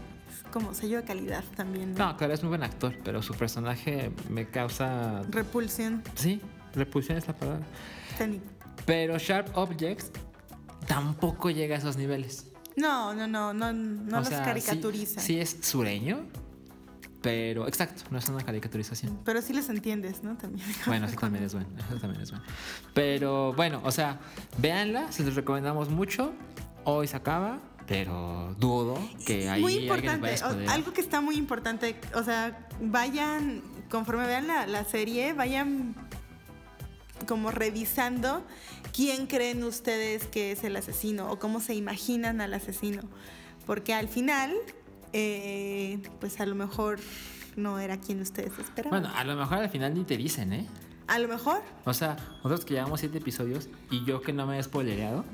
como 0.52 0.74
sello 0.74 0.98
de 0.98 1.04
calidad 1.04 1.44
también. 1.56 1.94
¿no? 1.94 2.06
No, 2.10 2.16
claro, 2.16 2.32
es 2.34 2.42
muy 2.42 2.48
buen 2.50 2.62
actor, 2.62 2.94
pero 3.04 3.22
su 3.22 3.34
personaje 3.34 4.10
me 4.28 4.48
causa. 4.48 5.22
Repulsión. 5.30 6.02
Sí, 6.14 6.40
repulsión 6.74 7.18
es 7.18 7.26
la 7.26 7.34
palabra. 7.36 7.66
técnica. 8.18 8.44
Pero 8.86 9.16
Sharp 9.18 9.56
Objects 9.56 10.10
tampoco 10.86 11.50
llega 11.50 11.76
a 11.76 11.78
esos 11.78 11.96
niveles. 11.96 12.48
No, 12.76 13.12
no, 13.14 13.26
no, 13.28 13.52
no, 13.52 13.72
no 13.72 14.16
O 14.16 14.20
los 14.20 14.28
sea, 14.28 14.38
sí- 14.38 14.44
caricaturiza. 14.44 15.20
Sí, 15.20 15.38
es 15.38 15.58
sureño, 15.62 16.26
pero 17.22 17.68
exacto, 17.68 18.02
no 18.10 18.18
es 18.18 18.28
una 18.28 18.42
caricaturización. 18.42 19.20
Pero 19.24 19.40
sí 19.40 19.52
les 19.52 19.68
entiendes, 19.68 20.22
¿no? 20.22 20.36
También. 20.36 20.66
Bueno, 20.86 21.06
eso 21.06 21.16
también 21.16 21.44
es 21.44 21.54
bueno. 21.54 21.68
Eso 21.88 21.98
también 21.98 22.22
es 22.22 22.30
bueno. 22.30 22.44
Pero 22.92 23.52
bueno, 23.54 23.80
o 23.84 23.92
sea, 23.92 24.18
véanla, 24.58 25.10
se 25.12 25.22
los 25.24 25.34
recomendamos 25.34 25.88
mucho. 25.88 26.32
Hoy 26.84 27.06
se 27.06 27.16
acaba, 27.16 27.60
pero 27.86 28.54
dudo 28.58 28.98
que 29.24 29.48
ahí 29.48 29.62
muy 29.62 29.74
les 29.74 29.82
importante, 29.82 30.34
algo 30.68 30.92
que 30.92 31.00
está 31.00 31.20
muy 31.20 31.36
importante, 31.36 31.96
o 32.14 32.24
sea, 32.24 32.66
vayan, 32.80 33.62
conforme 33.88 34.26
vean 34.26 34.48
la, 34.48 34.66
la 34.66 34.84
serie, 34.84 35.32
vayan 35.32 35.94
como 37.26 37.52
revisando 37.52 38.44
quién 38.92 39.26
creen 39.26 39.62
ustedes 39.64 40.26
que 40.26 40.52
es 40.52 40.64
el 40.64 40.76
asesino 40.76 41.30
o 41.30 41.38
cómo 41.38 41.60
se 41.60 41.74
imaginan 41.74 42.40
al 42.40 42.54
asesino. 42.54 43.02
Porque 43.66 43.94
al 43.94 44.08
final, 44.08 44.54
eh, 45.12 46.00
pues 46.20 46.40
a 46.40 46.46
lo 46.46 46.54
mejor 46.54 46.98
no 47.56 47.78
era 47.78 47.98
quien 47.98 48.20
ustedes 48.20 48.58
esperaban. 48.58 49.02
Bueno, 49.02 49.14
a 49.16 49.24
lo 49.24 49.36
mejor 49.36 49.58
al 49.58 49.68
final 49.70 49.94
ni 49.94 50.04
te 50.04 50.16
dicen, 50.16 50.52
¿eh? 50.52 50.66
a 51.08 51.18
lo 51.18 51.28
mejor. 51.28 51.60
O 51.84 51.92
sea, 51.92 52.16
nosotros 52.36 52.64
que 52.64 52.74
llevamos 52.74 53.00
siete 53.00 53.18
episodios 53.18 53.68
y 53.90 54.04
yo 54.04 54.22
que 54.22 54.32
no 54.32 54.46
me 54.46 54.58
he 54.58 54.62
spoilereado, 54.62 55.24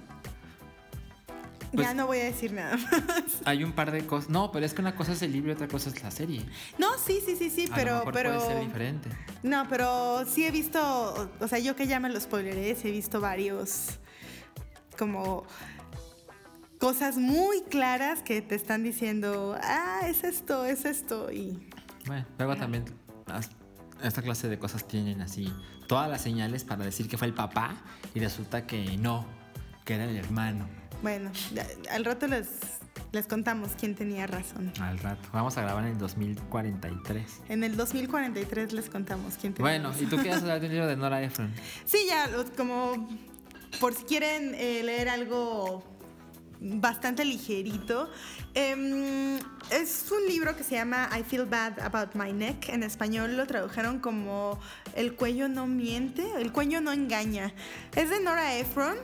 Pues- 1.72 1.86
ya 1.86 1.92
no 1.94 2.06
voy 2.06 2.18
a 2.18 2.24
decir 2.24 2.52
nada 2.52 2.76
más. 2.76 3.42
hay 3.44 3.62
un 3.62 3.72
par 3.72 3.92
de 3.92 4.04
cosas. 4.06 4.30
No, 4.30 4.50
pero 4.50 4.64
es 4.64 4.72
que 4.74 4.80
una 4.80 4.96
cosa 4.96 5.12
es 5.12 5.20
el 5.22 5.32
libro 5.32 5.50
y 5.52 5.54
otra 5.54 5.68
cosa 5.68 5.90
es 5.90 6.02
la 6.02 6.10
serie. 6.10 6.42
No, 6.78 6.88
sí, 6.98 7.20
sí, 7.24 7.36
sí, 7.36 7.50
sí, 7.50 7.66
a 7.66 7.68
lo 7.68 7.74
pero, 7.74 7.94
mejor 7.98 8.12
pero. 8.14 8.34
puede 8.38 8.46
ser 8.48 8.60
diferente. 8.64 9.10
No, 9.42 9.66
pero 9.68 10.24
sí 10.26 10.44
he 10.46 10.50
visto, 10.50 11.30
o 11.38 11.46
sea, 11.46 11.58
yo 11.58 11.76
que 11.76 11.86
ya 11.86 12.00
me 12.00 12.08
lo 12.08 12.18
spoileré, 12.18 12.74
sí 12.74 12.88
he 12.88 12.90
visto 12.90 13.20
varios 13.20 13.98
como 14.98 15.44
cosas 16.78 17.16
muy 17.16 17.62
claras 17.62 18.22
que 18.22 18.40
te 18.42 18.54
están 18.54 18.82
diciendo, 18.84 19.56
ah, 19.62 20.00
es 20.06 20.24
esto, 20.24 20.64
es 20.64 20.84
esto, 20.84 21.30
y 21.32 21.68
Bueno, 22.06 22.24
luego 22.38 22.56
también 22.56 22.84
esta 24.02 24.22
clase 24.22 24.48
de 24.48 24.58
cosas 24.58 24.86
tienen 24.86 25.20
así 25.20 25.52
todas 25.88 26.08
las 26.08 26.20
señales 26.22 26.64
para 26.64 26.84
decir 26.84 27.08
que 27.08 27.18
fue 27.18 27.26
el 27.26 27.34
papá 27.34 27.76
y 28.14 28.20
resulta 28.20 28.66
que 28.66 28.96
no, 28.96 29.26
que 29.84 29.94
era 29.94 30.04
el 30.04 30.16
hermano. 30.16 30.68
bueno, 31.02 31.30
al 31.90 32.04
rato 32.04 32.26
les, 32.28 32.48
les 33.12 33.26
contamos 33.26 33.70
quién 33.78 33.94
tenía 33.96 34.26
razón. 34.26 34.72
Al 34.80 34.98
rato. 34.98 35.28
Vamos 35.32 35.56
a 35.56 35.62
grabar 35.62 35.84
en 35.84 35.92
el 35.92 35.98
2043. 35.98 37.40
En 37.48 37.64
el 37.64 37.76
2043 37.76 38.72
les 38.72 38.88
contamos 38.88 39.34
quién 39.40 39.54
tenía 39.54 39.68
Bueno, 39.70 39.88
razón. 39.90 40.04
¿y 40.04 40.06
tú 40.06 40.16
quieres 40.16 40.42
hablar 40.42 40.60
del 40.60 40.70
libro 40.70 40.86
de 40.86 40.96
Nora 40.96 41.22
Ephron? 41.22 41.52
Sí, 41.84 41.98
ya, 42.08 42.28
como 42.56 43.08
por 43.80 43.94
si 43.94 44.04
quieren 44.04 44.54
eh, 44.54 44.82
leer 44.84 45.08
algo 45.08 45.82
bastante 46.60 47.24
ligerito. 47.24 48.10
Em, 48.54 49.36
es 49.70 50.10
un 50.10 50.26
libro 50.26 50.56
que 50.56 50.64
se 50.64 50.74
llama 50.74 51.08
I 51.16 51.22
Feel 51.22 51.44
Bad 51.44 51.80
About 51.80 52.14
My 52.14 52.32
Neck. 52.32 52.68
En 52.68 52.82
español 52.82 53.36
lo 53.36 53.46
tradujeron 53.46 54.00
como 54.00 54.58
El 54.94 55.14
cuello 55.14 55.48
no 55.48 55.66
miente, 55.66 56.26
el 56.36 56.52
cuello 56.52 56.80
no 56.80 56.92
engaña. 56.92 57.52
Es 57.94 58.10
de 58.10 58.20
Nora 58.20 58.56
Ephron. 58.56 58.96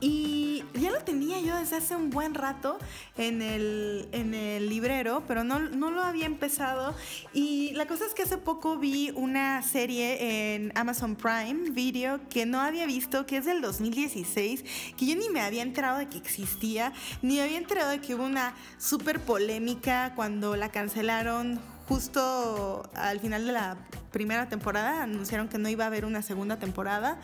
Y 0.00 0.64
ya 0.74 0.90
lo 0.90 1.00
tenía 1.00 1.40
yo 1.40 1.56
desde 1.56 1.76
hace 1.76 1.96
un 1.96 2.10
buen 2.10 2.34
rato 2.34 2.78
en 3.16 3.42
el, 3.42 4.08
en 4.12 4.32
el 4.32 4.68
librero, 4.68 5.24
pero 5.26 5.42
no, 5.42 5.58
no, 5.58 5.90
lo 5.90 6.02
había 6.02 6.26
empezado. 6.26 6.94
Y 7.32 7.72
la 7.74 7.86
cosa 7.86 8.06
es 8.06 8.14
que 8.14 8.22
hace 8.22 8.38
poco 8.38 8.76
vi 8.76 9.10
una 9.14 9.62
serie 9.62 10.54
en 10.54 10.72
Amazon 10.76 11.16
Prime 11.16 11.70
Video 11.70 12.20
que 12.28 12.46
no 12.46 12.60
había 12.60 12.86
visto, 12.86 13.26
que 13.26 13.38
es 13.38 13.44
del 13.44 13.60
2016, 13.60 14.64
que 14.96 15.06
yo 15.06 15.16
ni 15.16 15.28
me 15.30 15.40
había 15.40 15.62
enterado 15.62 15.98
de 15.98 16.08
que 16.08 16.18
existía, 16.18 16.92
ni 17.22 17.40
había 17.40 17.58
enterado 17.58 17.90
de 17.90 18.00
que 18.00 18.14
hubo 18.14 18.24
una 18.24 18.54
súper 18.78 19.20
polémica 19.20 20.12
cuando 20.14 20.54
la 20.54 20.70
cancelaron 20.70 21.60
justo 21.88 22.88
al 22.94 23.18
final 23.18 23.46
de 23.46 23.52
la 23.52 23.76
primera 24.12 24.48
temporada 24.48 25.02
anunciaron 25.02 25.48
que 25.48 25.58
no 25.58 25.68
iba 25.68 25.84
a 25.84 25.86
haber 25.86 26.04
una 26.04 26.22
segunda 26.22 26.58
temporada 26.58 27.18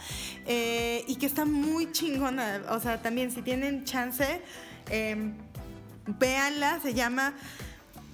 eh, 0.47 1.05
y 1.07 1.17
que 1.17 1.27
está 1.27 1.45
muy 1.45 1.93
chingona. 1.93 2.63
O 2.71 2.81
sea, 2.81 3.03
también 3.03 3.31
si 3.31 3.43
tienen 3.43 3.85
chance, 3.85 4.41
eh, 4.91 5.33
véanla, 6.19 6.81
se 6.81 6.95
llama 6.95 7.35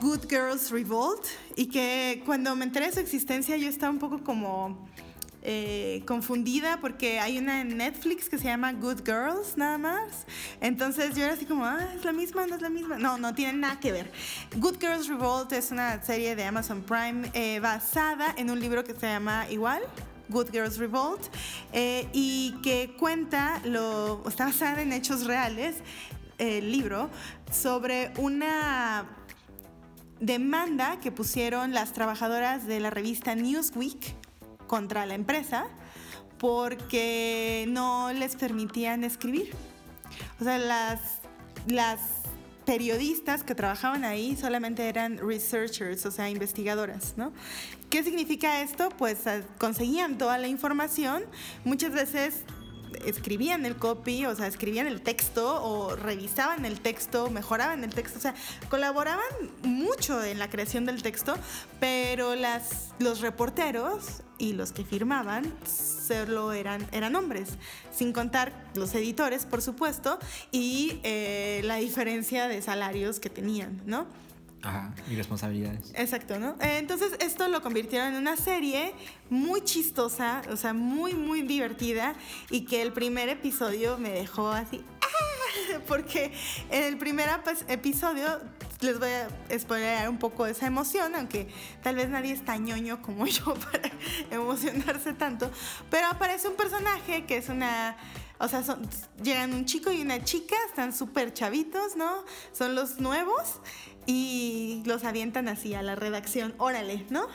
Good 0.01 0.28
Girls 0.28 0.70
Revolt 0.70 1.24
y 1.57 1.66
que 1.66 2.22
cuando 2.26 2.57
me 2.57 2.64
enteré 2.64 2.86
de 2.86 2.92
su 2.92 3.01
existencia 3.01 3.57
yo 3.57 3.68
estaba 3.68 3.92
un 3.92 3.98
poco 3.98 4.24
como 4.24 4.88
eh, 5.43 6.03
confundida 6.07 6.80
porque 6.80 7.18
hay 7.18 7.38
una 7.38 7.62
en 7.62 7.78
Netflix 7.78 8.28
que 8.28 8.36
se 8.36 8.45
llama 8.45 8.72
Good 8.72 9.03
Girls, 9.07 9.57
nada 9.57 9.78
más. 9.78 10.26
Entonces 10.61 11.14
yo 11.14 11.24
era 11.24 11.32
así 11.32 11.47
como, 11.47 11.64
ah, 11.64 11.88
es 11.97 12.05
la 12.05 12.12
misma, 12.12 12.47
no 12.47 12.57
es 12.57 12.62
la 12.62 12.68
misma. 12.68 12.99
No, 12.99 13.16
no 13.16 13.34
tiene 13.34 13.55
nada 13.55 13.80
que 13.80 13.91
ver. 13.93 14.12
Good 14.57 14.76
Girls 14.80 15.09
Revolt 15.09 15.53
es 15.53 15.70
una 15.70 16.03
serie 16.03 16.36
de 16.36 16.45
Amazon 16.45 16.82
Prime 16.82 17.30
eh, 17.32 17.59
basada 17.61 18.34
en 18.36 18.51
un 18.51 18.61
libro 18.61 18.84
que 18.84 18.95
se 18.95 19.07
llama 19.07 19.47
igual. 19.51 19.82
Good 20.28 20.51
Girls 20.53 20.76
Revolt 20.78 21.22
eh, 21.72 22.09
y 22.12 22.53
que 22.62 22.95
cuenta, 22.99 23.61
lo, 23.64 24.22
está 24.28 24.45
basada 24.45 24.80
en 24.80 24.93
hechos 24.93 25.26
reales, 25.26 25.76
el 26.38 26.70
libro, 26.70 27.11
sobre 27.51 28.12
una 28.16 29.07
demanda 30.20 31.01
que 31.01 31.11
pusieron 31.11 31.72
las 31.72 31.93
trabajadoras 31.93 32.66
de 32.66 32.78
la 32.78 32.91
revista 32.91 33.34
Newsweek 33.34 34.14
contra 34.71 35.05
la 35.05 35.14
empresa 35.14 35.66
porque 36.39 37.66
no 37.68 38.12
les 38.12 38.37
permitían 38.37 39.03
escribir. 39.03 39.53
O 40.41 40.45
sea, 40.45 40.59
las, 40.59 41.01
las 41.66 41.99
periodistas 42.66 43.43
que 43.43 43.57
trabajaban 43.57 44.05
ahí 44.05 44.37
solamente 44.37 44.89
eran 44.89 45.18
researchers, 45.18 46.07
o 46.07 46.12
sea, 46.12 46.31
investigadoras, 46.31 47.14
¿no? 47.16 47.33
¿Qué 47.91 48.05
significa 48.05 48.62
esto? 48.62 48.91
Pues 48.97 49.27
eh, 49.27 49.43
conseguían 49.59 50.18
toda 50.18 50.39
la 50.39 50.47
información, 50.47 51.25
muchas 51.64 51.91
veces 51.91 52.45
escribían 53.05 53.66
el 53.66 53.76
copy, 53.76 54.26
o 54.26 54.34
sea, 54.34 54.46
escribían 54.46 54.86
el 54.86 55.01
texto 55.03 55.62
o 55.62 55.96
revisaban 55.96 56.64
el 56.64 56.80
texto, 56.80 57.30
mejoraban 57.30 57.84
el 57.84 57.94
texto, 57.94 58.18
o 58.18 58.22
sea, 58.22 58.34
colaboraban 58.68 59.24
mucho 59.62 60.22
en 60.22 60.38
la 60.38 60.51
creación 60.51 60.86
del 60.86 61.03
texto, 61.03 61.34
pero 61.78 62.34
las, 62.34 62.92
los 62.98 63.20
reporteros 63.20 64.22
y 64.38 64.55
los 64.55 64.72
que 64.72 64.84
firmaban 64.84 65.53
solo 65.66 66.53
eran, 66.53 66.86
eran 66.92 67.14
hombres, 67.14 67.51
sin 67.94 68.12
contar 68.12 68.53
los 68.74 68.94
editores, 68.94 69.44
por 69.44 69.62
supuesto, 69.62 70.18
y 70.51 71.01
eh, 71.03 71.61
la 71.64 71.76
diferencia 71.76 72.48
de 72.48 72.62
salarios 72.62 73.20
que 73.20 73.30
tenían, 73.30 73.80
¿no? 73.86 74.07
Ajá, 74.62 74.92
y 75.08 75.16
responsabilidades. 75.16 75.92
Exacto, 75.94 76.38
¿no? 76.38 76.56
Entonces 76.61 77.12
esto 77.20 77.48
lo 77.48 77.62
convirtieron 77.62 78.08
en 78.08 78.16
una 78.16 78.36
serie 78.36 78.92
muy 79.30 79.62
chistosa, 79.62 80.42
o 80.50 80.56
sea, 80.56 80.74
muy, 80.74 81.14
muy 81.14 81.42
divertida 81.42 82.14
y 82.50 82.66
que 82.66 82.82
el 82.82 82.92
primer 82.92 83.28
episodio 83.28 83.96
me 83.96 84.11
dejó 84.11 84.50
así, 84.50 84.84
¡ah! 85.00 85.78
porque 85.86 86.32
en 86.70 86.84
el 86.84 86.98
primer 86.98 87.28
episodio 87.68 88.40
les 88.80 88.98
voy 88.98 89.08
a 89.08 89.28
spoilear 89.58 90.08
un 90.08 90.18
poco 90.18 90.46
esa 90.46 90.66
emoción, 90.66 91.14
aunque 91.14 91.48
tal 91.82 91.96
vez 91.96 92.08
nadie 92.08 92.32
es 92.32 92.44
tan 92.44 92.64
ñoño 92.64 93.02
como 93.02 93.26
yo 93.26 93.54
para 93.54 93.90
emocionarse 94.30 95.12
tanto, 95.14 95.50
pero 95.90 96.06
aparece 96.08 96.48
un 96.48 96.56
personaje 96.56 97.24
que 97.24 97.38
es 97.38 97.48
una 97.48 97.96
o 98.42 98.48
sea, 98.48 98.62
llegan 99.22 99.52
un 99.52 99.66
chico 99.66 99.92
y 99.92 100.00
una 100.00 100.24
chica, 100.24 100.56
están 100.66 100.94
súper 100.94 101.34
chavitos, 101.34 101.94
¿no? 101.94 102.24
Son 102.52 102.74
los 102.74 102.98
nuevos 102.98 103.61
y 104.11 104.82
los 104.86 105.04
avientan 105.04 105.46
así 105.46 105.72
a 105.74 105.82
la 105.82 105.94
redacción, 105.94 106.52
órale, 106.58 107.06
¿no? 107.11 107.28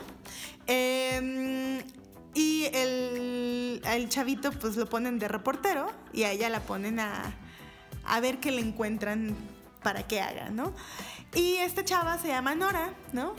Em, 0.66 1.80
y 2.34 2.66
el, 2.66 4.06
chavito 4.10 4.52
pues 4.52 4.76
lo 4.76 4.86
ponen 4.86 5.18
de 5.18 5.26
reportero 5.26 5.90
y 6.12 6.24
a 6.24 6.32
ella 6.32 6.50
la 6.50 6.60
ponen 6.60 7.00
a, 7.00 7.34
a 8.04 8.20
ver 8.20 8.40
qué 8.40 8.50
le 8.50 8.60
encuentran 8.60 9.34
para 9.82 10.06
que 10.06 10.20
haga, 10.20 10.50
¿no? 10.50 10.74
Y 11.34 11.54
esta 11.56 11.82
chava 11.82 12.18
se 12.18 12.28
llama 12.28 12.54
Nora, 12.54 12.92
¿no? 13.14 13.34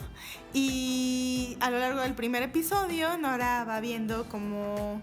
Y 0.52 1.56
a 1.60 1.70
lo 1.70 1.78
largo 1.78 2.00
del 2.00 2.14
primer 2.14 2.42
episodio, 2.42 3.18
Nora 3.18 3.64
va 3.64 3.78
viendo 3.78 4.28
como 4.28 5.00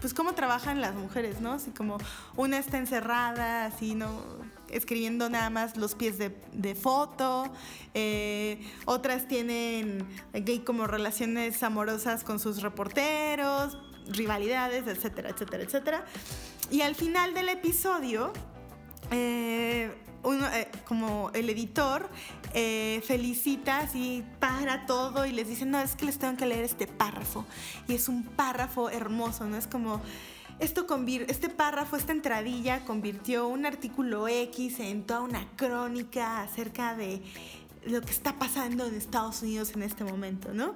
pues 0.00 0.14
cómo 0.14 0.34
trabajan 0.34 0.80
las 0.80 0.94
mujeres, 0.94 1.40
¿no? 1.40 1.52
Así 1.52 1.70
como 1.70 1.98
una 2.36 2.58
está 2.58 2.78
encerrada, 2.78 3.66
así, 3.66 3.94
¿no? 3.94 4.22
Escribiendo 4.68 5.28
nada 5.30 5.50
más 5.50 5.76
los 5.76 5.94
pies 5.94 6.18
de, 6.18 6.74
foto, 6.74 7.44
eh, 7.94 8.60
otras 8.84 9.26
tienen 9.26 10.06
como 10.64 10.86
relaciones 10.86 11.62
amorosas 11.62 12.22
con 12.22 12.38
sus 12.38 12.62
reporteros, 12.62 13.78
rivalidades, 14.08 14.86
etcétera, 14.86 15.30
etcétera, 15.30 15.62
etcétera. 15.62 16.04
Y 16.70 16.82
al 16.82 16.94
final 16.94 17.34
del 17.34 17.48
episodio, 17.48 18.32
eh, 19.10 19.90
uno, 20.28 20.46
eh, 20.52 20.68
como 20.86 21.30
el 21.34 21.48
editor 21.50 22.08
eh, 22.54 23.02
felicita 23.06 23.78
así 23.78 24.24
para 24.38 24.86
todo 24.86 25.26
y 25.26 25.32
les 25.32 25.48
dice, 25.48 25.64
no, 25.64 25.80
es 25.80 25.96
que 25.96 26.04
les 26.04 26.18
tengo 26.18 26.36
que 26.36 26.46
leer 26.46 26.64
este 26.64 26.86
párrafo. 26.86 27.44
Y 27.88 27.94
es 27.94 28.08
un 28.08 28.24
párrafo 28.24 28.90
hermoso, 28.90 29.46
¿no? 29.46 29.56
Es 29.56 29.66
como, 29.66 30.00
esto 30.60 30.86
este 31.28 31.48
párrafo, 31.48 31.96
esta 31.96 32.12
entradilla 32.12 32.84
convirtió 32.84 33.48
un 33.48 33.64
artículo 33.64 34.28
X 34.28 34.80
en 34.80 35.04
toda 35.04 35.20
una 35.20 35.46
crónica 35.56 36.42
acerca 36.42 36.94
de 36.94 37.22
lo 37.86 38.00
que 38.00 38.10
está 38.10 38.38
pasando 38.38 38.86
en 38.86 38.94
Estados 38.94 39.42
Unidos 39.42 39.72
en 39.74 39.82
este 39.82 40.04
momento, 40.04 40.52
¿no? 40.52 40.74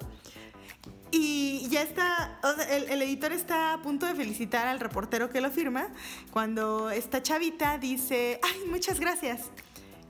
Y 1.15 1.67
ya 1.69 1.83
está, 1.83 2.39
el, 2.71 2.99
editor 3.03 3.33
está 3.33 3.73
a 3.73 3.81
punto 3.83 4.07
de 4.07 4.15
felicitar 4.15 4.65
al 4.65 4.79
reportero 4.79 5.29
que 5.29 5.41
lo 5.41 5.51
firma 5.51 5.89
cuando 6.31 6.89
esta 6.89 7.21
chavita 7.21 7.77
dice, 7.77 8.39
ay, 8.41 8.67
muchas 8.67 8.99
gracias. 8.99 9.41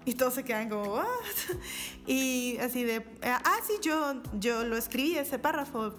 Y 0.06 0.14
todos 0.14 0.36
se 0.36 0.46
quedan 0.46 0.70
como, 0.70 0.94
¿what? 0.94 1.06
Y 2.08 2.58
así 2.62 2.86
de, 2.86 3.06
ah, 3.22 3.58
sí, 3.68 3.74
yo, 3.82 4.24
yo 4.40 4.64
lo 4.64 4.78
escribí 4.78 5.18
ese 5.18 5.40
párrafo 5.40 5.94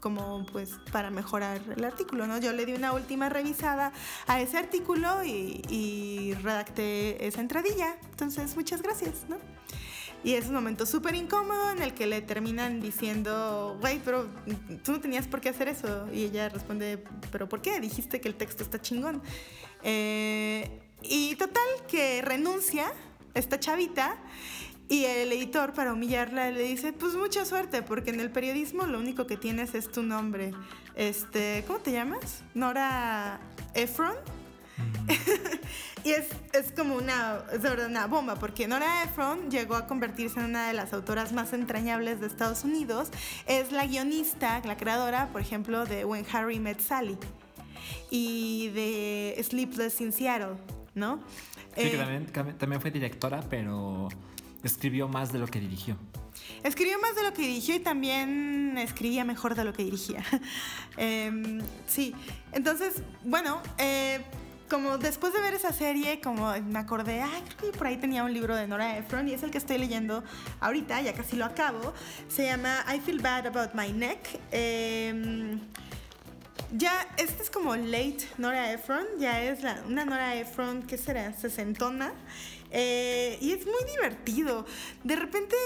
como 0.00 0.46
pues 0.46 0.70
para 0.90 1.10
mejorar 1.10 1.60
el 1.76 1.84
artículo, 1.84 2.26
¿no? 2.26 2.38
Yo 2.38 2.54
le 2.54 2.64
di 2.64 2.72
una 2.72 2.94
última 2.94 3.28
revisada 3.28 3.92
a 4.26 4.40
ese 4.40 4.56
artículo 4.56 5.22
y, 5.22 5.60
y 5.68 6.32
redacté 6.42 7.26
esa 7.26 7.42
entradilla. 7.42 7.98
Entonces, 8.10 8.56
muchas 8.56 8.80
gracias, 8.80 9.28
¿no? 9.28 9.36
Y 10.24 10.32
es 10.32 10.46
un 10.46 10.54
momento 10.54 10.86
súper 10.86 11.14
incómodo 11.14 11.70
en 11.70 11.82
el 11.82 11.92
que 11.92 12.06
le 12.06 12.22
terminan 12.22 12.80
diciendo, 12.80 13.76
güey, 13.78 14.00
pero 14.02 14.26
tú 14.82 14.92
no 14.92 15.00
tenías 15.00 15.28
por 15.28 15.42
qué 15.42 15.50
hacer 15.50 15.68
eso. 15.68 16.08
Y 16.14 16.24
ella 16.24 16.48
responde, 16.48 17.04
pero 17.30 17.46
¿por 17.46 17.60
qué? 17.60 17.78
Dijiste 17.78 18.22
que 18.22 18.28
el 18.28 18.34
texto 18.34 18.62
está 18.62 18.80
chingón. 18.80 19.22
Eh, 19.82 20.80
y 21.02 21.36
total, 21.36 21.62
que 21.86 22.22
renuncia 22.22 22.90
esta 23.34 23.60
chavita. 23.60 24.16
Y 24.88 25.04
el 25.04 25.30
editor, 25.30 25.74
para 25.74 25.92
humillarla, 25.92 26.50
le 26.50 26.62
dice, 26.62 26.94
pues 26.94 27.14
mucha 27.14 27.44
suerte, 27.44 27.82
porque 27.82 28.10
en 28.10 28.20
el 28.20 28.30
periodismo 28.30 28.86
lo 28.86 28.98
único 28.98 29.26
que 29.26 29.36
tienes 29.36 29.74
es 29.74 29.92
tu 29.92 30.02
nombre. 30.02 30.52
Este, 30.94 31.64
¿cómo 31.66 31.80
te 31.80 31.92
llamas? 31.92 32.42
Nora 32.54 33.40
Efron. 33.74 34.14
y 36.04 36.12
es, 36.12 36.26
como 36.76 36.96
una, 36.96 37.42
es 37.52 37.60
una 37.64 38.06
bomba, 38.06 38.36
porque 38.36 38.66
Nora 38.66 39.04
Ephron 39.04 39.50
llegó 39.50 39.74
a 39.74 39.86
convertirse 39.86 40.40
en 40.40 40.46
una 40.46 40.68
de 40.68 40.74
las 40.74 40.92
autoras 40.92 41.32
más 41.32 41.52
entrañables 41.52 42.20
de 42.20 42.26
Estados 42.26 42.64
Unidos. 42.64 43.08
Es 43.46 43.72
la 43.72 43.86
guionista, 43.86 44.60
la 44.64 44.76
creadora, 44.76 45.28
por 45.28 45.40
ejemplo, 45.40 45.84
de 45.84 46.04
When 46.04 46.26
Harry 46.32 46.58
Met 46.58 46.80
Sally 46.80 47.16
y 48.10 48.68
de 48.70 49.42
Sleepless 49.42 50.00
in 50.00 50.12
Seattle, 50.12 50.56
¿no? 50.94 51.20
Sí, 51.76 51.90
que 51.90 51.94
eh, 51.94 51.98
también, 51.98 52.58
también 52.58 52.80
fue 52.80 52.90
directora, 52.90 53.42
pero 53.48 54.08
escribió 54.62 55.08
más 55.08 55.32
de 55.32 55.38
lo 55.38 55.46
que 55.46 55.60
dirigió. 55.60 55.96
Escribió 56.62 56.98
más 57.00 57.14
de 57.14 57.22
lo 57.22 57.32
que 57.32 57.42
dirigió 57.42 57.74
y 57.76 57.80
también 57.80 58.76
escribía 58.78 59.24
mejor 59.24 59.54
de 59.54 59.64
lo 59.64 59.72
que 59.72 59.84
dirigía. 59.84 60.24
Em, 60.96 61.60
sí, 61.88 62.14
entonces, 62.52 63.02
bueno, 63.24 63.60
eh, 63.78 64.20
como 64.68 64.98
después 64.98 65.32
de 65.32 65.40
ver 65.40 65.54
esa 65.54 65.72
serie, 65.72 66.20
como 66.20 66.52
me 66.62 66.78
acordé, 66.78 67.22
ay, 67.22 67.42
creo 67.56 67.72
que 67.72 67.78
por 67.78 67.86
ahí 67.86 67.96
tenía 67.96 68.24
un 68.24 68.32
libro 68.32 68.56
de 68.56 68.66
Nora 68.66 68.96
Ephron 68.96 69.28
y 69.28 69.34
es 69.34 69.42
el 69.42 69.50
que 69.50 69.58
estoy 69.58 69.78
leyendo 69.78 70.22
ahorita, 70.60 71.00
ya 71.02 71.12
casi 71.12 71.36
lo 71.36 71.44
acabo. 71.44 71.92
Se 72.28 72.46
llama 72.46 72.84
I 72.92 73.00
Feel 73.00 73.20
Bad 73.20 73.46
About 73.46 73.74
My 73.74 73.92
Neck. 73.92 74.40
Em, 74.50 75.60
ya, 76.72 77.06
este 77.16 77.42
es 77.42 77.50
como 77.50 77.76
late 77.76 78.26
Nora 78.38 78.72
Ephron, 78.72 79.06
ya 79.18 79.42
es 79.42 79.60
una 79.86 80.04
Nora 80.04 80.34
Ephron, 80.36 80.82
¿qué 80.82 80.98
será? 80.98 81.32
Sesentona. 81.32 82.12
Eh, 82.70 83.38
y 83.40 83.52
es 83.52 83.64
muy 83.66 83.84
divertido. 83.92 84.66
De 85.04 85.14
repente 85.14 85.56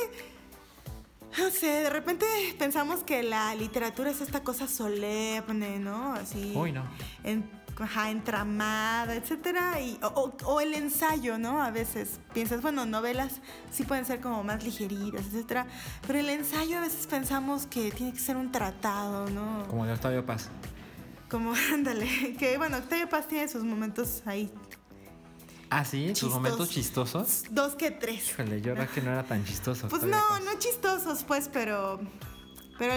no 1.36 1.50
sé, 1.50 1.66
de 1.66 1.90
repente 1.90 2.26
pensamos 2.58 3.04
que 3.04 3.22
la 3.22 3.54
literatura 3.54 4.10
es 4.10 4.20
esta 4.20 4.42
cosa 4.42 4.66
solemne, 4.66 5.78
¿no? 5.78 6.14
Así. 6.14 6.52
Uy, 6.56 6.72
no. 6.72 6.84
En, 7.22 7.48
ajá, 7.84 8.10
entramada, 8.10 9.14
etcétera. 9.14 9.80
Y, 9.80 9.98
o, 10.02 10.60
el 10.60 10.74
ensayo, 10.74 11.38
¿no? 11.38 11.62
A 11.62 11.70
veces 11.70 12.20
piensas, 12.32 12.62
bueno, 12.62 12.86
novelas 12.86 13.40
sí 13.70 13.84
pueden 13.84 14.04
ser 14.04 14.20
como 14.20 14.42
más 14.44 14.64
ligeritas, 14.64 15.26
etcétera. 15.26 15.66
Pero 16.06 16.18
el 16.18 16.28
ensayo 16.28 16.78
a 16.78 16.80
veces 16.80 17.06
pensamos 17.06 17.66
que 17.66 17.90
tiene 17.90 18.12
que 18.12 18.20
ser 18.20 18.36
un 18.36 18.52
tratado, 18.52 19.28
¿no? 19.30 19.66
Como 19.68 19.86
de 19.86 19.92
Octavio 19.92 20.24
Paz. 20.24 20.48
Como, 21.30 21.52
ándale. 21.72 22.34
Que 22.38 22.58
bueno, 22.58 22.78
Octavio 22.78 23.08
Paz 23.08 23.28
tiene 23.28 23.48
sus 23.48 23.64
momentos 23.64 24.22
ahí 24.26 24.52
¿Ah, 25.70 25.84
sí? 25.84 26.12
¿Tus 26.18 26.32
momentos 26.32 26.70
chistosos? 26.70 27.44
Dos 27.50 27.74
que 27.74 27.90
tres. 27.90 28.30
Híjole, 28.30 28.60
yo 28.60 28.74
creo 28.74 28.90
que 28.90 29.02
no 29.02 29.12
era 29.12 29.22
tan 29.22 29.44
chistoso. 29.44 29.88
Pues 29.88 30.02
no, 30.02 30.40
no 30.40 30.58
chistosos, 30.58 31.24
pues, 31.24 31.50
pero. 31.52 32.00
Pero, 32.78 32.94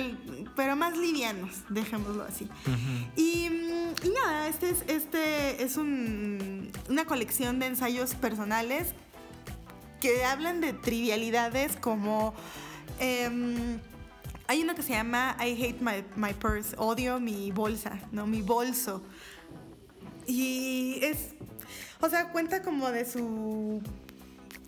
pero 0.56 0.76
más 0.76 0.98
livianos, 0.98 1.64
dejémoslo 1.70 2.24
así. 2.24 2.48
y, 3.16 3.50
nada, 4.14 4.48
este 4.48 4.70
es, 4.70 4.84
este 4.88 5.64
es 5.64 5.78
un, 5.78 6.72
una 6.90 7.06
colección 7.06 7.60
de 7.60 7.68
ensayos 7.68 8.14
personales 8.16 8.94
que 10.00 10.24
hablan 10.24 10.62
de 10.62 10.74
trivialidades 10.74 11.76
como. 11.76 12.34
Em, 13.00 13.80
hay 14.48 14.64
uno 14.64 14.76
que 14.76 14.84
se 14.84 14.92
llama 14.92 15.38
I 15.40 15.52
hate 15.52 15.82
my, 15.82 16.04
my 16.16 16.34
purse, 16.34 16.76
odio 16.78 17.20
mi 17.20 17.52
bolsa, 17.52 18.00
¿no? 18.12 18.28
Mi 18.28 18.42
bolso. 18.42 19.02
Y 20.28 21.00
es 21.02 21.36
o 22.02 22.10
sea, 22.10 22.30
cuenta 22.30 22.64
como 22.64 22.90
de 22.92 23.06
su 23.06 23.82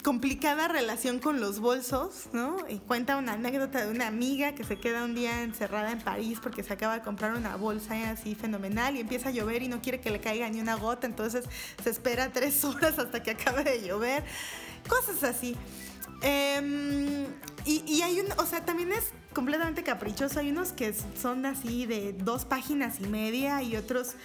complicada 0.04 0.68
relación 0.68 1.20
con 1.20 1.40
los 1.40 1.60
bolsos, 1.60 2.28
¿no? 2.34 2.58
Y 2.70 2.80
cuenta 2.80 3.16
una 3.18 3.34
anécdota 3.34 3.86
de 3.86 3.92
una 3.92 4.08
amiga 4.08 4.54
que 4.54 4.64
se 4.66 4.78
queda 4.78 5.06
un 5.06 5.16
día 5.16 5.44
encerrada 5.44 5.92
en 5.92 6.00
París 6.00 6.40
porque 6.44 6.62
se 6.62 6.74
acaba 6.74 6.96
de 6.96 7.02
comprar 7.02 7.34
una 7.36 7.56
bolsa 7.56 8.12
así 8.12 8.36
fenomenal 8.36 8.98
y 8.98 9.00
empieza 9.00 9.30
a 9.30 9.32
llover 9.32 9.64
y 9.64 9.70
no 9.70 9.82
quiere 9.82 10.02
que 10.02 10.12
le 10.12 10.20
caiga 10.20 10.50
ni 10.50 10.60
una 10.60 10.76
gota, 10.76 11.08
entonces 11.08 11.46
se 11.82 11.90
espera 11.90 12.32
tres 12.34 12.64
horas 12.66 13.00
hasta 13.00 13.24
que 13.24 13.32
acabe 13.32 13.64
de 13.64 13.88
llover. 13.88 14.24
Cosas 14.88 15.24
así. 15.24 15.56
Em, 16.22 17.26
y, 17.66 17.84
y, 17.88 18.02
hay 18.02 18.20
un, 18.20 18.28
o 18.38 18.46
sea, 18.46 18.66
también 18.66 18.92
es 18.92 19.12
completamente 19.34 19.84
caprichoso. 19.84 20.40
Hay 20.40 20.50
unos 20.50 20.74
que 20.74 20.94
son 20.94 21.46
así 21.46 21.86
de 21.86 22.14
dos 22.14 22.44
páginas 22.44 23.00
y 23.00 23.08
media 23.08 23.62
y 23.64 23.78
otros 23.78 24.16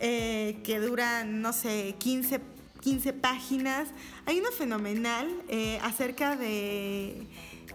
eh, 0.00 0.60
que 0.64 0.80
duran, 0.80 1.40
no 1.40 1.52
sé, 1.52 1.94
15, 1.98 2.40
15 2.84 3.14
páginas. 3.14 3.88
Hay 4.26 4.38
uno 4.38 4.50
fenomenal 4.50 5.26
eh, 5.48 5.80
acerca 5.82 6.36
de, 6.36 7.26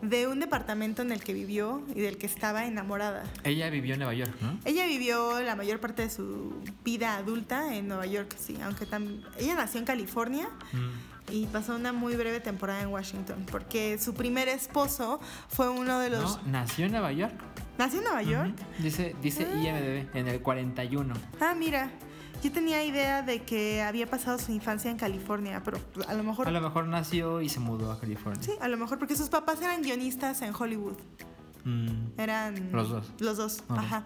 de 0.03 0.27
un 0.27 0.39
departamento 0.39 1.01
en 1.01 1.11
el 1.11 1.23
que 1.23 1.33
vivió 1.33 1.83
y 1.95 2.01
del 2.01 2.19
que 2.19 2.27
estaba 2.27 2.67
enamorada. 2.67 3.23
Ella 3.43 3.71
vivió 3.71 3.93
en 3.93 3.99
Nueva 4.01 4.13
York, 4.13 4.35
¿no? 4.39 4.59
Ella 4.65 4.85
vivió 4.85 5.41
la 5.41 5.55
mayor 5.55 5.79
parte 5.79 6.03
de 6.03 6.11
su 6.11 6.53
vida 6.85 7.15
adulta 7.15 7.75
en 7.75 7.87
Nueva 7.87 8.05
York, 8.05 8.35
sí, 8.37 8.55
aunque 8.63 8.85
también... 8.85 9.23
Ella 9.39 9.55
nació 9.55 9.79
en 9.79 9.85
California. 9.85 10.47
Mm. 10.71 11.31
y 11.31 11.45
pasó 11.47 11.75
una 11.75 11.91
muy 11.91 12.15
breve 12.15 12.39
temporada 12.39 12.81
en 12.81 12.89
Washington, 12.89 13.45
porque 13.51 13.97
su 13.97 14.13
primer 14.13 14.47
esposo 14.47 15.19
fue 15.47 15.69
uno 15.69 15.99
de 15.99 16.11
los... 16.11 16.37
No, 16.43 16.51
nació 16.51 16.85
en 16.85 16.91
Nueva 16.91 17.11
York. 17.11 17.33
¿Nació 17.79 17.99
en 17.99 18.05
Nueva 18.05 18.21
York? 18.23 18.55
Dice, 18.77 19.15
dice 19.21 19.47
ah. 19.51 19.55
IMDB, 19.55 20.15
en 20.15 20.27
el 20.27 20.41
41. 20.41 21.15
Ah, 21.39 21.55
mira. 21.57 21.89
Yo 22.41 22.51
tenía 22.51 22.83
idea 22.85 23.21
de 23.21 23.43
que 23.43 23.81
había 23.81 24.07
pasado 24.07 24.39
su 24.39 24.51
infancia 24.51 24.89
en 24.89 24.97
California, 24.97 25.61
pero 25.63 25.77
a 26.07 26.13
lo 26.13 26.23
mejor... 26.23 26.47
A 26.47 26.51
lo 26.51 26.61
mejor 26.61 26.87
nació 26.87 27.41
y 27.41 27.49
se 27.49 27.59
mudó 27.59 27.91
a 27.91 27.99
California. 27.99 28.41
Sí, 28.41 28.53
a 28.61 28.67
lo 28.69 28.77
mejor 28.77 28.97
porque 28.97 29.15
sus 29.15 29.27
papás 29.29 29.61
eran 29.61 29.81
guionistas 29.81 30.41
en 30.41 30.53
Hollywood. 30.57 30.97
Mm. 31.65 32.17
Eran... 32.17 32.71
Los 32.71 32.89
dos. 32.89 33.11
Los 33.19 33.37
dos, 33.37 33.63
ajá. 33.67 34.05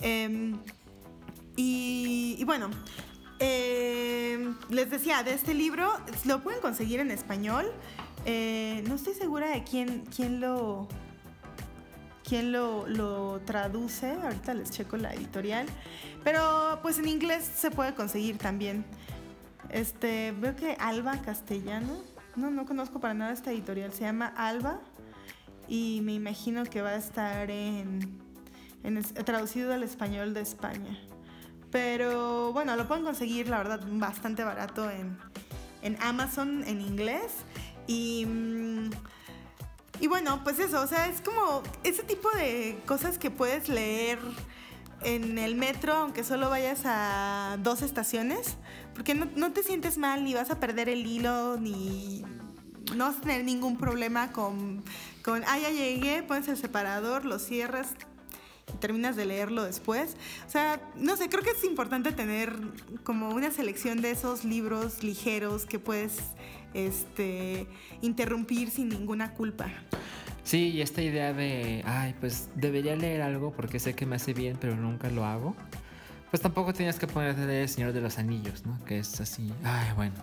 Em, 0.00 0.58
y, 1.56 2.42
bueno, 2.44 2.70
em, 3.38 4.56
les 4.70 4.90
decía, 4.90 5.22
de 5.22 5.34
este 5.34 5.54
libro 5.54 5.88
lo 6.24 6.42
pueden 6.42 6.60
conseguir 6.60 7.00
en 7.00 7.10
español. 7.10 7.66
Eh, 8.24 8.84
no 8.88 8.96
estoy 8.96 9.14
segura 9.14 9.50
de 9.50 9.62
quién, 9.62 10.04
quién 10.14 10.40
lo 10.40 10.88
quién 12.28 12.52
lo, 12.52 12.86
lo, 12.86 13.40
traduce. 13.40 14.12
Ahorita 14.12 14.54
les 14.54 14.70
checo 14.70 14.96
la 14.96 15.14
editorial. 15.14 15.66
Pero 16.24 16.78
pues 16.82 16.98
en 16.98 17.08
inglés 17.08 17.44
se 17.44 17.70
puede 17.70 17.94
conseguir 17.94 18.38
también. 18.38 18.84
Este, 19.70 20.32
veo 20.32 20.54
que 20.54 20.76
Alba 20.78 21.20
Castellano. 21.22 22.02
No, 22.36 22.50
no 22.50 22.66
conozco 22.66 23.00
para 23.00 23.14
nada 23.14 23.32
esta 23.32 23.50
editorial. 23.52 23.92
Se 23.92 24.00
llama 24.00 24.32
Alba. 24.36 24.80
Y 25.68 26.00
me 26.02 26.14
imagino 26.14 26.64
que 26.64 26.82
va 26.82 26.90
a 26.90 26.96
estar 26.96 27.50
en, 27.50 28.18
traducido 29.24 29.72
al 29.72 29.82
español 29.82 30.34
de 30.34 30.40
España. 30.40 30.98
Pero 31.70 32.52
bueno, 32.52 32.74
lo 32.76 32.88
pueden 32.88 33.04
conseguir, 33.04 33.48
la 33.48 33.58
verdad, 33.58 33.80
bastante 33.86 34.42
barato 34.42 34.90
en, 34.90 35.18
en 35.82 35.96
Amazon 36.02 36.64
en 36.66 36.80
inglés. 36.80 37.32
Y. 37.86 38.26
Y 40.00 40.06
bueno, 40.06 40.42
pues 40.44 40.58
eso, 40.58 40.80
o 40.80 40.86
sea, 40.86 41.08
es 41.08 41.20
como 41.20 41.62
ese 41.82 42.02
tipo 42.04 42.30
de 42.30 42.78
cosas 42.86 43.18
que 43.18 43.30
puedes 43.30 43.68
leer 43.68 44.18
en 45.02 45.38
el 45.38 45.54
metro, 45.54 45.94
aunque 45.94 46.24
solo 46.24 46.50
vayas 46.50 46.82
a 46.84 47.56
dos 47.62 47.82
estaciones, 47.82 48.56
porque 48.94 49.14
no, 49.14 49.52
te 49.52 49.62
sientes 49.62 49.98
mal, 49.98 50.24
ni 50.24 50.34
vas 50.34 50.50
a 50.50 50.60
perder 50.60 50.88
el 50.88 51.06
hilo, 51.06 51.56
ni 51.56 52.24
no 52.94 53.06
vas 53.06 53.18
a 53.18 53.20
tener 53.20 53.44
ningún 53.44 53.76
problema 53.76 54.32
con, 54.32 54.82
con 55.24 55.42
ah, 55.46 55.58
ya 55.58 55.70
llegué, 55.70 56.22
pones 56.22 56.48
el 56.48 56.56
separador, 56.56 57.24
lo 57.24 57.38
cierras 57.38 57.88
y 58.72 58.76
terminas 58.78 59.16
de 59.16 59.26
leerlo 59.26 59.64
después. 59.64 60.16
O 60.46 60.50
sea, 60.50 60.80
no 60.96 61.16
sé, 61.16 61.28
creo 61.28 61.42
que 61.42 61.50
es 61.50 61.64
importante 61.64 62.12
tener 62.12 62.56
como 63.04 63.30
una 63.30 63.50
selección 63.50 64.00
de 64.00 64.10
esos 64.10 64.44
libros 64.44 65.02
ligeros 65.02 65.66
que 65.66 65.78
puedes 65.78 66.18
este, 66.74 67.66
interrumpir 68.02 68.70
sin 68.70 68.88
ninguna 68.88 69.34
culpa. 69.34 69.66
Sí, 70.44 70.70
y 70.70 70.80
esta 70.80 71.02
idea 71.02 71.32
de, 71.32 71.82
ay, 71.86 72.14
pues 72.20 72.48
debería 72.54 72.96
leer 72.96 73.20
algo 73.20 73.52
porque 73.52 73.78
sé 73.78 73.94
que 73.94 74.06
me 74.06 74.16
hace 74.16 74.32
bien, 74.32 74.56
pero 74.58 74.76
nunca 74.76 75.10
lo 75.10 75.24
hago. 75.24 75.54
Pues 76.30 76.42
tampoco 76.42 76.72
tienes 76.74 76.98
que 76.98 77.06
ponerte 77.06 77.46
de 77.46 77.62
El 77.62 77.68
Señor 77.68 77.92
de 77.92 78.00
los 78.00 78.18
Anillos, 78.18 78.66
¿no? 78.66 78.82
Que 78.84 78.98
es 78.98 79.20
así, 79.20 79.52
ay, 79.64 79.88
bueno, 79.96 80.16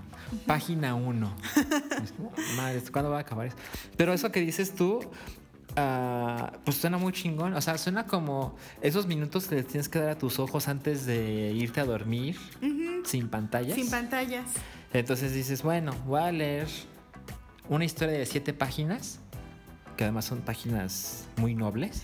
página 0.45 0.93
uno. 0.93 1.35
Madre, 2.57 2.81
¿cuándo 2.91 3.09
va 3.09 3.17
a 3.17 3.21
acabar 3.21 3.47
eso? 3.47 3.57
Pero 3.97 4.13
eso 4.13 4.31
que 4.31 4.39
dices 4.39 4.75
tú, 4.75 4.99
uh, 4.99 6.57
pues 6.63 6.77
suena 6.77 6.97
muy 6.97 7.11
chingón. 7.11 7.53
O 7.53 7.61
sea, 7.61 7.77
suena 7.77 8.05
como 8.05 8.55
esos 8.81 9.07
minutos 9.07 9.47
que 9.47 9.63
tienes 9.63 9.89
que 9.89 9.99
dar 9.99 10.09
a 10.09 10.17
tus 10.17 10.39
ojos 10.39 10.67
antes 10.67 11.05
de 11.05 11.51
irte 11.53 11.81
a 11.81 11.85
dormir, 11.85 12.37
sin 13.03 13.27
pantallas. 13.29 13.75
Sin 13.75 13.89
pantallas. 13.89 14.45
Entonces 14.99 15.33
dices, 15.33 15.61
bueno, 15.61 15.93
voy 16.05 16.21
a 16.21 16.31
leer 16.31 16.67
una 17.67 17.83
historia 17.83 18.17
de 18.17 18.25
siete 18.25 18.53
páginas, 18.53 19.19
que 19.97 20.05
además 20.05 20.23
son 20.23 20.39
páginas 20.39 21.27
muy 21.35 21.53
nobles. 21.53 22.03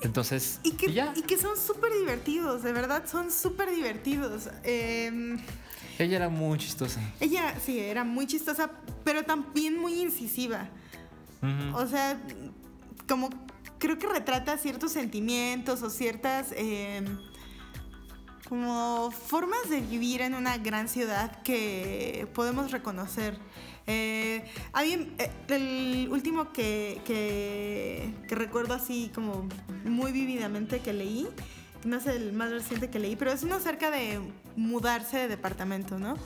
Entonces, 0.00 0.58
y 0.62 0.72
que, 0.72 0.86
y 0.86 1.22
que 1.22 1.36
son 1.36 1.56
súper 1.58 1.92
divertidos, 1.92 2.62
de 2.62 2.72
verdad, 2.72 3.04
son 3.06 3.30
súper 3.30 3.70
divertidos. 3.70 4.48
Em, 4.62 5.38
ella 5.98 6.16
era 6.16 6.28
muy 6.30 6.58
chistosa. 6.58 7.00
Ella, 7.20 7.54
sí, 7.62 7.78
era 7.78 8.04
muy 8.04 8.26
chistosa, 8.26 8.70
pero 9.04 9.24
también 9.24 9.78
muy 9.78 10.00
incisiva. 10.00 10.68
O 11.74 11.86
sea, 11.86 12.18
como 13.06 13.28
creo 13.78 13.98
que 13.98 14.06
retrata 14.06 14.56
ciertos 14.56 14.92
sentimientos 14.92 15.82
o 15.82 15.90
ciertas... 15.90 16.52
Em, 16.56 17.18
como 18.48 19.10
formas 19.10 19.68
de 19.70 19.80
vivir 19.80 20.20
en 20.20 20.34
una 20.34 20.58
gran 20.58 20.88
ciudad 20.88 21.42
que 21.42 22.28
podemos 22.34 22.70
reconocer. 22.70 23.38
Eh, 23.86 24.44
eh, 24.80 25.30
el 25.48 26.08
último 26.10 26.52
que, 26.52 27.00
que, 27.04 28.14
recuerdo 28.28 28.74
así 28.74 29.10
como 29.14 29.48
muy 29.84 30.12
vividamente 30.12 30.80
que 30.80 30.92
leí, 30.92 31.28
no 31.84 31.96
es 31.96 32.06
el 32.06 32.32
más 32.32 32.50
reciente 32.50 32.88
que 32.88 32.98
leí, 32.98 33.16
pero 33.16 33.30
es 33.30 33.42
uno 33.42 33.56
acerca 33.56 33.90
de 33.90 34.20
mudarse 34.56 35.18
de 35.18 35.28
departamento, 35.28 35.98
¿no? 35.98 36.16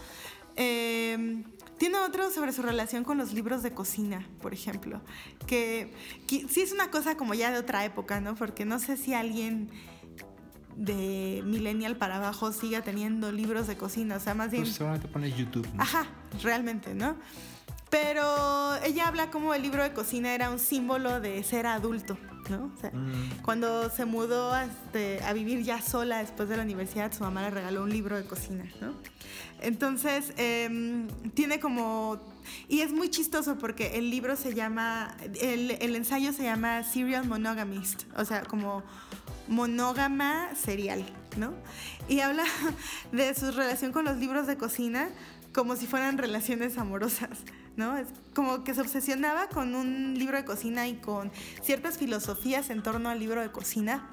Em, 0.55 1.45
tiene 1.79 1.99
otro 1.99 2.31
sobre 2.31 2.53
su 2.53 2.63
relación 2.63 3.05
con 3.05 3.19
los 3.19 3.33
libros 3.33 3.63
de 3.63 3.73
cocina, 3.73 4.27
por 4.41 4.53
ejemplo, 4.53 5.01
que, 5.47 5.93
que 6.27 6.49
sí 6.49 6.63
es 6.63 6.73
una 6.73 6.91
cosa 6.91 7.17
como 7.17 7.35
ya 7.35 7.53
de 7.53 7.59
otra 7.59 7.85
época, 7.85 8.21
¿no? 8.21 8.35
Porque 8.35 8.65
no 8.65 8.79
sé 8.81 8.97
si 8.97 9.15
alguien 9.15 9.71
de 10.79 11.43
millennial 11.45 11.97
para 11.97 12.17
abajo 12.17 12.53
siga 12.53 12.83
teniendo 12.83 13.33
libros 13.33 13.67
de 13.67 13.77
cocina. 13.77 14.17
O 14.17 14.21
sea, 14.21 14.35
más 14.35 14.51
bien... 14.51 14.63
Pues 14.63 14.75
seguramente 14.77 15.09
pones 15.09 15.37
YouTube. 15.37 15.67
¿no? 15.75 15.83
Ajá, 15.83 16.07
realmente, 16.43 16.95
¿no? 16.95 17.17
Pero 17.91 18.77
ella 18.85 19.09
habla 19.09 19.31
como 19.31 19.55
el 19.55 19.63
libro 19.63 19.83
de 19.83 19.93
cocina 19.93 20.35
era 20.35 20.51
un 20.51 20.59
símbolo 20.59 21.21
de 21.21 21.43
ser 21.43 21.67
adulto, 21.67 22.19
¿no? 22.51 22.71
O 22.77 22.81
sea, 22.81 22.91
Mm. 22.91 23.43
cuando 23.43 23.89
se 23.91 24.05
mudó 24.05 24.53
a, 24.53 24.67
este, 24.67 25.23
a 25.25 25.33
vivir 25.33 25.63
ya 25.63 25.81
sola 25.81 26.19
después 26.19 26.49
de 26.51 26.57
la 26.59 26.63
universidad, 26.65 27.11
su 27.13 27.25
mamá 27.25 27.43
le 27.43 27.51
regaló 27.51 27.83
un 27.83 27.91
libro 27.91 28.17
de 28.17 28.25
cocina, 28.25 28.65
¿no? 28.81 28.93
Entonces, 29.61 30.33
em, 30.37 31.09
tiene 31.35 31.59
como... 31.61 32.21
Y 32.69 32.81
es 32.81 32.93
muy 32.93 33.09
chistoso 33.11 33.59
porque 33.59 33.99
el 33.99 34.11
libro 34.11 34.37
se 34.37 34.55
llama, 34.55 35.17
el, 35.41 35.73
el 35.73 35.97
ensayo 35.97 36.33
se 36.33 36.45
llama 36.45 36.83
Serial 36.83 37.27
Monogamist, 37.27 38.05
o 38.17 38.25
sea, 38.25 38.43
como 38.43 38.83
monógama 39.49 40.55
serial, 40.55 41.05
¿no? 41.37 41.55
Y 42.09 42.21
habla 42.21 42.45
de 43.13 43.35
su 43.35 43.51
relación 43.53 43.93
con 43.93 44.05
los 44.05 44.19
libros 44.19 44.47
de 44.47 44.57
cocina 44.57 45.09
como 45.53 45.77
si 45.77 45.87
fueran 45.87 46.19
relaciones 46.19 46.79
amorosas, 46.79 47.41
¿no? 47.77 47.97
Es 47.97 48.09
como 48.35 48.65
que 48.65 48.75
se 48.75 48.81
obsesionaba 48.81 49.49
con 49.49 49.75
un 49.75 50.15
libro 50.15 50.37
de 50.37 50.45
cocina 50.45 50.87
y 50.89 50.97
con 50.97 51.33
ciertas 51.63 51.99
filosofías 51.99 52.71
en 52.71 52.83
torno 52.83 53.09
al 53.09 53.19
libro 53.19 53.41
de 53.41 53.51
cocina 53.51 54.11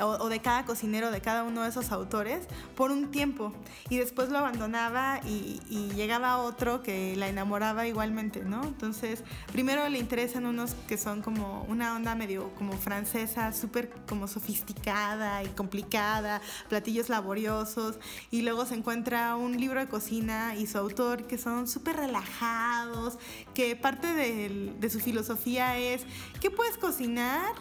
o, 0.00 0.28
de 0.28 0.40
cada 0.40 0.64
cocinero, 0.64 1.10
de 1.10 1.20
cada 1.20 1.44
uno 1.44 1.62
de 1.62 1.68
esos 1.70 1.92
autores, 1.92 2.46
por 2.76 2.90
un 2.90 3.10
tiempo. 3.10 3.52
Y 3.88 3.98
después 3.98 4.28
lo 4.30 4.38
abandonaba 4.38 5.20
y, 5.24 5.60
y 5.68 5.90
llegaba 5.94 6.38
otro 6.38 6.82
que 6.82 7.16
la 7.16 7.28
enamoraba 7.28 7.86
igualmente, 7.86 8.44
¿no? 8.44 8.62
Entonces, 8.64 9.22
primero 9.52 9.88
le 9.88 9.98
interesan 9.98 10.46
unos 10.46 10.74
que 10.86 10.96
son 10.98 11.22
como 11.22 11.64
una 11.68 11.94
onda 11.96 12.14
medio 12.14 12.50
como 12.54 12.72
francesa, 12.72 13.52
súper 13.52 13.90
como 14.08 14.28
sofisticada 14.28 15.42
y 15.42 15.48
complicada, 15.48 16.40
platillos 16.68 17.08
laboriosos. 17.08 17.98
Y 18.30 18.42
luego 18.42 18.66
se 18.66 18.74
encuentra 18.74 19.36
un 19.36 19.56
libro 19.58 19.80
de 19.80 19.88
cocina 19.88 20.54
y 20.56 20.66
su 20.66 20.78
autor 20.78 21.26
que 21.26 21.38
son 21.38 21.66
súper 21.66 21.96
relajados, 21.96 23.18
que 23.54 23.76
parte 23.76 24.12
del- 24.14 24.78
de 24.80 24.90
su 24.90 25.00
filosofía 25.00 25.76
es, 25.78 26.02
¿qué 26.40 26.50
puedes 26.50 26.76
cocinar? 26.78 27.52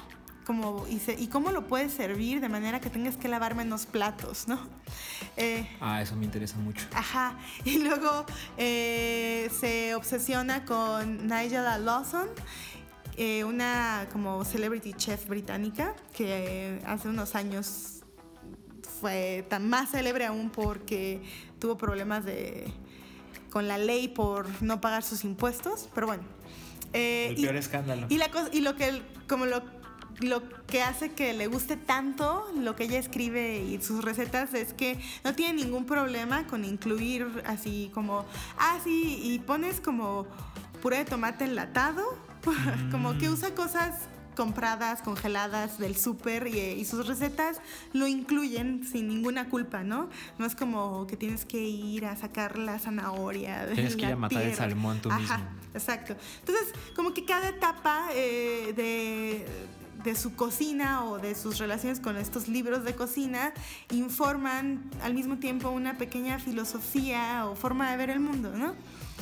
Como, 0.47 0.87
y, 0.89 0.99
se- 0.99 1.13
y 1.19 1.27
cómo 1.27 1.51
lo 1.51 1.67
puedes 1.67 1.91
servir 1.93 2.39
de 2.41 2.47
manera 2.49 2.79
que 2.79 2.89
tengas 2.89 3.17
que 3.17 3.27
lavar 3.27 3.53
menos 3.53 3.85
platos, 3.85 4.47
¿no? 4.47 4.57
Eh, 5.39 5.67
Ah, 5.81 6.01
eso 6.01 6.15
me 6.15 6.25
interesa 6.25 6.57
mucho. 6.57 6.87
Ajá. 6.95 7.37
Y 7.63 7.77
luego 7.77 8.25
eh, 8.57 9.51
se 9.59 9.93
obsesiona 9.93 10.65
con 10.65 11.27
Nigella 11.27 11.77
Lawson, 11.77 12.27
eh, 13.17 13.43
una 13.43 14.07
como 14.11 14.43
celebrity 14.45 14.93
chef 14.93 15.27
británica 15.27 15.93
que 16.15 16.81
hace 16.87 17.09
unos 17.09 17.35
años 17.35 18.01
fue 18.99 19.45
tan 19.49 19.69
más 19.69 19.91
célebre 19.91 20.25
aún 20.25 20.49
porque 20.49 21.21
tuvo 21.59 21.77
problemas 21.77 22.25
de 22.25 22.71
con 23.51 23.67
la 23.67 23.77
ley 23.77 24.07
por 24.07 24.47
no 24.63 24.81
pagar 24.81 25.03
sus 25.03 25.23
impuestos, 25.23 25.87
pero 25.93 26.07
bueno. 26.07 26.23
Eh, 26.93 27.27
El 27.31 27.39
y- 27.39 27.43
peor 27.43 27.55
escándalo. 27.57 28.07
y, 28.09 28.17
la 28.17 28.31
cosa, 28.31 28.49
y 28.51 28.61
lo 28.61 28.75
que 28.75 29.01
como 29.27 29.45
lo, 29.45 29.61
lo 30.19 30.41
que 30.65 30.81
hace 30.81 31.11
que 31.11 31.33
le 31.33 31.47
guste 31.47 31.77
tanto 31.77 32.47
lo 32.55 32.75
que 32.75 32.85
ella 32.85 32.99
escribe 32.99 33.59
y 33.59 33.81
sus 33.81 34.03
recetas 34.03 34.53
es 34.53 34.73
que 34.73 34.99
no 35.23 35.33
tiene 35.33 35.63
ningún 35.63 35.85
problema 35.85 36.47
con 36.47 36.65
incluir 36.65 37.43
así 37.45 37.91
como, 37.93 38.25
ah, 38.57 38.79
sí, 38.83 39.19
y 39.23 39.39
pones 39.39 39.79
como 39.79 40.27
puré 40.81 40.97
de 40.97 41.05
tomate 41.05 41.45
enlatado, 41.45 42.03
como 42.91 43.17
que 43.17 43.29
usa 43.29 43.53
cosas 43.53 44.07
compradas, 44.35 45.01
congeladas 45.01 45.79
del 45.79 45.97
súper 45.97 46.47
y, 46.47 46.59
y 46.59 46.85
sus 46.85 47.07
recetas 47.07 47.59
lo 47.91 48.05
incluyen 48.05 48.85
sin 48.85 49.07
ninguna 49.07 49.49
culpa, 49.49 49.83
¿no? 49.83 50.09
No 50.37 50.45
es 50.45 50.53
como 50.53 51.07
que 51.07 51.17
tienes 51.17 51.43
que 51.43 51.59
ir 51.59 52.05
a 52.05 52.15
sacar 52.15 52.57
la 52.57 52.77
zanahoria 52.77 53.65
de 53.65 53.73
Tienes 53.73 53.95
que 53.95 54.05
ir 54.05 54.11
a 54.11 54.15
matar 54.15 54.43
el 54.43 54.53
salmón 54.53 55.01
tú 55.01 55.09
Ajá, 55.09 55.19
mismo. 55.19 55.49
Exacto. 55.73 56.15
Entonces, 56.39 56.73
como 56.95 57.13
que 57.13 57.25
cada 57.25 57.49
etapa 57.49 58.09
eh, 58.13 58.73
de, 58.75 59.45
de 60.03 60.15
su 60.15 60.35
cocina 60.35 61.05
o 61.05 61.17
de 61.17 61.35
sus 61.35 61.57
relaciones 61.57 61.99
con 61.99 62.17
estos 62.17 62.47
libros 62.47 62.83
de 62.83 62.95
cocina 62.95 63.53
informan 63.91 64.89
al 65.01 65.13
mismo 65.13 65.37
tiempo 65.37 65.69
una 65.69 65.97
pequeña 65.97 66.39
filosofía 66.39 67.45
o 67.47 67.55
forma 67.55 67.91
de 67.91 67.97
ver 67.97 68.09
el 68.09 68.19
mundo, 68.19 68.51
¿no? 68.55 68.75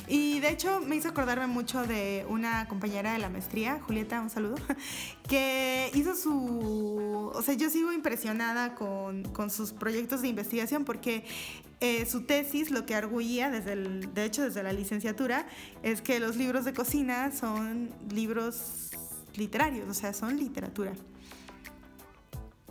Y 0.07 0.39
de 0.39 0.49
hecho 0.49 0.81
me 0.81 0.95
hizo 0.95 1.09
acordarme 1.09 1.47
mucho 1.47 1.83
de 1.83 2.25
una 2.29 2.67
compañera 2.67 3.13
de 3.13 3.19
la 3.19 3.29
maestría, 3.29 3.79
Julieta, 3.81 4.21
un 4.21 4.29
saludo, 4.29 4.55
que 5.27 5.89
hizo 5.95 6.15
su... 6.15 7.31
O 7.33 7.41
sea, 7.41 7.55
yo 7.55 7.69
sigo 7.69 7.91
impresionada 7.91 8.75
con, 8.75 9.23
con 9.23 9.49
sus 9.49 9.71
proyectos 9.71 10.21
de 10.21 10.27
investigación 10.27 10.85
porque 10.85 11.25
eh, 11.81 12.05
su 12.05 12.21
tesis 12.21 12.71
lo 12.71 12.85
que 12.85 12.95
arguía, 12.95 13.49
desde 13.49 13.73
el, 13.73 14.13
de 14.13 14.25
hecho 14.25 14.43
desde 14.43 14.63
la 14.63 14.73
licenciatura, 14.73 15.47
es 15.81 16.01
que 16.01 16.19
los 16.19 16.35
libros 16.35 16.65
de 16.65 16.73
cocina 16.73 17.31
son 17.31 17.89
libros 18.11 18.91
literarios, 19.37 19.87
o 19.89 19.93
sea, 19.93 20.13
son 20.13 20.37
literatura. 20.37 20.93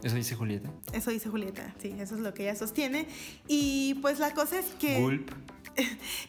Eso 0.03 0.17
dice 0.17 0.35
Julieta. 0.35 0.71
Eso 0.93 1.11
dice 1.11 1.31
Julieta, 1.31 1.75
sí, 1.81 1.95
eso 1.99 2.15
es 2.15 2.21
lo 2.21 2.35
que 2.35 2.43
ella 2.45 2.57
sostiene. 2.57 3.09
Y 3.49 3.95
pues 4.03 4.19
la 4.19 4.35
cosa 4.35 4.59
es 4.59 4.67
que... 4.79 5.01
Gulp. 5.01 5.31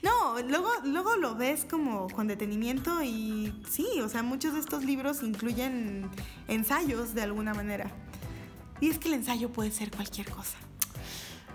No, 0.02 0.41
luego, 0.41 0.70
luego 0.86 1.18
lo 1.18 1.36
ves 1.36 1.66
como 1.66 2.07
con 2.07 2.28
detenimiento 2.28 3.03
y 3.03 3.53
sí, 3.70 3.86
o 4.02 4.10
sea, 4.10 4.24
muchos 4.24 4.56
de 4.56 4.60
estos 4.60 4.84
libros 4.84 5.22
incluyen 5.22 6.10
ensayos 6.48 7.14
de 7.14 7.22
alguna 7.22 7.53
manera. 7.53 7.91
Y 8.82 8.90
es 8.90 8.98
que 8.98 9.07
el 9.10 9.14
ensayo 9.16 9.52
puede 9.52 9.70
ser 9.70 9.91
cualquier 9.91 10.32
cosa. 10.32 10.57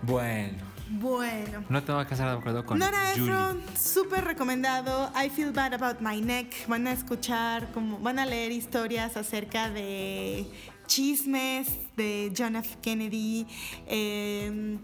Bueno, 0.03 0.57
Bueno. 0.91 1.63
no 1.69 1.83
tengo 1.83 2.05
que 2.05 2.13
estar 2.13 2.29
de 2.29 2.37
acuerdo 2.37 2.65
con 2.65 2.77
Nora. 2.77 3.13
Ephron, 3.13 3.61
súper 3.77 4.25
recomendado. 4.25 5.11
I 5.15 5.29
Feel 5.29 5.51
Bad 5.51 5.73
About 5.73 6.01
My 6.01 6.21
Neck. 6.21 6.67
Van 6.67 6.85
a 6.87 6.91
escuchar, 6.91 7.71
como, 7.71 7.99
van 7.99 8.19
a 8.19 8.25
leer 8.25 8.51
historias 8.51 9.15
acerca 9.17 9.69
de 9.69 10.45
chismes 10.87 11.69
de 11.95 12.33
John 12.37 12.55
F. 12.57 12.77
Kennedy. 12.81 13.47
eh, 13.87 14.77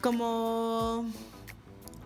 como 0.00 1.06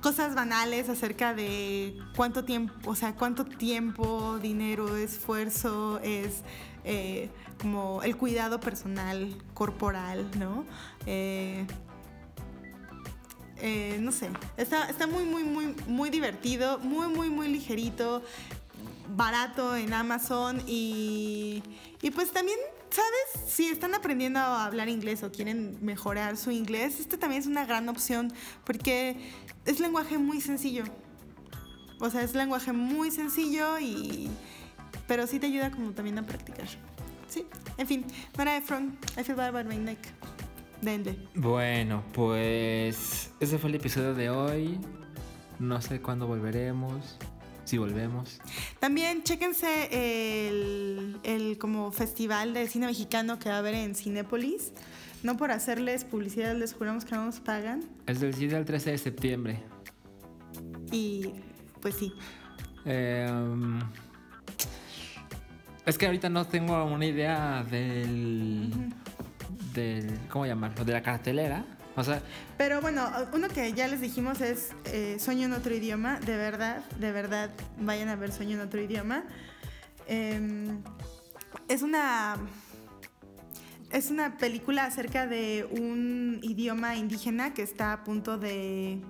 cosas 0.01 0.35
banales 0.35 0.89
acerca 0.89 1.35
de 1.35 1.97
cuánto 2.17 2.45
tiempo, 2.45 2.91
o 2.91 2.95
sea, 2.95 3.15
cuánto 3.15 3.45
tiempo, 3.45 4.39
dinero, 4.41 4.97
esfuerzo 4.97 6.01
es 6.03 6.43
eh, 6.85 7.31
como 7.61 8.03
el 8.03 8.17
cuidado 8.17 8.59
personal, 8.59 9.37
corporal, 9.55 10.29
¿no? 10.39 10.65
Eh, 11.07 11.67
eh, 13.65 13.97
no 14.01 14.11
sé, 14.11 14.29
está, 14.57 14.91
está 14.91 15.07
muy, 15.07 15.25
muy, 15.25 15.45
muy, 15.45 15.75
muy 15.87 16.11
divertido, 16.11 16.81
muy, 16.81 17.07
muy, 17.07 17.31
muy 17.31 17.47
ligerito, 17.47 18.25
barato 19.15 19.77
en 19.77 19.93
Amazon 19.93 20.61
y, 20.67 21.63
y 22.03 22.11
pues 22.11 22.33
también, 22.33 22.59
¿sabes? 22.91 23.53
Si 23.53 23.67
están 23.67 23.95
aprendiendo 23.95 24.41
a 24.41 24.65
hablar 24.65 24.89
inglés 24.89 25.23
o 25.23 25.31
quieren 25.31 25.79
mejorar 25.81 26.37
su 26.37 26.51
inglés, 26.51 26.99
este 26.99 27.17
también 27.17 27.41
es 27.41 27.47
una 27.47 27.65
gran 27.65 27.89
opción 27.89 28.33
porque 28.65 29.17
es 29.65 29.79
lenguaje 29.79 30.19
muy 30.19 30.41
sencillo. 30.41 30.83
O 32.01 32.11
sea, 32.11 32.23
es 32.23 32.35
lenguaje 32.35 32.73
muy 32.73 33.13
sencillo 33.13 33.79
y... 33.79 34.29
Pero 35.07 35.29
sí 35.29 35.39
te 35.39 35.47
ayuda 35.47 35.71
como 35.71 35.93
también 35.93 36.19
a 36.19 36.27
practicar. 36.27 36.67
Sí, 37.29 37.47
en 37.79 37.87
fin, 37.87 38.05
Nora 38.37 38.57
Ephron, 38.57 38.99
I 39.17 39.23
feel 39.23 39.37
bad 39.37 39.55
about 39.55 39.67
my 39.67 39.77
neck. 39.77 39.99
Denle. 40.83 41.17
Bueno, 41.35 42.03
pues 42.13 43.31
ese 43.41 43.59
fue 43.59 43.71
el 43.71 43.77
episodio 43.77 44.15
de 44.15 44.31
hoy. 44.31 44.79
No 45.59 45.81
sé 45.81 46.03
cuándo 46.03 46.27
volveremos. 46.27 47.19
Si 47.65 47.79
volvemos. 47.79 48.41
También 48.81 49.23
chéquense 49.23 50.49
el, 50.49 51.21
el 51.23 51.57
como 51.59 51.93
festival 51.93 52.53
de 52.53 52.67
cine 52.67 52.87
mexicano 52.87 53.39
que 53.39 53.49
va 53.49 53.55
a 53.55 53.59
haber 53.59 53.75
en 53.75 53.95
Cinépolis. 53.95 54.73
No 55.23 55.37
por 55.37 55.53
hacerles 55.53 56.05
publicidad, 56.05 56.57
les 56.57 56.75
juramos 56.75 57.05
que 57.05 57.15
no 57.15 57.25
nos 57.25 57.39
pagan. 57.39 57.85
Es 58.07 58.21
del 58.21 58.35
7 58.35 58.57
al 58.57 58.65
13 58.65 58.91
de 58.91 58.99
septiembre. 58.99 59.63
Y 60.91 61.31
pues 61.81 61.95
sí. 61.95 62.13
Eh, 62.85 63.29
um, 63.31 63.79
es 65.87 65.97
que 65.97 66.07
ahorita 66.07 66.29
no 66.29 66.47
tengo 66.47 66.85
una 66.85 67.07
idea 67.07 67.65
del. 67.71 68.93
Del 69.75 70.19
¿Cómo 70.29 70.47
llamarlo? 70.47 70.85
De 70.85 70.93
la 70.93 71.03
cartelera. 71.03 71.65
O 71.95 72.03
sea, 72.03 72.23
Pero 72.57 72.81
bueno, 72.81 73.11
uno 73.35 73.49
que 73.49 73.73
ya 73.75 73.87
les 73.87 74.01
dijimos 74.01 74.41
es 74.41 74.71
eh, 74.87 75.19
Sueño 75.19 75.47
en 75.47 75.53
otro 75.53 75.75
idioma. 75.75 76.19
De 76.21 76.37
verdad, 76.37 76.85
de 76.99 77.13
verdad, 77.13 77.51
vayan 77.79 78.09
a 78.09 78.17
ver 78.17 78.33
Sueño 78.33 78.57
en 78.57 78.67
otro 78.67 78.81
idioma. 78.81 79.25
Eh, 80.07 80.71
es 81.69 81.83
una. 81.83 82.37
Es 83.91 84.11
una 84.11 84.39
película 84.39 84.87
acerca 84.87 85.27
de 85.27 85.69
un 85.71 86.41
idioma 86.43 86.97
indígena 86.97 87.53
que 87.53 87.63
está 87.63 87.93
a 87.93 88.05
punto 88.05 88.39
de 88.39 89.03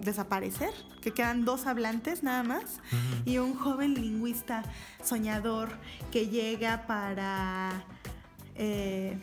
desaparecer, 0.00 0.70
que 1.00 1.12
quedan 1.12 1.44
dos 1.44 1.66
hablantes 1.66 2.24
nada 2.24 2.42
más, 2.42 2.80
y 3.24 3.38
un 3.38 3.54
joven 3.54 3.94
lingüista 3.94 4.64
soñador 5.00 5.68
que 6.10 6.26
llega 6.26 6.88
para 6.88 7.84
eh, 8.56 9.16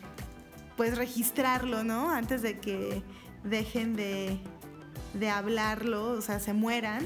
pues 0.81 0.97
registrarlo, 0.97 1.83
¿no? 1.83 2.09
Antes 2.09 2.41
de 2.41 2.57
que 2.57 3.03
dejen 3.43 3.95
de, 3.95 4.39
de 5.13 5.29
hablarlo, 5.29 6.13
o 6.13 6.21
sea, 6.21 6.39
se 6.39 6.53
mueran. 6.53 7.05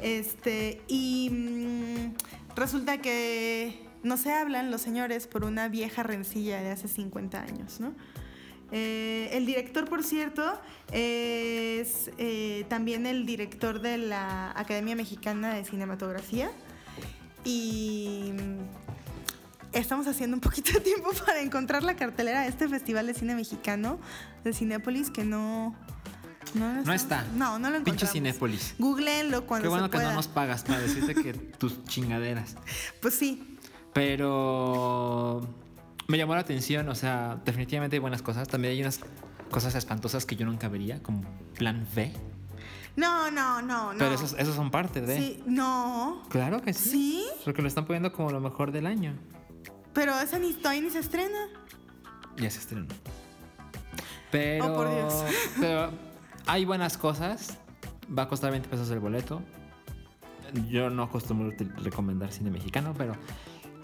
Este, 0.00 0.80
y 0.88 1.28
mm, 1.30 2.56
resulta 2.56 3.02
que 3.02 3.86
no 4.02 4.16
se 4.16 4.32
hablan 4.32 4.70
los 4.70 4.80
señores 4.80 5.26
por 5.26 5.44
una 5.44 5.68
vieja 5.68 6.02
rencilla 6.02 6.62
de 6.62 6.70
hace 6.70 6.88
50 6.88 7.42
años, 7.42 7.78
¿no? 7.78 7.92
Eh, 8.72 9.28
el 9.32 9.44
director, 9.44 9.86
por 9.86 10.02
cierto, 10.02 10.58
es 10.90 12.10
eh, 12.16 12.64
también 12.70 13.04
el 13.04 13.26
director 13.26 13.82
de 13.82 13.98
la 13.98 14.58
Academia 14.58 14.96
Mexicana 14.96 15.52
de 15.52 15.66
Cinematografía. 15.66 16.50
Y 17.44 18.32
estamos 19.74 20.06
haciendo 20.06 20.36
un 20.36 20.40
poquito 20.40 20.72
de 20.72 20.80
tiempo 20.80 21.10
para 21.26 21.40
encontrar 21.40 21.82
la 21.82 21.96
cartelera 21.96 22.42
de 22.42 22.48
este 22.48 22.68
Festival 22.68 23.06
de 23.06 23.14
Cine 23.14 23.34
Mexicano 23.34 23.98
de 24.44 24.52
Cinépolis 24.52 25.10
que 25.10 25.24
no... 25.24 25.74
No, 26.54 26.92
está. 26.92 27.24
No, 27.34 27.58
no 27.58 27.70
lo 27.70 27.76
encontramos. 27.76 27.84
Pinche 27.84 28.06
Cinépolis. 28.06 28.74
Googleenlo 28.78 29.44
cuando 29.46 29.64
Qué 29.64 29.68
bueno 29.68 29.86
se 29.86 29.90
que 29.90 29.98
no 29.98 30.12
nos 30.12 30.28
pagas 30.28 30.62
para 30.62 30.78
decirte 30.78 31.14
que 31.14 31.32
tus 31.58 31.82
chingaderas. 31.84 32.56
Pues 33.00 33.14
sí. 33.14 33.58
Pero 33.92 35.48
me 36.06 36.18
llamó 36.18 36.34
la 36.34 36.42
atención, 36.42 36.88
o 36.90 36.94
sea, 36.94 37.40
definitivamente 37.44 37.96
hay 37.96 38.00
buenas 38.00 38.22
cosas. 38.22 38.46
También 38.46 38.72
hay 38.72 38.80
unas 38.82 39.00
cosas 39.50 39.74
espantosas 39.74 40.26
que 40.26 40.36
yo 40.36 40.46
nunca 40.46 40.68
vería, 40.68 41.02
como 41.02 41.22
Plan 41.54 41.88
B. 41.94 42.12
No, 42.96 43.30
no, 43.30 43.60
no, 43.62 43.92
no. 43.92 43.98
Pero 43.98 44.14
esos, 44.14 44.34
esos 44.38 44.54
son 44.54 44.70
parte 44.70 45.00
de. 45.00 45.16
Sí, 45.16 45.42
no. 45.46 46.22
Claro 46.28 46.62
que 46.62 46.72
sí. 46.72 46.90
¿Sí? 46.90 47.26
Porque 47.44 47.62
lo 47.62 47.68
están 47.68 47.86
poniendo 47.86 48.12
como 48.12 48.30
lo 48.30 48.40
mejor 48.40 48.70
del 48.70 48.86
año. 48.86 49.14
Pero 49.94 50.18
esa 50.18 50.38
ni 50.38 50.52
todavía 50.52 50.82
ni 50.82 50.90
se 50.90 50.98
estrena. 50.98 51.48
Ya 52.36 52.50
se 52.50 52.58
estrenó. 52.58 52.86
Pero. 54.30 54.66
Oh, 54.66 54.76
por 54.76 54.92
Dios. 54.92 55.24
Pero 55.60 55.90
hay 56.46 56.64
buenas 56.64 56.98
cosas. 56.98 57.58
Va 58.16 58.24
a 58.24 58.28
costar 58.28 58.50
20 58.50 58.68
pesos 58.68 58.90
el 58.90 58.98
boleto. 58.98 59.40
Yo 60.68 60.90
no 60.90 61.04
acostumbro 61.04 61.52
recomendar 61.82 62.30
cine 62.30 62.50
mexicano, 62.50 62.94
pero 62.96 63.16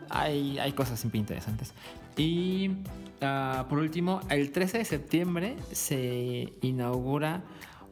hay, 0.09 0.59
hay 0.59 0.73
cosas 0.73 1.01
siempre 1.01 1.19
interesantes. 1.19 1.73
Y 2.17 2.71
ah, 3.23 3.67
por 3.69 3.79
último, 3.79 4.21
el 4.29 4.53
13 4.53 4.79
de 4.79 4.85
septiembre 4.85 5.57
se 5.73 6.53
inaugura 6.61 7.43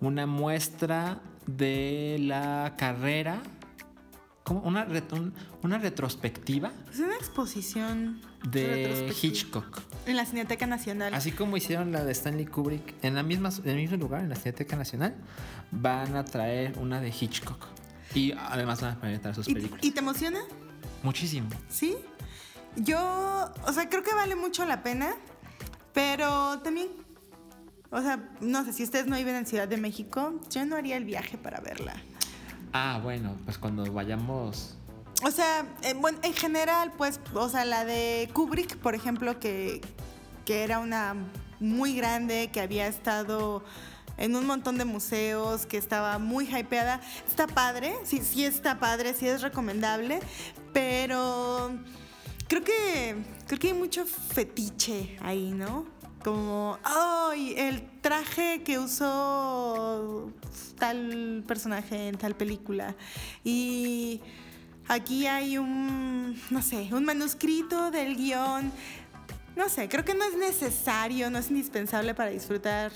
una 0.00 0.26
muestra 0.26 1.20
de 1.46 2.18
la 2.20 2.74
carrera. 2.76 3.40
¿Cómo? 4.48 4.60
Una, 4.62 4.86
ret- 4.88 5.12
un- 5.12 5.34
una 5.62 5.76
retrospectiva 5.78 6.72
Es 6.90 7.00
una 7.00 7.14
exposición 7.16 8.20
de 8.50 9.14
Hitchcock. 9.22 9.82
en 10.06 10.16
la 10.16 10.24
Cineteca 10.24 10.66
Nacional. 10.66 11.12
Así 11.12 11.32
como 11.32 11.56
hicieron 11.58 11.92
la 11.92 12.02
de 12.02 12.12
Stanley 12.12 12.46
Kubrick 12.46 12.94
en, 13.02 13.14
la 13.14 13.22
misma, 13.22 13.50
en 13.62 13.68
el 13.68 13.76
mismo 13.76 13.98
lugar, 13.98 14.22
en 14.22 14.30
la 14.30 14.36
Cineteca 14.36 14.74
Nacional, 14.76 15.14
van 15.70 16.16
a 16.16 16.24
traer 16.24 16.78
una 16.78 17.00
de 17.00 17.10
Hitchcock. 17.10 17.62
Y 18.14 18.32
además 18.32 18.80
van 18.80 18.92
a 18.96 19.00
presentar 19.00 19.34
sus 19.34 19.46
¿Y, 19.48 19.52
películas. 19.54 19.84
y 19.84 19.90
te 19.90 20.00
emociona? 20.00 20.40
Muchísimo. 21.02 21.50
¿Sí? 21.68 21.94
Yo, 22.76 23.52
o 23.66 23.72
sea, 23.74 23.88
creo 23.90 24.02
que 24.02 24.14
vale 24.14 24.34
mucho 24.34 24.64
la 24.64 24.82
pena, 24.82 25.10
pero 25.92 26.58
también, 26.60 26.88
o 27.90 28.00
sea, 28.00 28.30
no 28.40 28.64
sé, 28.64 28.72
si 28.72 28.82
ustedes 28.84 29.06
no 29.06 29.16
viven 29.16 29.34
en 29.36 29.46
Ciudad 29.46 29.68
de 29.68 29.76
México, 29.76 30.40
yo 30.50 30.64
no 30.64 30.76
haría 30.76 30.96
el 30.96 31.04
viaje 31.04 31.36
para 31.36 31.60
verla. 31.60 31.94
Ah, 32.72 33.00
bueno, 33.02 33.36
pues 33.44 33.58
cuando 33.58 33.90
vayamos. 33.92 34.76
O 35.24 35.30
sea, 35.30 35.66
eh, 35.82 35.94
en 36.22 36.34
general, 36.34 36.92
pues, 36.96 37.20
o 37.34 37.48
sea, 37.48 37.64
la 37.64 37.84
de 37.84 38.30
Kubrick, 38.32 38.76
por 38.76 38.94
ejemplo, 38.94 39.40
que, 39.40 39.80
que 40.44 40.62
era 40.62 40.78
una 40.78 41.14
muy 41.60 41.96
grande, 41.96 42.50
que 42.52 42.60
había 42.60 42.86
estado 42.86 43.64
en 44.16 44.36
un 44.36 44.46
montón 44.46 44.78
de 44.78 44.84
museos, 44.84 45.66
que 45.66 45.78
estaba 45.78 46.18
muy 46.18 46.44
hypeada. 46.44 47.00
Está 47.26 47.46
padre, 47.46 47.94
sí, 48.04 48.20
sí 48.22 48.44
está 48.44 48.78
padre, 48.78 49.14
sí 49.14 49.26
es 49.26 49.42
recomendable, 49.42 50.20
pero 50.72 51.70
creo 52.48 52.62
que, 52.62 53.16
creo 53.46 53.58
que 53.58 53.68
hay 53.68 53.74
mucho 53.74 54.04
fetiche 54.06 55.16
ahí, 55.22 55.52
¿no? 55.52 55.86
Como, 56.24 56.78
¡ay! 56.82 57.54
el 57.56 58.00
traje 58.00 58.62
que 58.64 58.78
usó 58.78 60.30
tal 60.78 61.44
personaje 61.46 62.08
en 62.08 62.16
tal 62.18 62.34
película. 62.34 62.94
Y 63.44 64.20
aquí 64.88 65.26
hay 65.26 65.58
un, 65.58 66.40
no 66.50 66.62
sé, 66.62 66.88
un 66.92 67.04
manuscrito 67.04 67.90
del 67.90 68.16
guion. 68.16 68.72
No 69.56 69.68
sé, 69.68 69.88
creo 69.88 70.04
que 70.04 70.14
no 70.14 70.24
es 70.24 70.36
necesario, 70.36 71.30
no 71.30 71.38
es 71.38 71.50
indispensable 71.50 72.14
para 72.14 72.30
disfrutar 72.30 72.92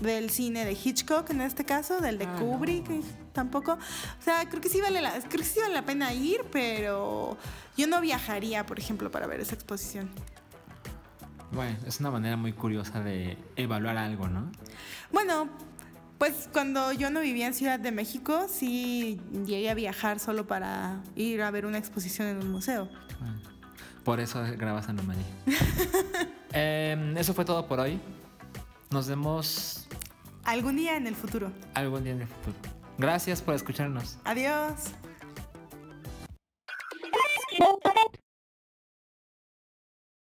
del 0.00 0.30
cine 0.30 0.64
de 0.64 0.72
Hitchcock 0.72 1.30
en 1.30 1.40
este 1.40 1.64
caso, 1.64 2.00
del 2.00 2.18
de 2.18 2.24
Ah, 2.26 2.36
Kubrick 2.38 2.88
no. 2.88 3.02
tampoco. 3.32 3.72
O 3.74 4.22
sea, 4.22 4.48
creo 4.48 4.60
que 4.60 4.68
sí 4.68 4.80
vale 4.80 5.00
la, 5.00 5.12
creo 5.20 5.42
que 5.42 5.44
sí 5.44 5.60
vale 5.60 5.74
la 5.74 5.84
pena 5.84 6.12
ir, 6.12 6.44
pero 6.52 7.36
yo 7.76 7.86
no 7.86 8.00
viajaría, 8.00 8.66
por 8.66 8.78
ejemplo, 8.78 9.10
para 9.10 9.26
ver 9.26 9.40
esa 9.40 9.54
exposición. 9.54 10.10
Bueno, 11.52 11.76
es 11.86 12.00
una 12.00 12.10
manera 12.10 12.36
muy 12.36 12.52
curiosa 12.52 13.00
de 13.00 13.38
evaluar 13.56 13.96
algo, 13.96 14.28
¿no? 14.28 14.50
Bueno, 15.12 15.48
pues 16.18 16.48
cuando 16.52 16.92
yo 16.92 17.10
no 17.10 17.20
vivía 17.20 17.46
en 17.46 17.54
Ciudad 17.54 17.78
de 17.78 17.92
México, 17.92 18.46
sí 18.48 19.20
llegué 19.46 19.70
a 19.70 19.74
viajar 19.74 20.20
solo 20.20 20.46
para 20.46 21.00
ir 21.16 21.42
a 21.42 21.50
ver 21.50 21.66
una 21.66 21.78
exposición 21.78 22.28
en 22.28 22.38
un 22.38 22.50
museo. 22.50 22.88
Ah, 23.20 23.34
por 24.04 24.20
eso 24.20 24.42
grabas 24.56 24.88
en 24.88 24.98
Romanía. 24.98 25.24
eh, 26.52 27.14
eso 27.16 27.34
fue 27.34 27.44
todo 27.44 27.66
por 27.66 27.80
hoy. 27.80 28.00
Nos 28.90 29.08
vemos. 29.08 29.88
Algún 30.44 30.76
día 30.76 30.96
en 30.96 31.06
el 31.06 31.14
futuro. 31.14 31.52
Algún 31.74 32.04
día 32.04 32.12
en 32.12 32.22
el 32.22 32.28
futuro. 32.28 32.56
Gracias 32.98 33.42
por 33.42 33.54
escucharnos. 33.54 34.18
Adiós. 34.24 34.92